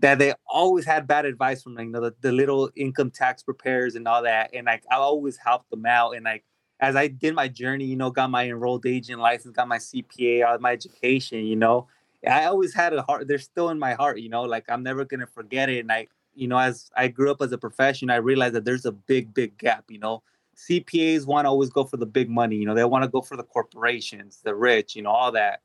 that 0.00 0.18
they 0.18 0.34
always 0.46 0.84
had 0.84 1.06
bad 1.06 1.24
advice 1.24 1.62
from, 1.62 1.74
like, 1.74 1.86
you 1.86 1.90
know, 1.90 2.00
the, 2.00 2.14
the 2.20 2.32
little 2.32 2.70
income 2.76 3.10
tax 3.10 3.42
preparers 3.42 3.96
and 3.96 4.06
all 4.06 4.22
that. 4.22 4.50
And 4.54 4.66
like, 4.66 4.84
I 4.90 4.96
always 4.96 5.36
helped 5.36 5.68
them 5.70 5.84
out. 5.84 6.12
And 6.12 6.24
like, 6.24 6.44
as 6.84 6.96
I 6.96 7.08
did 7.08 7.34
my 7.34 7.48
journey, 7.48 7.84
you 7.86 7.96
know, 7.96 8.10
got 8.10 8.30
my 8.30 8.46
enrolled 8.46 8.86
agent 8.86 9.20
license, 9.20 9.56
got 9.56 9.68
my 9.68 9.78
CPA, 9.78 10.46
all 10.46 10.58
my 10.58 10.72
education, 10.72 11.44
you 11.46 11.56
know, 11.56 11.88
I 12.28 12.44
always 12.44 12.74
had 12.74 12.92
a 12.92 13.02
heart. 13.02 13.28
They're 13.28 13.38
still 13.38 13.70
in 13.70 13.78
my 13.78 13.94
heart, 13.94 14.18
you 14.18 14.28
know, 14.28 14.42
like 14.42 14.64
I'm 14.68 14.82
never 14.82 15.04
gonna 15.04 15.26
forget 15.26 15.68
it. 15.68 15.80
And 15.80 15.92
I, 15.92 16.08
you 16.34 16.48
know, 16.48 16.58
as 16.58 16.90
I 16.96 17.08
grew 17.08 17.30
up 17.30 17.42
as 17.42 17.52
a 17.52 17.58
profession, 17.58 18.10
I 18.10 18.16
realized 18.16 18.54
that 18.54 18.64
there's 18.64 18.86
a 18.86 18.92
big, 18.92 19.34
big 19.34 19.56
gap. 19.58 19.84
You 19.88 19.98
know, 19.98 20.22
CPAs 20.56 21.26
want 21.26 21.44
to 21.44 21.50
always 21.50 21.70
go 21.70 21.84
for 21.84 21.96
the 21.96 22.06
big 22.06 22.30
money. 22.30 22.56
You 22.56 22.66
know, 22.66 22.74
they 22.74 22.84
want 22.84 23.04
to 23.04 23.08
go 23.08 23.20
for 23.20 23.36
the 23.36 23.42
corporations, 23.42 24.40
the 24.42 24.54
rich, 24.54 24.96
you 24.96 25.02
know, 25.02 25.10
all 25.10 25.32
that. 25.32 25.60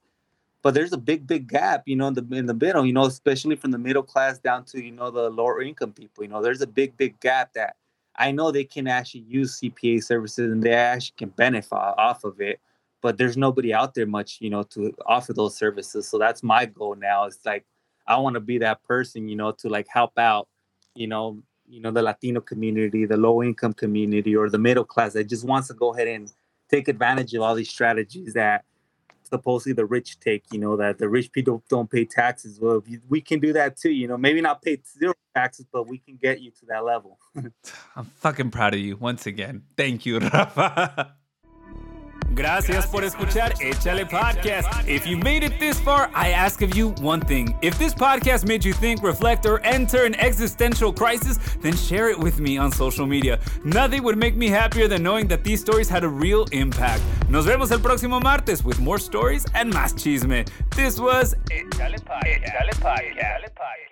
But 0.61 0.73
there's 0.73 0.91
a 0.91 0.97
big, 0.97 1.25
big 1.25 1.47
gap, 1.47 1.83
you 1.85 1.95
know, 1.95 2.07
in 2.07 2.13
the 2.13 2.27
in 2.31 2.45
the 2.45 2.53
middle. 2.53 2.85
You 2.85 2.93
know, 2.93 3.05
especially 3.05 3.55
from 3.55 3.71
the 3.71 3.77
middle 3.77 4.03
class 4.03 4.39
down 4.39 4.65
to 4.65 4.83
you 4.83 4.91
know 4.91 5.11
the 5.11 5.29
lower 5.29 5.61
income 5.61 5.93
people. 5.93 6.23
You 6.23 6.29
know, 6.29 6.41
there's 6.41 6.61
a 6.61 6.67
big, 6.67 6.97
big 6.97 7.19
gap 7.19 7.53
that 7.53 7.75
I 8.19 8.31
know 8.31 8.51
they 8.51 8.65
can 8.65 8.87
actually 8.87 9.21
use 9.21 9.59
CPA 9.59 10.03
services 10.03 10.51
and 10.51 10.61
they 10.61 10.73
actually 10.73 11.15
can 11.17 11.29
benefit 11.29 11.71
off 11.73 12.25
of 12.25 12.41
it, 12.41 12.59
but 13.01 13.17
there's 13.17 13.37
nobody 13.37 13.73
out 13.73 13.93
there 13.93 14.05
much, 14.05 14.39
you 14.41 14.49
know, 14.49 14.63
to 14.63 14.93
offer 15.05 15.31
those 15.31 15.55
services. 15.55 16.07
So 16.07 16.19
that's 16.19 16.43
my 16.43 16.65
goal 16.65 16.95
now. 16.95 17.25
It's 17.25 17.45
like 17.45 17.65
I 18.05 18.17
want 18.17 18.33
to 18.33 18.41
be 18.41 18.57
that 18.57 18.83
person, 18.83 19.29
you 19.29 19.37
know, 19.37 19.53
to 19.53 19.69
like 19.69 19.87
help 19.87 20.19
out, 20.19 20.49
you 20.95 21.07
know, 21.07 21.41
you 21.65 21.79
know, 21.79 21.91
the 21.91 22.01
Latino 22.01 22.41
community, 22.41 23.05
the 23.05 23.15
low 23.15 23.41
income 23.41 23.73
community, 23.73 24.35
or 24.35 24.49
the 24.49 24.57
middle 24.57 24.83
class 24.83 25.13
that 25.13 25.29
just 25.29 25.45
wants 25.45 25.69
to 25.69 25.73
go 25.73 25.93
ahead 25.93 26.09
and 26.09 26.33
take 26.69 26.89
advantage 26.89 27.33
of 27.33 27.41
all 27.41 27.55
these 27.55 27.69
strategies 27.69 28.33
that 28.33 28.65
supposedly 29.29 29.73
the 29.73 29.85
rich 29.85 30.19
take, 30.19 30.43
you 30.51 30.59
know, 30.59 30.75
that 30.77 30.97
the 30.97 31.09
rich 31.09 31.31
people 31.31 31.63
don't 31.69 31.89
pay 31.89 32.05
taxes. 32.05 32.59
Well, 32.59 32.83
we 33.07 33.21
can 33.21 33.39
do 33.39 33.53
that 33.53 33.77
too, 33.77 33.91
you 33.91 34.07
know, 34.07 34.17
maybe 34.17 34.41
not 34.41 34.61
pay 34.61 34.81
zero 34.97 35.13
taxes, 35.35 35.65
but 35.71 35.87
we 35.87 35.99
can 35.99 36.17
get 36.21 36.41
you 36.41 36.51
to 36.51 36.65
that 36.67 36.83
level. 36.83 37.17
I'm 37.95 38.05
fucking 38.05 38.51
proud 38.51 38.73
of 38.73 38.79
you 38.79 38.97
once 38.97 39.25
again. 39.25 39.63
Thank 39.77 40.05
you, 40.05 40.19
Rafa. 40.19 41.15
Gracias 42.33 42.85
por 42.87 43.03
escuchar 43.03 43.53
Échale 43.59 44.05
Podcast. 44.05 44.87
If 44.87 45.05
you 45.05 45.17
made 45.17 45.43
it 45.43 45.59
this 45.59 45.79
far, 45.79 46.09
I 46.13 46.29
ask 46.31 46.61
of 46.61 46.75
you 46.75 46.89
one 47.01 47.21
thing. 47.21 47.55
If 47.61 47.77
this 47.77 47.93
podcast 47.93 48.47
made 48.47 48.63
you 48.63 48.73
think, 48.73 49.01
reflect, 49.03 49.45
or 49.45 49.59
enter 49.63 50.05
an 50.05 50.15
existential 50.15 50.93
crisis, 50.93 51.37
then 51.61 51.75
share 51.75 52.09
it 52.09 52.17
with 52.17 52.39
me 52.39 52.57
on 52.57 52.71
social 52.71 53.05
media. 53.05 53.39
Nothing 53.65 54.03
would 54.03 54.17
make 54.17 54.35
me 54.35 54.47
happier 54.47 54.87
than 54.87 55.03
knowing 55.03 55.27
that 55.27 55.43
these 55.43 55.59
stories 55.59 55.89
had 55.89 56.03
a 56.03 56.09
real 56.09 56.45
impact. 56.51 57.01
Nos 57.29 57.45
vemos 57.45 57.71
el 57.71 57.79
próximo 57.79 58.21
martes 58.21 58.63
with 58.63 58.79
more 58.79 58.99
stories 58.99 59.45
and 59.55 59.73
más 59.73 59.95
chisme. 59.95 60.45
This 60.75 60.99
was 60.99 61.35
Échale 61.49 61.97
Podcast. 62.05 62.45
Échale 62.45 62.73
Podcast. 62.79 63.88